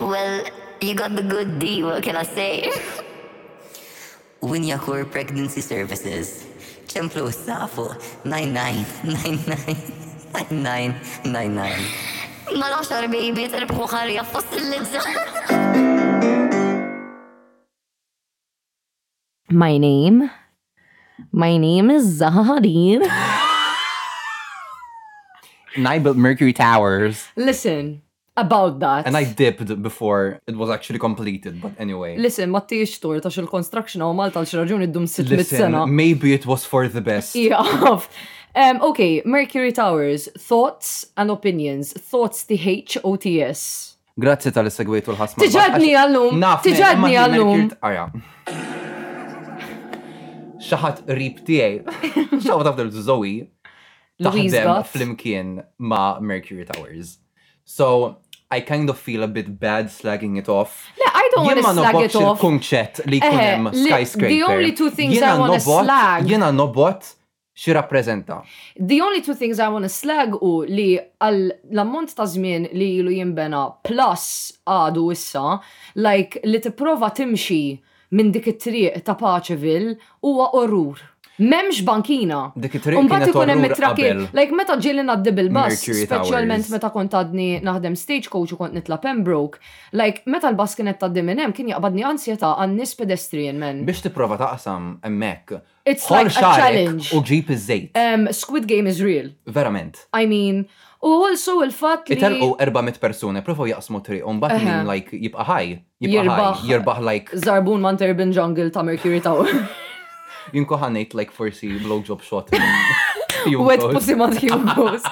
Well, 0.00 0.40
you 0.80 0.94
got 0.94 1.14
the 1.16 1.22
good 1.22 1.58
deal, 1.58 1.86
what 1.92 2.02
can 2.02 2.16
I 2.16 2.24
say? 2.24 2.72
Winyakur 4.42 5.04
Pregnancy 5.14 5.60
Services 5.60 6.51
safo, 6.92 7.94
My 8.24 8.44
name? 19.74 20.30
My 21.38 21.56
name 21.58 21.90
is 21.90 22.20
Zahadin. 22.20 23.28
Nine, 25.78 26.02
but 26.02 26.16
Mercury 26.16 26.52
Towers. 26.52 27.26
Listen, 27.36 28.02
about 28.36 28.80
that. 28.80 29.06
And 29.06 29.16
I 29.16 29.24
dipped 29.24 29.82
before 29.82 30.40
it 30.46 30.56
was 30.56 30.70
actually 30.70 30.98
completed, 30.98 31.60
but 31.60 31.72
anyway. 31.78 32.16
Listen, 32.16 32.50
ma 32.50 32.60
tiex 32.60 32.96
tur 33.00 33.20
ta' 33.20 33.28
xil 33.28 33.48
construction 33.50 34.02
u 34.04 34.12
Malta 34.14 34.44
xi 34.44 34.64
d-dum 34.70 35.06
sit 35.06 35.28
sena. 35.46 35.86
Maybe 35.86 36.32
it 36.32 36.46
was 36.46 36.64
for 36.64 36.86
the 36.88 37.00
best. 37.00 37.34
Yeah. 37.42 37.98
Um, 38.54 38.82
okay, 38.82 39.22
Mercury 39.24 39.72
Towers, 39.72 40.28
thoughts 40.38 41.06
and 41.16 41.30
opinions. 41.30 41.92
Thoughts 41.94 42.44
the 42.44 42.58
H-O-T-S. 42.60 43.96
Grazie 44.20 44.50
tal-segwejtu 44.52 45.08
l-ħasma. 45.14 45.40
Tiġadni 45.40 45.94
għallum. 45.96 46.40
Tiġadni 46.66 47.14
għallum. 47.16 47.62
Aja. 47.88 48.02
Ah, 48.12 48.52
Xaħat 50.68 51.00
rib 51.20 51.40
tijaj. 51.48 51.78
Xaħat 52.44 52.70
għafdar 52.70 52.92
Zoe. 53.08 53.48
Taħdem 54.20 54.72
flimkien 54.92 55.54
ma' 55.80 56.18
Mercury 56.20 56.68
Towers. 56.68 57.16
So 57.64 58.16
I 58.50 58.60
kind 58.60 58.88
of 58.90 58.98
feel 58.98 59.22
a 59.22 59.28
bit 59.28 59.58
bad 59.58 59.86
slagging 59.86 60.38
it 60.38 60.48
off. 60.48 60.86
Le, 60.98 61.04
I 61.14 61.30
don't 61.34 61.44
want 61.44 61.58
to 61.58 61.72
slag 61.72 62.04
it 62.04 62.16
off. 62.16 62.40
il-kunċett 62.42 63.02
li 63.08 63.20
kunem 63.22 63.70
skyscraper. 63.72 64.28
The 64.28 64.42
only 64.42 64.72
two 64.72 64.90
things 64.90 65.14
jena 65.14 65.34
I 65.34 65.38
want 65.38 65.54
to 65.54 65.60
slag. 65.60 66.28
Jena 66.28 66.66
bot 66.66 67.06
xi 67.54 67.72
rappresenta. 67.76 68.42
The 68.78 69.00
only 69.00 69.22
two 69.22 69.34
things 69.34 69.58
I 69.60 69.68
want 69.68 69.84
to 69.84 69.88
slag 69.92 70.34
u 70.42 70.52
li 70.68 70.98
għal 70.98 71.42
l-ammont 71.72 72.12
ta' 72.16 72.26
żmien 72.32 72.68
li 72.72 72.90
ilu 72.98 73.12
jimbena 73.14 73.66
plus 73.84 74.26
għadu 74.66 75.06
issa, 75.12 75.58
like 75.96 76.42
li 76.44 76.60
tipprova 76.60 77.08
timxi 77.14 77.62
minn 78.12 78.32
dik 78.34 78.50
it-triq 78.52 79.00
ta' 79.06 79.16
Paċeville 79.16 79.96
huwa 80.20 80.52
orur 80.60 81.00
memx 81.38 81.80
bankina. 81.84 82.52
Dik 82.56 82.74
it-triq. 82.76 83.10
ikun 83.30 83.48
hemm 83.48 83.64
it-trakil. 83.68 84.20
Like 84.36 84.52
meta 84.54 84.76
ġieli 84.76 85.04
naddibil 85.06 85.48
bus 85.54 85.80
speċjalment 85.84 86.68
meta 86.74 86.90
kont 86.92 87.14
għadni 87.16 87.62
naħdem 87.64 87.96
stagecoach 87.96 88.52
u 88.52 88.56
kont 88.58 88.74
nitla 88.76 88.98
Pembroke, 89.00 89.58
like 89.96 90.22
meta 90.26 90.48
l-bus 90.50 90.74
kienet 90.76 91.00
taddi 91.00 91.22
minn 91.24 91.40
hemm 91.40 91.54
kien 91.56 91.70
jaqbadni 91.72 92.04
ansjeta 92.04 92.52
għan-nies 92.60 92.94
pedestrian 92.98 93.58
men. 93.60 93.82
Biex 93.88 94.04
tipprova 94.06 94.36
taqsam 94.40 94.98
hemmhekk. 95.04 95.58
It's 95.88 96.08
like 96.12 96.28
a 96.28 96.30
challenge. 96.52 97.10
U 97.16 97.22
ġip 97.24 97.50
iż-żejt. 97.56 97.96
Um, 97.98 98.28
Squid 98.32 98.68
Game 98.68 98.86
is 98.90 99.00
real. 99.02 99.32
Verament. 99.48 100.04
I 100.12 100.26
mean, 100.28 100.66
U 101.02 101.16
also 101.26 101.56
il 101.64 101.72
fatt 101.74 102.06
li. 102.12 102.18
Itelqu 102.20 102.52
400 102.60 103.00
persone, 103.02 103.40
provaw 103.42 103.66
jaqsmu 103.66 104.04
triq, 104.06 104.22
un 104.28 104.38
bat 104.38 104.54
min 104.62 104.84
like 104.86 105.16
jibqa 105.18 105.42
ħaj. 105.48 105.72
Jirbaħ. 106.12 106.62
Jirbaħ 106.68 107.00
like. 107.08 107.38
Zarbun 107.42 107.80
man 107.82 107.96
Jungle 107.98 108.70
ta' 108.70 108.82
Mercury 108.82 109.20
Tower. 109.20 109.48
Jinko 110.50 110.78
ħanejt 110.80 111.14
like 111.14 111.32
forsi 111.32 111.70
blowjob 111.84 112.22
shot. 112.26 112.52
Wet 113.68 113.84
pussy 113.92 114.14
mad 114.18 114.36
humors. 114.42 115.06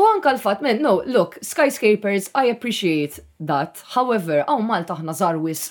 U 0.00 0.04
anka 0.06 0.30
l-fat, 0.36 0.60
man, 0.62 0.80
no, 0.82 1.00
look, 1.06 1.36
skyscrapers, 1.42 2.30
I 2.34 2.50
appreciate 2.54 3.18
that. 3.46 3.82
However, 3.96 4.44
għaw 4.46 4.60
Malta 4.62 4.94
ħna 4.98 5.14
zarwis. 5.18 5.64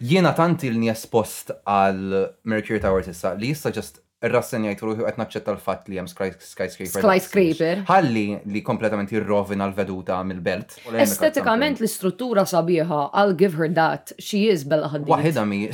Jiena 0.00 0.32
tanti 0.36 0.68
l-ni 0.72 0.88
espost 0.92 1.52
għal 1.64 2.16
Mercury 2.52 2.80
Towers 2.80 3.08
issa, 3.12 3.34
li 3.36 3.52
jissa 3.54 3.72
just 3.72 4.02
jajt 4.26 4.80
ruħu 4.82 5.04
għet 5.06 5.18
naċċetta 5.20 5.52
l-fat 5.52 5.90
li 5.92 5.98
jem 6.00 6.08
skyscraper. 6.08 7.04
Skyscraper. 7.20 7.84
Ħalli 7.88 8.24
li 8.48 8.62
kompletament 8.64 9.12
jirrovin 9.12 9.60
għal-veduta 9.62 10.18
mill-belt. 10.26 10.78
Estetikament 10.98 11.78
l-istruttura 11.84 12.46
sabiħa, 12.48 13.10
I'll 13.12 13.36
give 13.38 13.60
her 13.60 13.68
that, 13.76 14.14
she 14.18 14.48
is 14.48 14.64
bella 14.64 14.88
ħaddi. 14.90 15.12
Wahida 15.12 15.44
mi. 15.46 15.66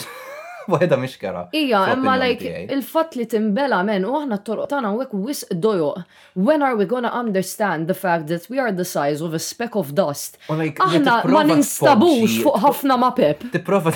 Wahda 0.68 0.96
mixkera. 0.98 1.46
Ija, 1.54 1.80
imma 1.96 2.16
like 2.20 2.48
il-fat 2.72 3.16
li 3.18 3.26
timbela 3.30 3.82
men 3.86 4.04
u 4.06 4.14
aħna 4.20 4.38
t-torq 4.42 4.68
tana 4.70 4.92
u 4.92 5.22
wis 5.26 5.44
dojo. 5.50 5.90
When 6.34 6.62
are 6.62 6.76
we 6.76 6.84
gonna 6.86 7.08
understand 7.10 7.88
the 7.88 7.94
fact 7.94 8.28
that 8.28 8.48
we 8.50 8.58
are 8.60 8.72
the 8.72 8.84
size 8.84 9.20
of 9.20 9.34
a 9.34 9.38
speck 9.38 9.74
of 9.76 9.94
dust? 9.94 10.38
Aħna 10.48 11.20
ma 11.28 11.42
ninstabux 11.48 12.38
fuq 12.44 12.60
ħafna 12.62 12.98
ma 12.98 13.10
pep. 13.16 13.46
Tipprova. 13.54 13.94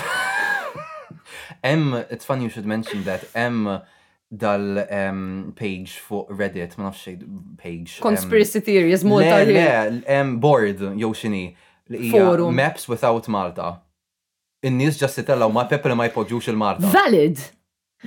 Em, 1.63 1.93
it's 2.09 2.25
funny 2.25 2.43
you 2.43 2.49
should 2.49 2.65
mention 2.67 3.03
that. 3.03 3.23
Em, 3.35 3.63
dal-page 4.29 5.99
fuq 6.03 6.29
Reddit, 6.35 6.77
ma 6.77 6.89
nafx 6.89 7.15
page. 7.57 8.01
Conspiracy 8.03 8.59
theories, 8.59 9.03
multa. 9.05 9.39
Le, 9.45 10.01
le, 10.03 10.23
board, 10.37 10.83
jow 10.99 11.11
xini. 11.13 11.55
Forum. 12.11 12.53
Maps 12.55 12.89
without 12.89 13.29
Malta 13.29 13.77
in-nies 14.65 14.97
ġa 14.99 15.09
sitellaw 15.11 15.51
ma' 15.53 15.67
pepper 15.69 15.93
ma 15.95 16.07
jpoġġux 16.09 16.49
il-marda. 16.51 16.89
Valid! 16.93 17.39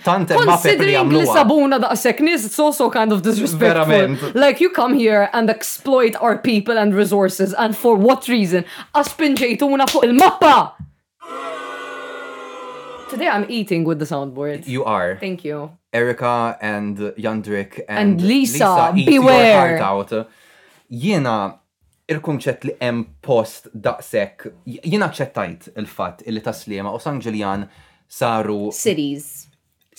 Tante 0.06 0.36
ma' 0.46 0.58
pepper 0.62 0.86
li 1.14 1.22
sabuna 1.28 1.78
da' 1.82 1.94
seknis, 1.98 2.44
it's 2.46 2.58
also 2.58 2.90
kind 2.90 3.12
of 3.12 3.22
disrespectful. 3.22 3.86
Verament. 3.86 4.34
Like 4.34 4.60
you 4.60 4.70
come 4.70 4.94
here 4.94 5.28
and 5.32 5.50
exploit 5.50 6.16
our 6.20 6.38
people 6.38 6.78
and 6.78 6.94
resources 6.94 7.54
and 7.54 7.76
for 7.76 7.96
what 7.96 8.26
reason? 8.28 8.64
Aspinġejtu 8.94 9.64
una 9.68 9.86
fuq 9.86 10.08
il-mappa! 10.08 10.72
Today 13.10 13.26
I'm 13.28 13.46
eating 13.48 13.82
with 13.84 13.98
the 13.98 14.04
soundboard. 14.06 14.66
You 14.68 14.84
are. 14.84 15.16
Thank 15.18 15.44
you. 15.44 15.70
Erica 15.92 16.56
and 16.60 16.96
Jandrik 17.16 17.82
and, 17.88 17.98
and 17.98 18.22
Lisa, 18.22 18.92
Lisa 18.94 18.94
e 18.94 19.04
beware. 19.04 19.82
Out. 19.82 20.12
Jena 20.88 21.59
il-kunċett 22.10 22.64
li 22.66 22.74
hemm 22.80 23.04
post 23.22 23.68
daqshekk 23.72 24.48
jien 24.72 25.04
aċċettajt 25.06 25.68
il-fatt 25.78 26.24
illi 26.26 26.42
taslima 26.42 26.90
u 26.90 26.98
San 27.02 27.20
Ġiljan 27.22 27.64
saru 28.10 28.70
cities. 28.74 29.28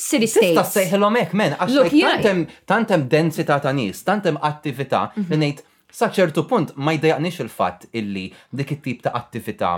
City 0.02 0.26
states. 0.28 0.52
Tista' 0.56 0.66
sejħilhom 0.80 1.18
hekk 1.20 1.38
men 1.40 1.54
għax 1.56 1.78
tantem 2.00 2.40
tantem 2.72 3.04
densità 3.12 3.60
ta' 3.64 3.74
nies, 3.78 4.00
tantem 4.08 4.38
attività 4.52 5.06
li 5.16 5.22
mhm. 5.22 5.44
ngħid 5.44 5.66
sa 5.96 6.08
ċertu 6.18 6.46
punt 6.50 6.72
ma 6.82 6.94
jdejaqniex 6.98 7.42
il-fatt 7.46 7.86
illi 8.00 8.30
dik 8.52 8.74
it-tip 8.78 9.04
ta' 9.08 9.12
attività 9.22 9.74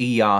hija 0.00 0.34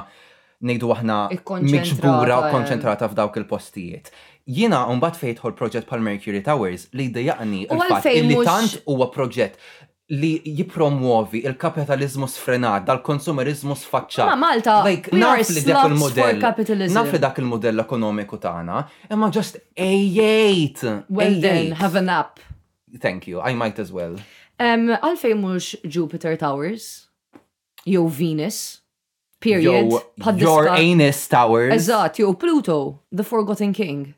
ngħidu 0.65 0.93
aħna 0.97 1.19
miġbura 1.35 2.39
u 2.47 2.49
eh. 2.49 2.53
konċentrata 2.55 3.11
f'dawk 3.11 3.39
il-postijiet 3.43 4.09
jina 4.51 4.81
bat 5.03 5.17
fejtħol 5.21 5.55
proġett 5.59 5.87
pal 5.91 6.01
Mercury 6.07 6.41
Towers 6.47 6.89
li 6.97 7.11
dejaqni 7.13 7.67
il-fat 7.69 8.09
illi 8.19 8.41
tant 8.47 8.79
huwa 8.89 9.11
proġett 9.15 9.61
li 10.09 10.43
jipromuovi 10.45 11.41
il-kapitalizmu 11.49 12.27
sfrenat, 12.29 12.85
dal-konsumerizmu 12.85 13.73
sfaċċa 13.79 14.27
Ma 14.29 14.37
Malta, 14.37 14.83
like, 14.85 15.11
naf 15.17 15.49
li 15.51 15.63
dak 15.65 15.89
il-modell. 15.89 17.23
dak 17.23 17.39
il-modell 17.41 17.81
ekonomiku 17.87 18.37
tagħna, 18.39 18.85
imma 19.11 19.31
just 19.33 19.57
ejjejt. 19.77 20.85
Well 21.09 21.41
then, 21.41 21.73
have 21.81 21.95
a 21.95 22.03
nap. 22.03 22.39
Thank 23.01 23.27
you, 23.27 23.41
I 23.41 23.55
might 23.55 23.79
as 23.81 23.91
well. 23.93 24.17
Um, 24.61 24.93
għalfej 25.03 25.35
mux 25.41 25.75
Jupiter 25.85 26.37
Towers, 26.39 27.09
jew 27.87 28.07
Venus, 28.09 28.81
period. 29.41 29.91
Your 30.39 30.69
anus 30.69 31.27
Towers. 31.29 31.73
Eżat, 31.75 32.19
jew 32.21 32.35
Pluto, 32.35 33.01
the 33.11 33.25
Forgotten 33.25 33.73
King. 33.73 34.15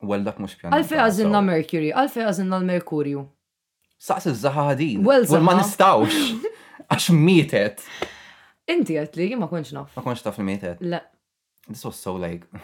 Well, 0.00 0.22
dak 0.22 0.38
mux 0.38 0.54
pjan. 0.54 0.70
Għalfej 0.78 0.98
għazinna 1.02 1.42
Mercury, 1.44 1.90
għalfej 1.92 2.24
għazinna 2.30 2.62
l-Merkurju 2.62 3.26
saqs 4.04 4.28
iż-żaħa 4.30 4.64
ħadin. 4.72 5.02
Well, 5.06 5.26
ma 5.40 5.54
nistawx. 5.60 6.52
Għax 6.88 7.08
mietet. 7.16 7.84
Inti 8.70 8.96
għet 9.00 9.16
li 9.18 9.28
ma 9.38 9.48
konċ 9.50 9.74
naf. 9.76 9.92
Ma 9.96 10.04
konċ 10.04 10.24
taf 10.26 10.40
li 10.40 10.46
mietet. 10.48 10.82
Le. 10.84 11.00
This 11.66 11.84
was 11.84 11.96
so 11.98 12.14
like, 12.14 12.46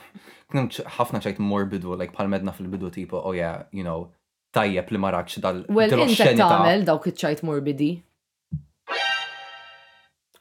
knem 0.52 0.68
ħafna 0.98 1.20
ċajt 1.24 1.40
morbidu, 1.42 1.96
like 1.98 2.14
palmedna 2.14 2.52
fil-bidu 2.54 2.90
tipo, 2.94 3.18
oh 3.18 3.32
yeah, 3.34 3.64
you 3.74 3.82
know, 3.82 4.12
tajjeb 4.54 4.92
li 4.94 5.00
marakx 5.02 5.40
dal. 5.42 5.64
Well, 5.68 5.96
inti 6.06 6.34
tamel 6.38 6.84
dawk 6.86 7.08
iċ-ċajt 7.10 7.42
morbidi. 7.48 7.94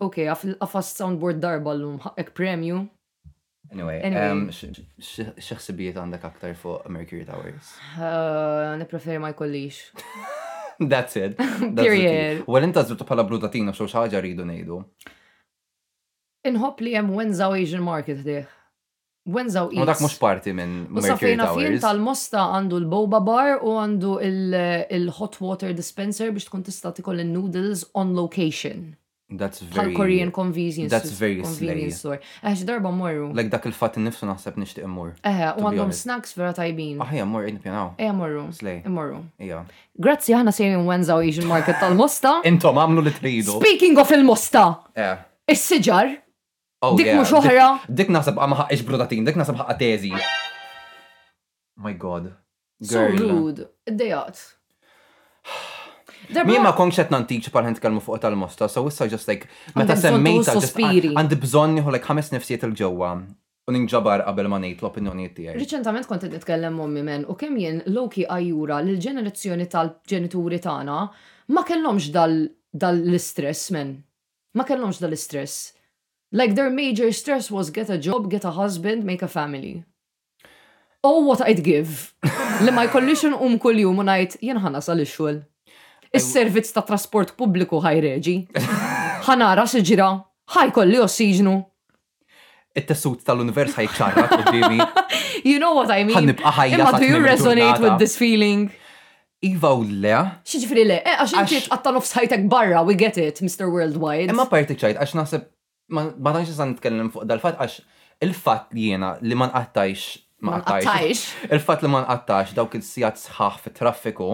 Ok, 0.02 0.24
għafas 0.34 0.96
soundboard 0.98 1.38
darba 1.42 1.74
l-lum, 1.78 2.00
ek 2.20 2.32
premju. 2.38 2.84
Anyway, 3.72 4.00
xieħsibijiet 5.00 5.98
għandek 6.02 6.24
aktar 6.28 6.56
fuq 6.60 6.90
Mercury 6.92 7.24
Towers? 7.28 7.70
Ne 8.82 8.88
preferi 8.90 9.22
ma 9.22 9.30
jkollix. 9.32 9.84
That's 10.90 11.16
it. 11.20 11.36
Period. 11.78 12.44
U 12.50 12.58
għal-inta 12.58 12.84
zittu 12.90 13.06
pala 13.06 13.24
blutatina 13.28 13.74
xo 13.76 13.86
xaġa 13.90 14.22
rridu 14.24 14.46
nejdu. 14.48 14.82
Inħob 16.50 16.82
li 16.82 16.96
jem 16.96 17.12
Wenzaw 17.14 17.54
Asian 17.62 17.86
Market 17.86 18.24
diħ. 18.26 18.48
Wenzaw 19.30 19.70
Eats. 19.70 20.00
Ma 20.02 20.08
mux 20.08 20.16
parti 20.18 20.56
minn 20.58 20.88
Mercury 20.98 21.36
Towers. 21.38 21.60
Fien 21.62 21.84
tal-mosta 21.84 22.48
għandu 22.56 22.80
l-boba 22.82 23.20
bar 23.22 23.60
u 23.62 23.76
għandu 23.78 24.16
il-hot 24.26 25.38
water 25.46 25.76
dispenser 25.78 26.32
biex 26.34 26.50
tkun 26.50 26.64
tista' 26.66 26.96
tikol 26.98 27.22
il-noodles 27.22 27.86
on 28.02 28.16
location. 28.18 28.88
That's 29.32 29.60
very. 29.62 29.96
Korean 29.96 30.32
convenience. 30.32 30.92
That's 30.92 31.12
very 31.16 31.40
convenience 31.42 32.04
store. 32.04 32.20
Eħx 32.44 32.66
darba 32.68 32.92
morru. 32.92 33.30
Like 33.34 33.48
dak 33.54 33.66
il-fat 33.70 33.96
nifsu 34.04 34.28
naħseb 34.28 34.58
nishtiq 34.60 34.84
immur. 34.86 35.14
Eħe, 35.24 35.52
u 35.62 35.68
għandhom 35.70 35.94
snacks 35.96 36.36
vera 36.36 36.52
tajbin. 36.58 37.00
Aħja, 37.06 37.26
morru 37.32 37.48
jinn 37.48 37.62
pjanaw. 37.64 37.94
Eħe, 37.96 38.16
morru. 38.18 38.44
Slej. 38.58 38.82
Morru. 38.92 39.22
Ija. 39.46 39.62
Grazzi 40.04 40.36
ħana 40.36 40.52
sejrin 40.56 40.84
wenza 40.88 41.16
u 41.16 41.24
Asian 41.32 41.48
market 41.50 41.80
tal-mosta. 41.80 42.38
Intom 42.50 42.80
għamlu 42.82 43.06
li 43.08 43.14
tridu. 43.16 43.56
Speaking 43.62 43.98
of 44.04 44.12
il-mosta. 44.18 44.66
Eħ. 45.00 45.24
is 45.56 45.64
sijar 45.68 46.18
Oh, 46.82 46.96
Dik 46.98 47.12
mux 47.14 47.30
oħra. 47.38 47.66
Dik 47.94 48.10
naħseb 48.10 48.40
għamma 48.42 48.56
ħaqqa 48.64 48.86
brudatin, 48.88 49.26
dik 49.28 49.36
naħseb 49.38 49.60
ħaqqa 49.60 49.76
tezi. 49.78 50.10
My 51.78 51.94
god. 51.94 52.32
So 52.82 53.04
rude. 53.14 53.68
dejat 53.86 54.42
Mi 56.46 56.58
ma 56.62 56.72
konx 56.78 56.98
qed 57.00 57.12
nantiċi 57.12 57.52
pal 57.52 57.66
ħent 57.68 57.82
kelmu 57.82 58.02
fuq 58.04 58.22
tal-mosta, 58.24 58.68
so 58.70 58.84
wissa 58.86 59.08
just 59.10 59.28
like 59.30 59.48
meta 59.76 59.96
semmejta 59.98 60.54
għandi 60.54 61.38
bżonn 61.42 61.76
nieħu 61.80 61.94
like 61.96 62.08
ħames 62.08 62.32
nifsijiet 62.36 62.64
il 62.68 62.76
ġewwa 62.80 63.10
u 63.70 63.76
ninġabar 63.76 64.24
qabel 64.28 64.50
ma 64.52 64.60
ngħid 64.64 64.84
l 64.84 64.90
opinjoni 64.92 65.28
tiegħi. 65.36 65.58
Riċentament 65.60 66.08
kont 66.10 66.28
t-tkellem 66.30 66.78
mommi 66.78 67.04
men 67.06 67.26
u 67.30 67.36
kemm 67.40 67.58
jien 67.64 67.82
Loki 67.96 68.26
għajura 68.28 68.80
l 68.86 68.96
ġenerazzjoni 69.04 69.68
tal-ġenituri 69.74 70.62
tagħna 70.64 70.98
ma 71.56 71.64
kellhomx 71.68 72.12
dal-istress 72.16 73.72
men. 73.76 73.96
Ma 74.56 74.66
kellhomx 74.68 75.00
dal-istress. 75.02 75.60
Like 76.34 76.56
their 76.56 76.70
major 76.72 77.10
stress 77.12 77.52
was 77.52 77.72
get 77.76 77.90
a 77.90 77.98
job, 78.00 78.30
get 78.32 78.46
a 78.46 78.52
husband, 78.56 79.04
make 79.04 79.22
a 79.26 79.28
family. 79.28 79.84
Oh, 81.04 81.26
what 81.28 81.42
I'd 81.44 81.60
give. 81.66 82.14
Li 82.62 82.72
ma 82.72 82.86
jkollix 82.88 83.26
um 83.34 83.58
kull 83.60 83.82
jum 83.84 84.00
u 84.00 84.06
ngħid 84.08 84.38
jien 84.40 84.62
ħanasal 84.64 85.02
Is-servizz 86.12 86.74
ta' 86.76 86.84
trasport 86.88 87.32
pubbliku 87.40 87.80
ħajreġi. 87.86 88.34
Ħanara 89.28 89.64
ħaj 89.64 90.00
ħajkolli 90.52 91.00
ossiġnu. 91.06 91.54
It-tessut 92.82 93.24
tal-univers 93.28 93.76
ħajċarra 93.78 94.26
qudiemi. 94.32 94.80
You 95.48 95.58
know 95.64 95.74
what 95.78 95.90
I 95.92 96.04
mean? 96.04 96.18
Ħannibqa' 96.18 96.52
ħajja. 96.58 96.78
Imma 96.78 97.00
do 97.00 97.08
you 97.08 97.20
resonate 97.24 97.80
with 97.82 97.98
this 98.00 98.18
feeling? 98.20 98.70
Iva 99.42 99.72
u 99.74 99.86
le. 99.88 100.14
Xieġifri 100.46 100.84
le, 100.86 101.00
eh, 101.02 101.16
għax 101.18 101.36
inti 101.42 101.62
għatta 101.78 101.94
nofs 101.96 102.12
ħajtek 102.18 102.44
barra, 102.52 102.84
we 102.86 102.94
get 103.00 103.18
it, 103.18 103.40
Mr. 103.42 103.72
Worldwide. 103.74 104.28
Imma 104.30 104.46
parti 104.52 104.76
ċajt, 104.78 105.00
għax 105.02 105.16
naħseb, 105.18 105.48
ma 106.22 106.34
tanċi 106.36 106.54
san 106.60 106.76
nitkellem 106.76 107.10
fuq 107.16 107.26
dal-fat, 107.32 107.58
għax 107.64 107.80
il-fat 108.28 108.76
jiena 108.78 109.16
li 109.24 109.40
ma 109.40 109.48
nqattajx 109.50 110.44
ma 110.46 110.60
nqattajx. 110.60 111.24
Il-fat 111.56 111.88
li 111.88 111.94
ma 111.96 112.04
nqattax 112.06 112.54
dawk 112.60 112.78
il-sijat 112.78 113.18
sħaħ 113.26 113.64
fit 113.66 113.80
traffiku 113.82 114.30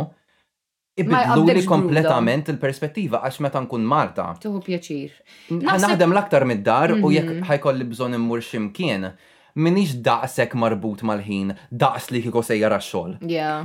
Ibidluli 0.98 1.62
kompletament 1.68 2.48
il-perspettiva 2.50 3.20
għax 3.28 3.42
meta 3.46 3.62
nkun 3.62 3.84
Marta. 3.86 4.32
Tuħu 4.42 4.62
pjaċir. 4.66 5.18
Naħdem 5.54 6.16
l-aktar 6.16 6.46
mid-dar 6.50 6.96
u 6.98 7.12
jekk 7.14 7.36
mhm. 7.38 7.44
ħajkolli 7.52 7.88
bżon 7.92 8.18
immur 8.18 8.42
ximkien, 8.42 9.06
minix 9.62 9.94
daqsek 10.04 10.56
marbut 10.58 11.04
mal-ħin, 11.06 11.54
daqs 11.70 12.10
li 12.16 12.24
kiko 12.26 12.42
sejjar 12.46 12.74
għax-xogħol. 12.78 13.18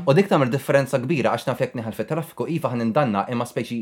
U 0.05 0.17
dik 0.19 0.29
tagħmel 0.29 0.53
differenza 0.53 1.01
kbira 1.01 1.33
għax 1.39 1.49
nafjek 1.55 1.81
niħal 1.81 1.97
fit 1.97 2.13
traffiku 2.13 2.49
iva 2.53 2.73
ħan 2.75 2.87
indanna 2.91 3.25
imma 3.33 3.49
speċi 3.49 3.81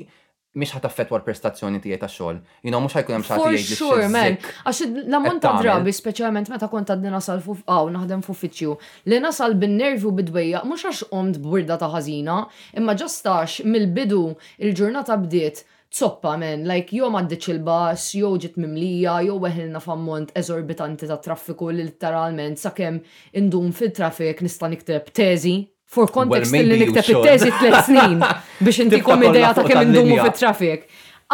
mhix 0.59 0.73
ħataffettwa 0.75 1.19
l-prestazzjoni 1.21 1.79
tiegħi 1.79 1.97
tax-xogħol. 2.03 2.39
You 2.65 2.73
know 2.73 2.81
mhux 2.83 2.97
ħajkun 2.99 3.15
hemm 3.15 3.27
xagħti 3.29 3.51
jgħid. 3.55 3.77
Sure, 3.81 4.07
man. 4.11 4.39
Għax 4.67 4.81
l-ammont 5.05 5.43
ta' 5.45 5.53
drabi 5.63 5.93
speċjalment 5.95 6.51
meta 6.51 6.69
kont 6.73 6.91
għaddi 6.95 7.13
nasal 7.15 7.43
fuq 7.45 7.61
qaw 7.69 7.91
naħdem 7.95 8.25
f'uffiċċju 8.27 8.75
li 9.13 9.21
nasal 9.23 9.55
bin-nervi 9.63 10.09
u 10.11 10.15
bidwejja 10.19 10.65
mhux 10.67 10.87
għax 10.91 11.05
omd 11.21 11.41
b'wirda 11.45 11.79
ta' 11.85 11.93
ħażina, 11.95 12.41
imma 12.83 12.97
ġastax 12.99 13.61
mill-bidu 13.71 14.23
il-ġurnata 14.67 15.21
bdiet 15.23 15.63
tsoppa 15.91 16.35
men, 16.39 16.67
like 16.67 16.95
jo 16.95 17.07
ma 17.15 17.23
il-bas, 17.31 18.11
jew 18.15 18.35
ġit 18.43 18.59
mimlija, 18.59 19.21
jew 19.27 19.39
weħilna 19.43 19.79
f'ammont 19.83 20.35
eżorbitanti 20.39 21.07
ta' 21.11 21.19
traffiku 21.23 21.71
li 21.71 21.87
literalment 21.93 22.59
sakemm 22.59 22.99
indum 23.39 23.71
fil-traffik 23.71 24.43
nista' 24.43 24.71
nikteb 24.71 25.11
teżi 25.15 25.57
for 25.91 26.07
context 26.09 26.53
well, 26.55 26.71
li 26.71 26.77
niktab 26.85 27.09
it-teżi 27.15 27.51
tliet 27.59 27.85
snin 27.89 28.21
biex 28.63 28.79
inti 28.85 29.01
kom 29.05 29.25
ideja 29.27 29.51
ta' 29.57 29.65
kemm 29.67 29.89
indumu 29.89 30.21
fit-traffic. 30.27 30.85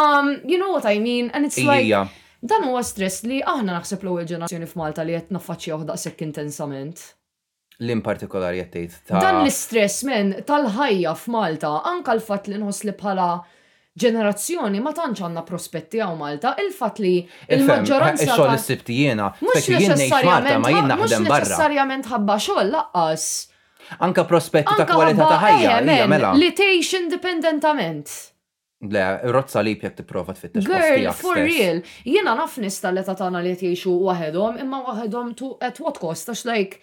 Um, 0.01 0.33
you 0.49 0.57
know 0.59 0.73
what 0.77 0.87
I 0.89 0.99
mean? 1.01 1.31
And 1.33 1.45
it's 1.49 1.59
like, 1.59 1.93
dan 2.43 2.65
huwa 2.69 2.83
stress 2.85 3.23
li 3.29 3.43
aħna 3.45 3.77
naħseb 3.79 4.03
l-ewwel 4.05 4.27
ġenerazzjoni 4.31 4.69
f'Malta 4.73 5.05
li 5.09 5.17
qed 5.19 5.33
naffaċċjaw 5.37 5.85
daqshekk 5.91 6.25
intensament. 6.29 7.05
L-in 7.85 8.01
partikolari 8.01 8.63
tgħid 8.73 8.95
ta' 9.11 9.21
Dan 9.21 9.43
l-istress 9.43 9.99
men 10.09 10.33
tal-ħajja 10.49 11.13
f'Malta, 11.21 11.75
anka 11.93 12.17
l-fatt 12.17 12.49
li 12.49 12.57
nħossli 12.61 12.95
bħala 13.01 13.29
ġenerazzjoni 13.97 14.81
ma 14.85 14.93
tantx 14.97 15.25
għandna 15.25 15.43
prospetti 15.49 16.01
għaw 16.05 16.17
Malta, 16.21 16.55
il 16.65 16.73
fatt 16.77 17.01
li 17.05 17.15
il-maġġoranza. 17.57 18.25
Ix-xogħol 18.25 18.49
eh, 18.49 18.57
eh, 18.57 18.65
s-sibtijena, 18.65 19.29
mhux 19.41 21.13
neċessarjament 21.25 22.09
ħabba 22.13 22.41
xogħol 22.49 22.73
laqqas 22.73 23.29
anka 23.99 24.25
prospetti 24.29 24.75
ta' 24.77 24.87
kwalità 24.89 25.27
ta' 25.29 25.39
ħajja. 25.43 26.07
mela. 26.09 26.33
Li 26.35 26.51
tgħix 26.53 27.01
indipendentament. 27.03 28.15
Le, 28.87 29.05
rozza 29.33 29.63
li 29.65 29.75
jek 29.79 29.95
tipprova 30.03 30.35
tfittex. 30.37 30.65
Girl, 30.67 31.09
for 31.17 31.35
real. 31.39 31.79
Jiena 32.05 32.35
naf 32.37 32.59
nista 32.61 32.91
l-età 32.93 33.15
tagħna 33.17 33.41
li 33.43 33.55
qed 33.55 33.63
jgħixu 33.71 33.95
waħedhom, 34.09 34.59
imma 34.63 34.83
waħedhom 34.91 35.31
tu 35.39 35.55
at 35.65 35.81
what 35.81 35.99
cost 36.01 36.31
għax 36.31 36.45
like 36.51 36.83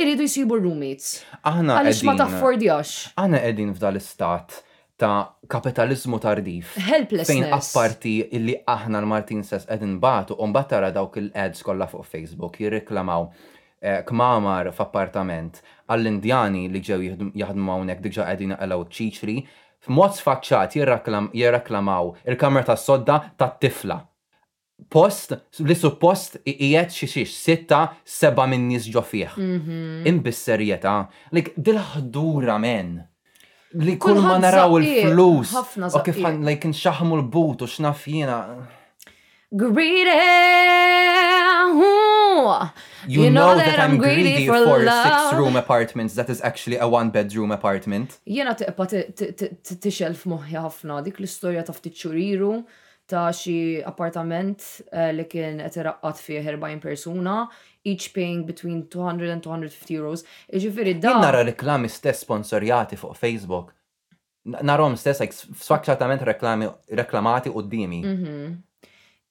iridu 0.00 0.26
jsibu 0.28 0.58
roommates. 0.60 1.22
Aħna 1.44 1.78
għaliex 1.80 2.02
ma 2.08 2.16
taffordjax. 2.20 3.14
Aħna 3.16 3.40
qegħdin 3.46 3.72
f'dal-istat 3.74 4.60
ta' 5.00 5.32
kapitalizmu 5.48 6.20
tardif. 6.20 6.74
Helplessness. 6.76 7.48
Fejn 7.48 7.56
apparti 7.56 8.16
illi 8.36 8.58
aħna 8.68 9.00
l-Martin 9.00 9.40
Sess 9.48 9.64
edin 9.72 9.96
batu 10.02 10.36
un 10.44 10.52
battara 10.52 10.92
dawk 10.92 11.16
il-ads 11.22 11.64
kolla 11.64 11.88
fuq 11.88 12.04
Facebook 12.04 12.60
jirreklamaw 12.60 13.26
Eh, 13.82 14.02
kmamar 14.04 14.68
f'appartament 14.76 15.62
għall-Indjani 15.88 16.66
li 16.68 16.80
ġew 16.84 17.30
jaħdmu 17.40 17.70
hawnhekk 17.72 18.02
diġà 18.06 18.26
qegħdin 18.28 18.52
għalaw 18.58 18.80
ċiċri, 18.92 19.34
f'mod 19.86 20.12
sfaċċat 20.18 20.70
jirreklamaw 21.40 22.04
il-kamra 22.28 22.62
tas-sodda 22.68 23.16
tat-tifla. 23.40 23.96
Post 24.92 25.28
li 25.64 25.76
suppost 25.76 26.32
iqiet 26.44 26.92
xi 26.92 27.08
xiex 27.08 27.32
sitta 27.32 27.80
seba' 28.04 28.44
min 28.52 28.68
nies 28.68 28.84
ġo 28.92 29.00
fih. 29.04 29.32
Mhm. 29.40 30.04
Imbisserjetà, 30.12 30.98
lik 31.32 31.54
dil-ħdura 31.56 32.60
men 32.60 32.92
li 33.86 33.96
kull 33.96 34.20
ma 34.20 34.36
naraw 34.44 34.76
il-flus. 34.76 35.56
U 35.96 35.98
kif 36.04 36.20
like 36.20 36.68
nxaħmu 36.68 37.16
l-but 37.16 37.64
u 37.64 37.64
xnaf 37.72 38.04
jiena. 38.08 38.42
Greedy! 39.56 40.18
You, 42.36 43.22
you 43.24 43.30
know, 43.30 43.34
know, 43.48 43.56
that, 43.56 43.76
that 43.76 43.80
I'm 43.84 43.96
greedy, 43.98 44.22
greedy 44.22 44.46
for, 44.46 44.58
for 44.68 44.78
six 45.06 45.18
room 45.38 45.56
apartments 45.56 46.14
that 46.14 46.28
is 46.30 46.40
actually 46.42 46.76
a 46.76 46.86
one 46.88 47.10
bedroom 47.10 47.50
apartment. 47.60 48.08
Jena 48.36 48.54
tiqpa 48.60 48.86
tixelf 49.84 50.26
moħi 50.32 50.56
ħafna 50.66 51.00
dik 51.06 51.18
l-istorja 51.20 51.64
ta' 51.70 51.74
ftit 51.78 51.96
ta' 53.10 53.26
xi 53.34 53.54
appartament 53.90 54.60
li 55.16 55.24
kien 55.32 55.58
qed 55.66 55.76
iraqqat 55.82 56.18
fih 56.26 56.38
40 56.46 56.78
persuna 56.84 57.38
each 57.82 58.12
paying 58.14 58.44
between 58.46 58.84
200 58.92 59.30
and 59.34 59.42
250 59.42 59.94
euros. 59.98 60.22
Iġifieri 60.54 60.92
da. 61.00 61.16
Nara 61.18 61.40
reklami 61.48 61.88
stess 61.90 62.22
sponsorjati 62.22 62.94
fuq 63.00 63.16
Facebook. 63.18 63.72
Narom 64.46 64.94
stess 64.96 65.18
like 65.20 65.34
reklami, 66.30 66.70
reklamati 67.02 67.50
qudiemi. 67.50 68.00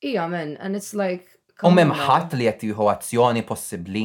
Ija 0.03 0.27
men, 0.27 0.57
and 0.59 0.75
it's 0.75 0.93
like 0.93 1.38
U 1.67 1.71
mem 1.75 1.91
ħadd 1.91 2.37
li 2.39 2.45
qed 2.47 2.65
jieħu 2.69 2.85
azzjoni 2.91 3.41
possibbli. 3.47 4.03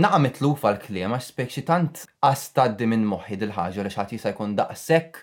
Naqa 0.00 0.20
mitlufa 0.22 0.70
l-kliem 0.76 1.12
għax 1.16 1.28
spekxi 1.32 1.62
tant 1.66 2.04
għastaddi 2.24 2.86
minn 2.88 3.04
moħħi 3.10 3.36
dil 3.40 3.52
ħagġa 3.56 3.84
li 3.84 3.90
xagħti 3.92 4.16
jista' 4.16 4.30
jkun 4.32 4.54
daqshekk 4.58 5.18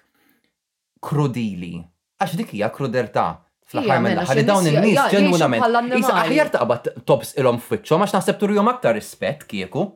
krudili. 1.08 1.72
Għax 2.20 2.36
dik 2.38 2.52
hija 2.60 2.70
krudertà 2.76 3.24
fl-ħar 3.68 4.04
mill 4.04 4.12
mela, 4.12 4.26
ħalli 4.30 4.46
dawn 4.48 4.70
il-nis 4.70 5.08
ġenwinament. 5.14 5.96
Issa 6.02 6.18
aħjar 6.26 6.52
taqbad 6.58 6.92
tops 7.10 7.34
ilhom 7.42 7.58
f'wiċċhom 7.64 8.06
għax 8.06 8.18
naħseb 8.20 8.42
turjom 8.44 8.72
aktar 8.76 9.00
rispett 9.00 9.48
kieku. 9.50 9.88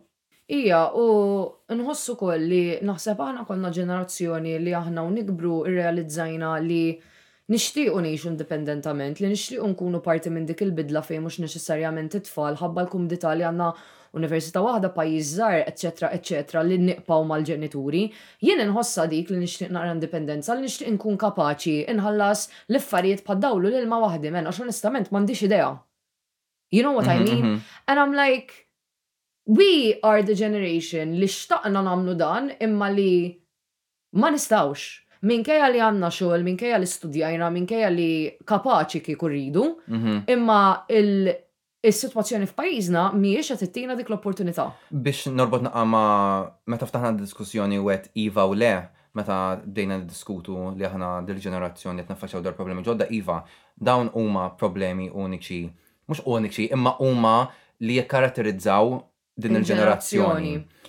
Ija, 0.52 0.88
u 0.98 1.08
nħossu 1.78 2.18
koll 2.20 2.42
li 2.48 2.66
naħseb 2.88 3.22
għana 3.28 3.46
konna 3.48 3.70
ġenerazzjoni 3.76 4.58
li 4.66 4.74
aħna 4.82 5.06
u 5.08 5.14
nikbru 5.20 5.60
ir-realizzajna 5.70 6.56
li 6.66 6.82
nixtiequ 7.52 7.98
ngħixu 8.04 8.30
indipendentament 8.32 9.20
li 9.20 9.30
nixtiequ 9.32 9.66
nkunu 9.74 10.00
parti 10.06 10.32
minn 10.32 10.46
dik 10.48 10.62
il-bidla 10.66 11.02
fejn 11.04 11.24
mhux 11.26 11.40
neċessarjament 11.44 12.14
it-tfal 12.20 12.56
ħabba 12.62 12.86
l-kumdità 12.86 13.34
li 13.36 13.44
għandna 13.48 13.68
università 14.20 14.60
waħda 14.64 14.90
pajjiż 14.96 15.28
żgħar, 15.38 15.60
eċetera, 15.72 16.08
eċetera, 16.18 16.62
li 16.68 16.78
nipaw 16.84 17.24
mal-ġenituri, 17.28 18.02
jien 18.44 18.64
inħossa 18.66 19.06
dik 19.12 19.32
li 19.32 19.40
nixtieq 19.44 19.72
naqra 19.76 19.94
indipendenza, 19.96 20.56
li 20.58 20.66
nixtieq 20.68 20.92
nkun 20.96 21.20
kapaċi 21.20 21.78
inħallas 21.94 22.46
l-affarijiet 22.72 23.26
paddawlu 23.28 23.72
l 23.72 23.84
ma 23.90 24.00
waħdi 24.06 24.32
men 24.36 24.48
għax 24.52 24.64
onestament 24.68 25.12
m'għandix 25.12 25.46
idea. 25.48 25.70
You 26.72 26.84
know 26.88 26.96
what 26.96 27.08
I 27.12 27.20
mhm, 27.20 27.24
mean? 27.28 27.46
Mhm. 27.46 27.60
And 27.88 28.00
I'm 28.00 28.14
like, 28.16 28.68
we 29.46 30.00
are 30.04 30.24
the 30.24 30.36
generation 30.46 31.18
li 31.20 31.28
xtaqna 31.28 31.84
namlu 31.84 32.16
dan 32.20 32.52
imma 32.64 32.92
li 32.96 33.12
ma 34.20 34.32
nistawx 34.32 35.00
minkejja 35.28 35.70
li 35.70 35.82
għanna 35.82 36.10
xogħol, 36.12 36.44
minkejja 36.46 36.80
li 36.82 36.88
studjajna, 36.90 37.50
minkeja 37.54 37.90
li 37.94 38.08
kapaċi 38.48 39.02
kieku 39.06 39.30
rridu, 39.30 39.68
mhm. 39.88 40.16
imma 40.34 40.60
il-situazzjoni 41.00 42.48
f'pajjiżna 42.50 43.04
mhijiex 43.18 43.52
qed 43.54 43.62
tittina 43.66 43.98
dik 43.98 44.10
l-opportunità. 44.10 44.70
Biex 44.90 45.28
norbot 45.34 45.68
naqa' 45.68 45.86
ma' 45.86 46.50
meta 46.70 46.90
ftaħna 46.90 47.14
diskussjoni 47.22 47.80
wet 47.82 48.10
iva 48.24 48.48
u 48.50 48.58
le, 48.58 48.74
meta 49.18 49.38
bdejna 49.62 50.00
diskutu 50.10 50.56
li 50.80 50.88
aħna 50.88 51.12
dil-ġenerazzjoni 51.28 52.02
qed 52.02 52.14
naffaċċaw 52.16 52.42
dar 52.46 52.58
problemi 52.58 52.84
ġodda 52.86 53.10
iva, 53.14 53.42
dawn 53.78 54.10
huma 54.18 54.50
problemi 54.58 55.10
uniċi, 55.14 55.64
mhux 56.10 56.26
uniċi, 56.26 56.70
imma 56.74 56.96
huma 57.02 57.36
li 57.86 58.02
jikkaratterizzaw 58.02 58.96
din 59.42 59.60
il-ġenerazzjoni. 59.62 60.56
il 60.56 60.62
ġenerazzjoni 60.62 60.82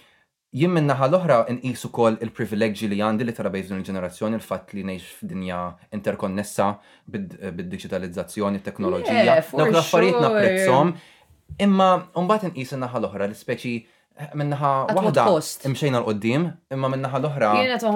jien 0.52 0.72
minna 0.72 0.92
naħa 0.92 1.06
l-oħra 1.08 1.36
nqisu 1.54 1.88
kol 1.96 2.18
il-privileġġi 2.20 2.88
li 2.92 2.98
għandi 3.04 3.24
li 3.24 3.34
tara 3.36 3.48
bejn 3.52 3.78
il-ġenerazzjoni 3.78 4.36
il 4.36 4.44
fatt 4.44 4.74
li 4.76 4.82
ngħix 4.84 5.22
f'dinja 5.22 5.60
interkonnessa 5.96 6.66
bid-digitalizzazzjoni, 7.14 8.60
teknoloġija. 8.66 9.38
Dawk 9.50 9.72
l-affarijiet 9.72 10.20
napprezzhom. 10.20 10.92
Imma 11.64 11.88
mbagħad 12.16 12.50
inqis 12.52 12.76
naħa 12.84 13.00
l-oħra 13.00 13.30
l-speċi 13.30 13.74
eh, 13.80 14.36
minnaħa 14.36 14.72
waħda 14.92 15.24
imxejna 15.72 16.02
l-qoddim, 16.02 16.46
imma 16.76 16.92
minnaħa 16.96 17.22
l-oħra 17.24 17.52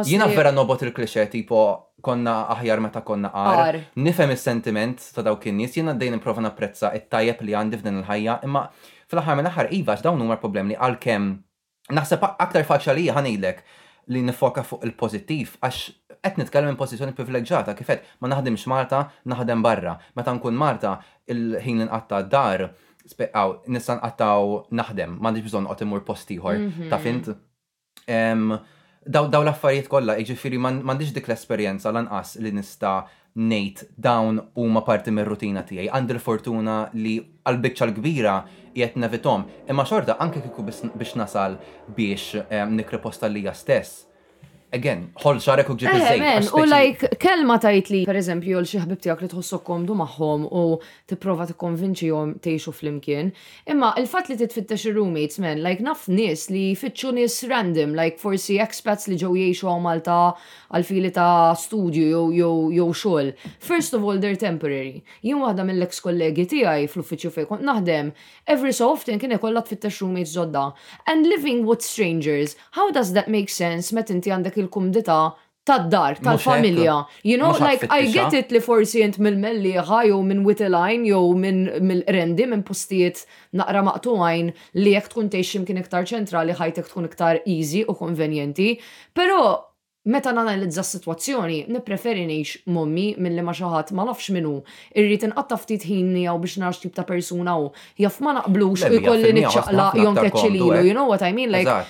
jiena 0.09 0.31
vera 0.33 0.53
nobot 0.57 0.89
il-klixe 0.89 1.27
tipo 1.33 1.61
konna 2.07 2.43
aħjar 2.57 2.81
meta 2.81 3.03
konna 3.05 3.35
għar. 3.37 3.83
Nifhem 4.01 4.33
is-sentiment 4.33 5.11
ta' 5.13 5.25
dawk 5.29 5.45
in-nies, 5.53 5.77
jiena 5.77 5.93
dejjem 5.93 6.17
nipprova 6.19 6.45
napprezza 6.49 6.95
it-tajjeb 6.97 7.45
li 7.45 7.57
għandi 7.59 7.83
f'din 7.83 8.01
il-ħajja, 8.01 8.41
imma 8.49 8.69
fl 9.07 9.23
ħar 9.27 9.41
mill-aħħar 9.43 9.75
iva 9.77 9.97
x'dawn 10.01 10.25
huma 10.25 10.39
problemi 10.41 10.77
għal 10.77 10.95
għalkemm 10.97 11.35
Naħseb 11.95 12.25
aktar 12.41 12.65
faċċa 12.67 12.95
li 12.97 13.05
ħanilek 13.15 13.63
li 14.15 14.23
nifoka 14.27 14.63
fuq 14.67 14.83
il-pozittiv, 14.87 15.55
għax 15.63 15.79
qed 16.27 16.39
nitkellem 16.41 16.73
minn 16.73 16.79
pożizzjoni 16.79 17.15
privileġġjata 17.15 17.75
kifet 17.79 18.07
ma 18.23 18.31
naħdimx 18.33 18.67
Marta, 18.71 19.05
naħdem 19.31 19.63
barra. 19.63 19.95
Meta 20.19 20.33
nkun 20.35 20.57
Marta, 20.59 20.97
il-ħin 21.31 21.83
li 21.83 21.87
nqatta 21.87 22.21
dar, 22.33 22.65
spiqgħu 23.07 23.75
nista' 23.75 23.99
nqattaw 24.01 24.57
naħdem, 24.79 25.19
m'għandix 25.21 25.47
bżonn 25.51 25.69
qod 25.71 25.85
imur 25.87 26.03
post 26.07 26.33
ieħor, 26.35 26.59
mhm. 26.67 26.89
ta' 26.91 27.01
fint. 27.03 27.35
Daw 29.07 29.29
daw 29.31 29.43
l-affarijiet 29.47 29.87
kollha, 29.91 30.17
jiġifieri 30.19 30.59
m'għandix 30.59 31.13
dik 31.15 31.31
l-esperjenza 31.31 31.93
lanqas 31.95 32.35
li 32.43 32.51
nista' 32.59 32.97
ngħid 33.37 33.89
dawn 34.03 34.41
huma 34.59 34.83
parti 34.83 35.13
mir-rutina 35.15 35.63
tiegħi. 35.69 35.91
Għandi 35.93 36.17
l-fortuna 36.17 36.79
li 36.99 37.17
għall-biċċa 37.47 37.91
l-kbira 37.91 38.39
jett 38.77 38.95
nevitom. 38.97 39.43
Imma 39.71 39.85
xorta 39.87 40.17
anke 40.21 40.41
kiku 40.45 40.65
biex 40.99 41.15
nasal 41.17 41.57
biex 41.97 42.31
nikriposta 42.77 43.29
li 43.33 43.47
stess 43.55 44.01
again, 44.75 45.07
ħol 45.23 45.39
xarek 45.43 45.69
u 45.71 45.77
ġib 45.79 45.91
eh, 45.93 46.25
iż 46.41 46.49
U 46.59 46.63
like, 46.67 47.09
kelma 47.23 47.57
tajt 47.63 47.91
li, 47.93 48.01
per 48.09 48.17
eżempju, 48.19 48.59
l 48.59 48.67
xieħbib 48.67 49.03
tijak 49.05 49.23
li 49.23 49.29
tħossok 49.31 49.63
komdu 49.67 49.95
maħħom 49.99 50.47
u 50.51 50.63
t-prova 51.13 51.47
t-konvinċi 51.51 52.09
jom 52.11 52.33
teħxu 52.43 52.75
fl-imkien. 52.75 53.31
Imma 53.71 53.93
il-fat 54.01 54.31
li 54.33 54.39
t 54.41 54.45
il 54.45 54.95
roommates 54.97 55.39
men, 55.43 55.63
like, 55.63 55.83
naf 55.83 56.07
nis 56.09 56.49
li 56.51 56.75
fitxu 56.75 57.13
nis 57.15 57.37
random, 57.47 57.95
like, 57.95 58.19
forsi 58.23 58.59
expats 58.63 59.07
li 59.11 59.19
ġew 59.21 59.35
jiexu 59.43 59.71
għaw 59.71 59.83
Malta 59.87 60.19
għal-fili 60.75 61.13
ta' 61.15 61.55
studio 61.59 62.27
jew 62.35 62.89
xol. 62.95 63.33
First 63.63 63.95
of 63.95 64.03
all, 64.03 64.19
they're 64.19 64.37
temporary. 64.39 65.05
Jien 65.23 65.39
waħda 65.43 65.67
mill-ex 65.69 66.03
kollegi 66.03 66.47
tijaj 66.57 66.89
fl 66.91 67.05
uffiċu 67.05 67.31
fej 67.37 67.49
kont 67.53 67.65
naħdem, 67.67 68.11
every 68.51 68.75
so 68.75 68.91
often 68.91 69.23
kien 69.23 69.37
kollat 69.39 69.71
t-fittex 69.71 70.03
roommates 70.03 70.35
ġodda. 70.35 70.69
And 71.07 71.27
living 71.31 71.65
with 71.69 71.83
strangers, 71.87 72.57
how 72.73 72.91
does 72.91 73.13
that 73.15 73.31
make 73.31 73.51
sense 73.53 73.93
met 73.95 74.11
inti 74.11 74.33
għandek 74.35 74.56
il-kumdita 74.57 75.35
tad-dar, 75.67 76.21
tal-familja. 76.23 77.01
You 77.25 77.39
know, 77.43 77.51
like, 77.71 77.87
I 77.91 78.07
get 78.11 78.33
it 78.39 78.53
li 78.55 78.61
forsi 78.63 79.01
jent 79.03 79.19
mill-melliħa, 79.19 80.05
jew 80.07 80.21
minn 80.29 80.45
witilajn, 80.47 81.07
jew 81.11 81.35
minn 81.43 81.65
mill-rendi, 81.89 82.47
minn 82.53 82.63
postijiet 82.69 83.25
naqra 83.59 83.83
maqtuħajn 83.89 84.53
li 84.79 84.93
jek 84.95 85.09
tkun 85.11 85.33
teħx 85.33 85.65
kien 85.67 85.81
iktar 85.83 86.07
ċentrali, 86.07 86.55
ħajtek 86.55 86.91
tkun 86.93 87.09
iktar 87.11 87.41
easy 87.57 87.83
u 87.83 87.97
konvenjenti. 87.99 88.77
Pero, 89.11 89.41
meta 90.07 90.31
nanalizza 90.31 90.85
s-situazzjoni, 90.87 91.65
nipreferi 91.75 92.23
nix 92.31 92.61
mommi 92.71 93.09
mill-li 93.19 93.43
maċaħat 93.51 93.91
ma 93.99 94.07
nafx 94.13 94.31
minnu. 94.39 94.61
Irrit 94.95 95.27
nqattaf 95.33 95.67
ftit 95.67 95.91
ħinni 95.91 96.29
għaw 96.31 96.45
biex 96.47 96.61
narx 96.63 96.85
tip 96.87 96.95
ta' 96.95 97.09
persuna 97.11 97.59
u 97.65 97.73
jaff 98.07 98.23
ma 98.23 98.37
naqblux 98.39 98.87
u 98.87 98.97
jkolli 99.03 99.35
nċaqla 99.41 99.91
jom 99.99 100.23
eh. 100.23 100.83
you 100.87 100.95
know 100.95 101.11
what 101.11 101.27
I 101.27 101.33
mean? 101.35 101.51
Like, 101.51 101.89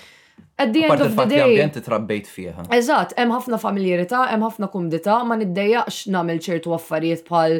At 0.58 0.72
the 0.72 0.84
end 0.84 1.00
of 1.02 1.10
the 1.18 1.24
day. 1.36 1.44
Ambjent 1.46 1.76
trabbejt 1.86 2.28
fieħa. 2.32 2.62
Eżatt, 2.72 3.10
hemm 3.20 3.32
ħafna 3.36 3.58
familjerità, 3.60 4.22
hemm 4.32 4.46
ħafna 4.46 4.70
kumdità, 4.72 5.18
ma 5.28 5.36
niddejjaqx 5.36 6.06
nagħmel 6.14 6.38
ċertu 6.46 6.72
affarijiet 6.78 7.26
bħal 7.26 7.58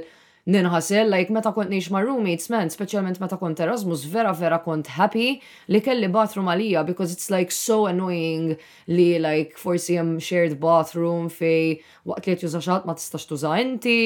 ninħasel, 0.49 1.11
like 1.13 1.35
meta 1.35 1.51
kont 1.53 1.69
nix 1.75 1.91
ma' 1.93 2.01
roommates, 2.07 2.49
man, 2.55 2.71
specialment 2.73 3.19
meta 3.21 3.37
kont 3.41 3.61
Erasmus, 3.61 4.07
vera 4.09 4.33
vera 4.39 4.61
kont 4.65 4.89
happy 4.95 5.27
li 5.75 5.81
kelli 5.85 6.09
bathroom 6.15 6.49
għalija, 6.55 6.87
because 6.89 7.13
it's 7.13 7.29
like 7.35 7.53
so 7.53 7.81
annoying 7.91 8.55
li 8.89 9.09
like 9.21 9.59
forsi 9.61 9.99
jem 9.99 10.15
shared 10.23 10.55
bathroom 10.63 11.27
fej 11.35 11.81
waqt 12.07 12.31
li 12.31 12.39
tuża 12.47 12.63
xaħat 12.65 12.87
ma 12.89 12.95
tistax 12.97 13.27
tuża 13.35 13.59
inti, 13.65 13.99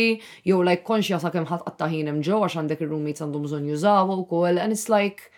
jew 0.48 0.64
like 0.66 0.82
konxja 0.88 1.20
sa' 1.22 1.30
kem 1.36 1.46
ħat 1.52 1.68
għattaħin 1.74 2.08
jem 2.10 2.24
ġo 2.26 2.40
għax 2.48 2.56
għandek 2.64 2.88
il-roommates 2.88 3.22
għandhom 3.28 3.44
bżon 3.46 3.68
jużaw 3.70 4.16
u 4.18 4.24
kol, 4.34 4.58
and 4.58 4.74
it's 4.74 4.88
like 4.90 5.28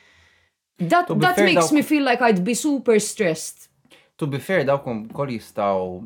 That, 0.89 1.07
that 1.21 1.39
makes 1.39 1.73
me 1.73 1.83
feel 1.83 2.03
like 2.03 2.21
I'd 2.21 2.43
be 2.45 2.55
super 2.55 2.99
stressed. 2.99 3.69
To 4.19 4.27
be 4.27 4.39
fair, 4.39 4.65
dawkom 4.65 4.93
um, 4.97 5.07
kol 5.09 5.27
jistaw 5.35 6.03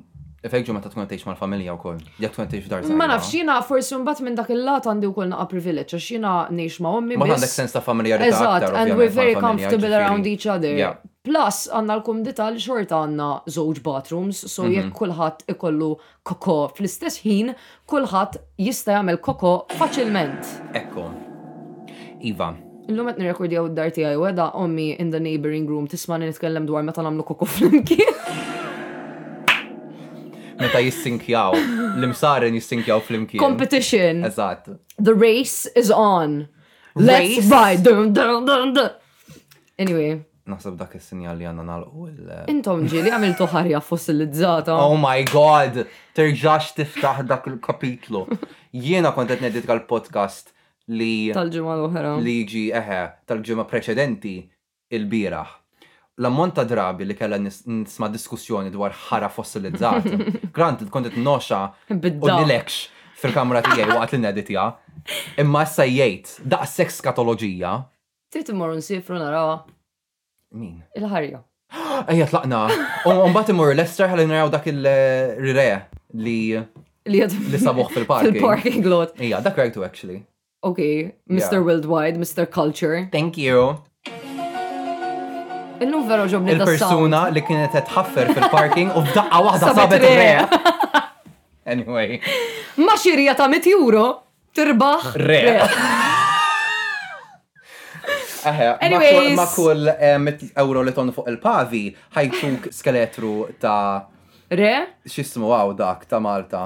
efekġu 0.47 0.73
ma 0.77 0.81
ta' 0.81 0.93
tkun 0.93 1.09
mal-familja 1.33 1.73
u 1.75 1.81
koll. 1.81 1.99
Jek 2.23 2.33
tkun 2.33 2.47
għatiex 2.47 2.69
darza. 2.71 2.89
Mela, 2.93 2.99
ma 3.01 3.09
nafx 3.17 3.33
xina 3.35 3.57
forsi 3.67 3.99
bat 4.07 4.21
minn 4.25 4.37
dak 4.39 4.49
il-lat 4.55 4.87
għandi 4.89 5.11
wkoll 5.11 5.33
naqa' 5.33 5.49
privilege 5.51 5.97
għax 5.99 6.07
xina 6.13 6.33
ngħix 6.55 6.79
ma' 6.85 6.95
ommi. 7.01 7.19
Ma 7.21 7.29
għandek 7.29 7.53
sens 7.53 7.75
ta' 7.75 7.83
familjarità. 7.85 8.31
Eżatt, 8.31 8.79
and 8.79 8.97
we're 8.97 9.13
very 9.13 9.35
comfortable 9.35 9.97
around 9.99 10.29
each 10.31 10.47
other. 10.49 10.73
Plus, 11.27 11.65
għanna 11.75 11.97
l 11.99 12.05
kum 12.07 12.21
li 12.23 12.35
xorta 12.63 13.01
għanna 13.03 13.31
żewġ 13.51 13.81
bathrooms, 13.85 14.45
so 14.47 14.69
jekk 14.71 14.93
mhm. 14.93 14.99
kulħadd 15.01 15.45
ikollu 15.57 15.91
koko 16.31 16.57
fl-istess 16.77 17.21
ħin, 17.27 17.53
kulħadd 17.91 18.39
jista' 18.63 19.01
jagħmel 19.01 19.19
koko 19.27 19.57
faċilment. 19.75 20.55
Ekku. 20.79 21.09
Iva, 22.31 22.55
Illum 22.91 23.09
qed 23.09 23.17
nirrekordjaw 23.19 23.65
id 23.67 23.73
darti 23.75 24.05
għaj, 24.07 24.15
weda 24.23 24.45
ommi 24.55 24.85
in 25.03 25.09
the 25.11 25.19
neighboring 25.21 25.65
room 25.69 25.89
tismani 25.91 26.29
nitkellem 26.31 26.69
dwar 26.69 26.85
meta 26.87 27.03
nagħmlu 27.07 27.25
koko 27.31 27.49
flimkien. 27.55 28.13
Meta 30.61 30.81
jissinkjaw, 30.85 31.53
l-imsarin 31.99 32.55
jissinkjaw 32.57 33.03
flimkien. 33.09 33.43
Competition. 33.43 34.23
Eżatt. 34.31 34.71
The 35.03 35.13
race 35.17 35.67
is 35.77 35.91
on. 35.93 36.39
Let's 37.11 37.51
ride. 37.51 38.87
Anyway. 39.85 40.17
nasab 40.47 40.77
dak 40.79 40.93
is-sinjal 40.95 41.41
li 41.41 41.47
għandna 41.49 41.63
nagħlqu 41.67 42.03
il- 42.09 42.51
Intom 42.53 42.85
ġieli 42.87 43.11
għamiltu 43.11 43.49
ħarja 43.51 43.81
fossilizzata. 43.83 44.77
Oh 44.87 44.95
my 45.03 45.25
god! 45.35 45.81
Terġax 46.15 46.71
tiftaħ 46.79 47.25
dak 47.33 47.49
il-kapitlu. 47.51 48.23
Jiena 48.71 49.11
kontet 49.17 49.43
nedit 49.43 49.67
għal 49.67 49.83
podcast 49.91 50.53
li. 50.93 51.31
Tal-ġimma 51.35 51.75
l-oħra. 51.81 52.13
Li 52.23 52.35
jiġi 52.43 52.67
eħe, 52.79 53.01
tal-ġimma 53.29 53.65
preċedenti 53.71 54.37
il-biraħ. 54.97 55.55
L-ammont 56.23 56.55
ta' 56.57 56.65
drabi 56.65 57.05
li 57.05 57.17
kella 57.19 57.37
nisma 57.41 58.09
diskussjoni 58.09 58.71
dwar 58.73 58.95
ħara 58.97 59.29
fossilizzat. 59.29 60.09
Grant, 60.57 60.87
kontet 60.91 61.19
noxa 61.21 61.65
u 61.93 61.97
nilekx 61.99 62.79
fil-kamra 63.21 63.61
tijaj 63.67 63.91
waqt 63.93 64.15
li 64.17 64.23
neditja. 64.25 64.69
Imma 65.43 65.65
issa 65.67 65.85
jgħid 65.87 66.57
sex 66.73 67.01
katoloġija. 67.05 67.75
Trid 68.33 68.49
immorru 68.55 68.79
nsifru 68.81 69.21
nara 69.21 69.43
Min? 70.57 70.77
Il-ħarja. 70.97 71.41
Ejja 72.15 72.29
tlaqna. 72.31 72.59
Umbat 73.11 73.51
l 73.53 73.67
Lester 73.77 74.07
ħalli 74.09 74.29
naraw 74.31 74.49
dak 74.55 74.69
il-rire 74.71 75.65
eh, 75.67 75.85
li. 76.23 76.37
Li 77.11 77.59
sabuħ 77.61 77.91
fil-parking. 77.93 78.39
Fil-parking 78.39 78.89
lot. 78.89 79.19
Ija, 79.27 79.43
dak 79.45 79.59
rajtu 79.59 79.85
actually. 79.85 80.21
Okay, 80.65 81.13
Mr. 81.31 81.53
Yeah. 81.53 81.59
Worldwide, 81.61 82.17
Mr. 82.17 82.49
Culture. 82.51 83.09
Thank 83.13 83.37
you. 83.37 83.83
Illum 85.77 86.07
vero 86.09 86.25
ġobni 86.33 86.55
Il-persuna 86.55 87.27
li 87.35 87.43
kienet 87.45 87.75
tħaffer 87.85 88.31
fil-parking 88.33 88.95
u 88.97 89.03
f'daqqa 89.11 89.41
waħda 89.45 89.73
sabet 89.77 90.07
re. 90.07 90.33
Anyway. 91.73 92.17
Ma 92.81 92.95
xirija 92.97 93.35
ta' 93.37 93.49
mit 93.53 93.67
euro 93.69 94.07
tirbaħ 94.57 95.09
re. 95.21 95.43
Anyways. 98.81 99.37
Ma 99.43 99.47
kull 99.53 99.93
eh, 99.99 100.17
mit 100.23 100.47
euro 100.57 100.85
li 100.87 100.95
ton 100.97 101.13
fuq 101.13 101.29
il-pavi 101.35 101.85
ħajtuk 102.17 102.71
skeletru 102.81 103.35
ta' 103.61 104.09
Re? 104.49 104.73
Xismu 105.13 105.53
għaw 105.53 105.77
dak 105.77 106.07
ta' 106.09 106.23
Malta. 106.25 106.65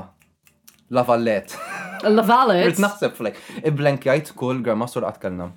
La 0.94 1.02
Vallette. 1.02 1.89
L-valet. 2.08 2.64
Rrit 2.64 2.80
naħseb 2.80 3.16
flek. 3.16 3.40
Iblenkjajt 3.68 4.32
kull 4.38 4.60
grammassur 4.64 5.04
għatkelna. 5.08 5.50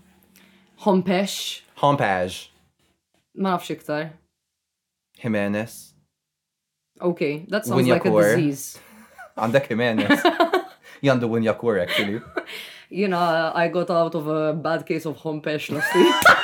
Hompesh. 0.85 1.61
Hompesh. 1.81 2.49
Ma 3.39 3.55
nafx 3.55 3.71
iktar. 3.73 4.09
Jimenez. 5.23 5.93
Okay, 7.01 7.45
that 7.49 7.65
sounds 7.65 7.87
like 7.87 8.05
a 8.05 8.09
disease. 8.11 8.79
Għandek 9.39 9.69
Jimenez. 9.71 10.23
Jandu 11.03 11.27
Winjakur, 11.31 11.79
actually. 11.81 12.21
you 12.89 13.07
know, 13.07 13.19
I 13.53 13.67
got 13.69 13.89
out 13.89 14.15
of 14.15 14.27
a 14.27 14.53
bad 14.53 14.85
case 14.85 15.05
of 15.05 15.17
hompesh 15.17 15.71
last 15.71 15.93
week. 15.95 16.37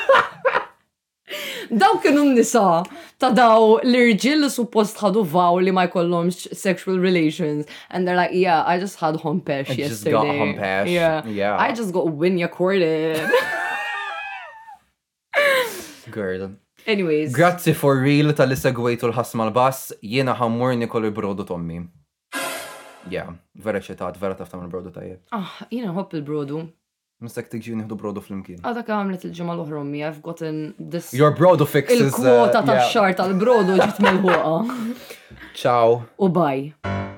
Daw 1.69 2.01
kienu 2.01 2.23
nisa 2.33 2.81
ta' 3.21 3.29
daw 3.35 3.75
l-irġil 3.85 4.41
li 4.41 4.47
suppost 4.49 4.97
ħadu 5.03 5.21
vaw 5.33 5.59
li 5.61 5.69
ma 5.71 5.83
jkollhomx 5.85 6.47
sexual 6.57 6.97
relations. 6.97 7.67
And 7.91 8.07
they're 8.07 8.15
like, 8.17 8.33
yeah, 8.33 8.63
I 8.65 8.79
just 8.79 8.97
had 8.99 9.15
hompesh 9.21 9.69
yesterday. 9.77 9.85
I 9.85 9.89
just 9.89 10.05
got 10.05 10.25
hompesh. 10.25 10.89
Yeah. 10.91 11.27
yeah. 11.27 11.57
I 11.61 11.73
just 11.73 11.93
got 11.93 12.05
winya 12.07 12.49
corded. 12.49 13.21
Girl. 16.09 16.55
Anyways. 16.87 17.33
Grazzi 17.35 17.73
for 17.75 17.99
real 18.01 18.33
tal-li 18.33 18.55
segwejtu 18.57 19.11
l-ħasma 19.11 19.45
l-bass, 19.51 19.93
jiena 20.01 20.33
ħammur 20.41 20.73
nikol 20.81 21.05
il-brodu 21.11 21.45
tommi. 21.45 21.83
Yeah, 23.09 23.31
vera 23.55 23.79
ċetat, 23.81 24.17
vera 24.21 24.35
taftam 24.37 24.65
il-brodu 24.65 24.91
tajjeb. 24.97 25.21
Ah, 25.37 25.53
jiena 25.71 25.93
hopp 25.95 26.17
il-brodu. 26.17 26.65
Mistek 27.19 27.49
tiġi 27.51 27.73
nieħdu 27.75 27.95
brodu 27.99 28.21
fl-imkien. 28.23 28.61
Għadak 28.63 28.91
għamlet 28.95 29.25
il 29.27 29.33
ġemal 29.35 29.57
l-oħra 29.59 29.81
mi, 29.83 30.03
I've 30.07 30.21
gotten 30.23 30.61
this. 30.79 31.09
Your 31.11 31.33
brodu 31.35 31.67
fix 31.67 31.91
Il-kwota 31.97 32.61
uh, 32.63 32.69
ta' 32.71 32.77
xart 32.93 33.19
tal-brodu 33.19 33.75
ġit 33.83 33.99
mill-ħuqa. 34.07 34.79
Ciao. 35.65 36.03
U 36.15 36.29
bye. 36.39 37.08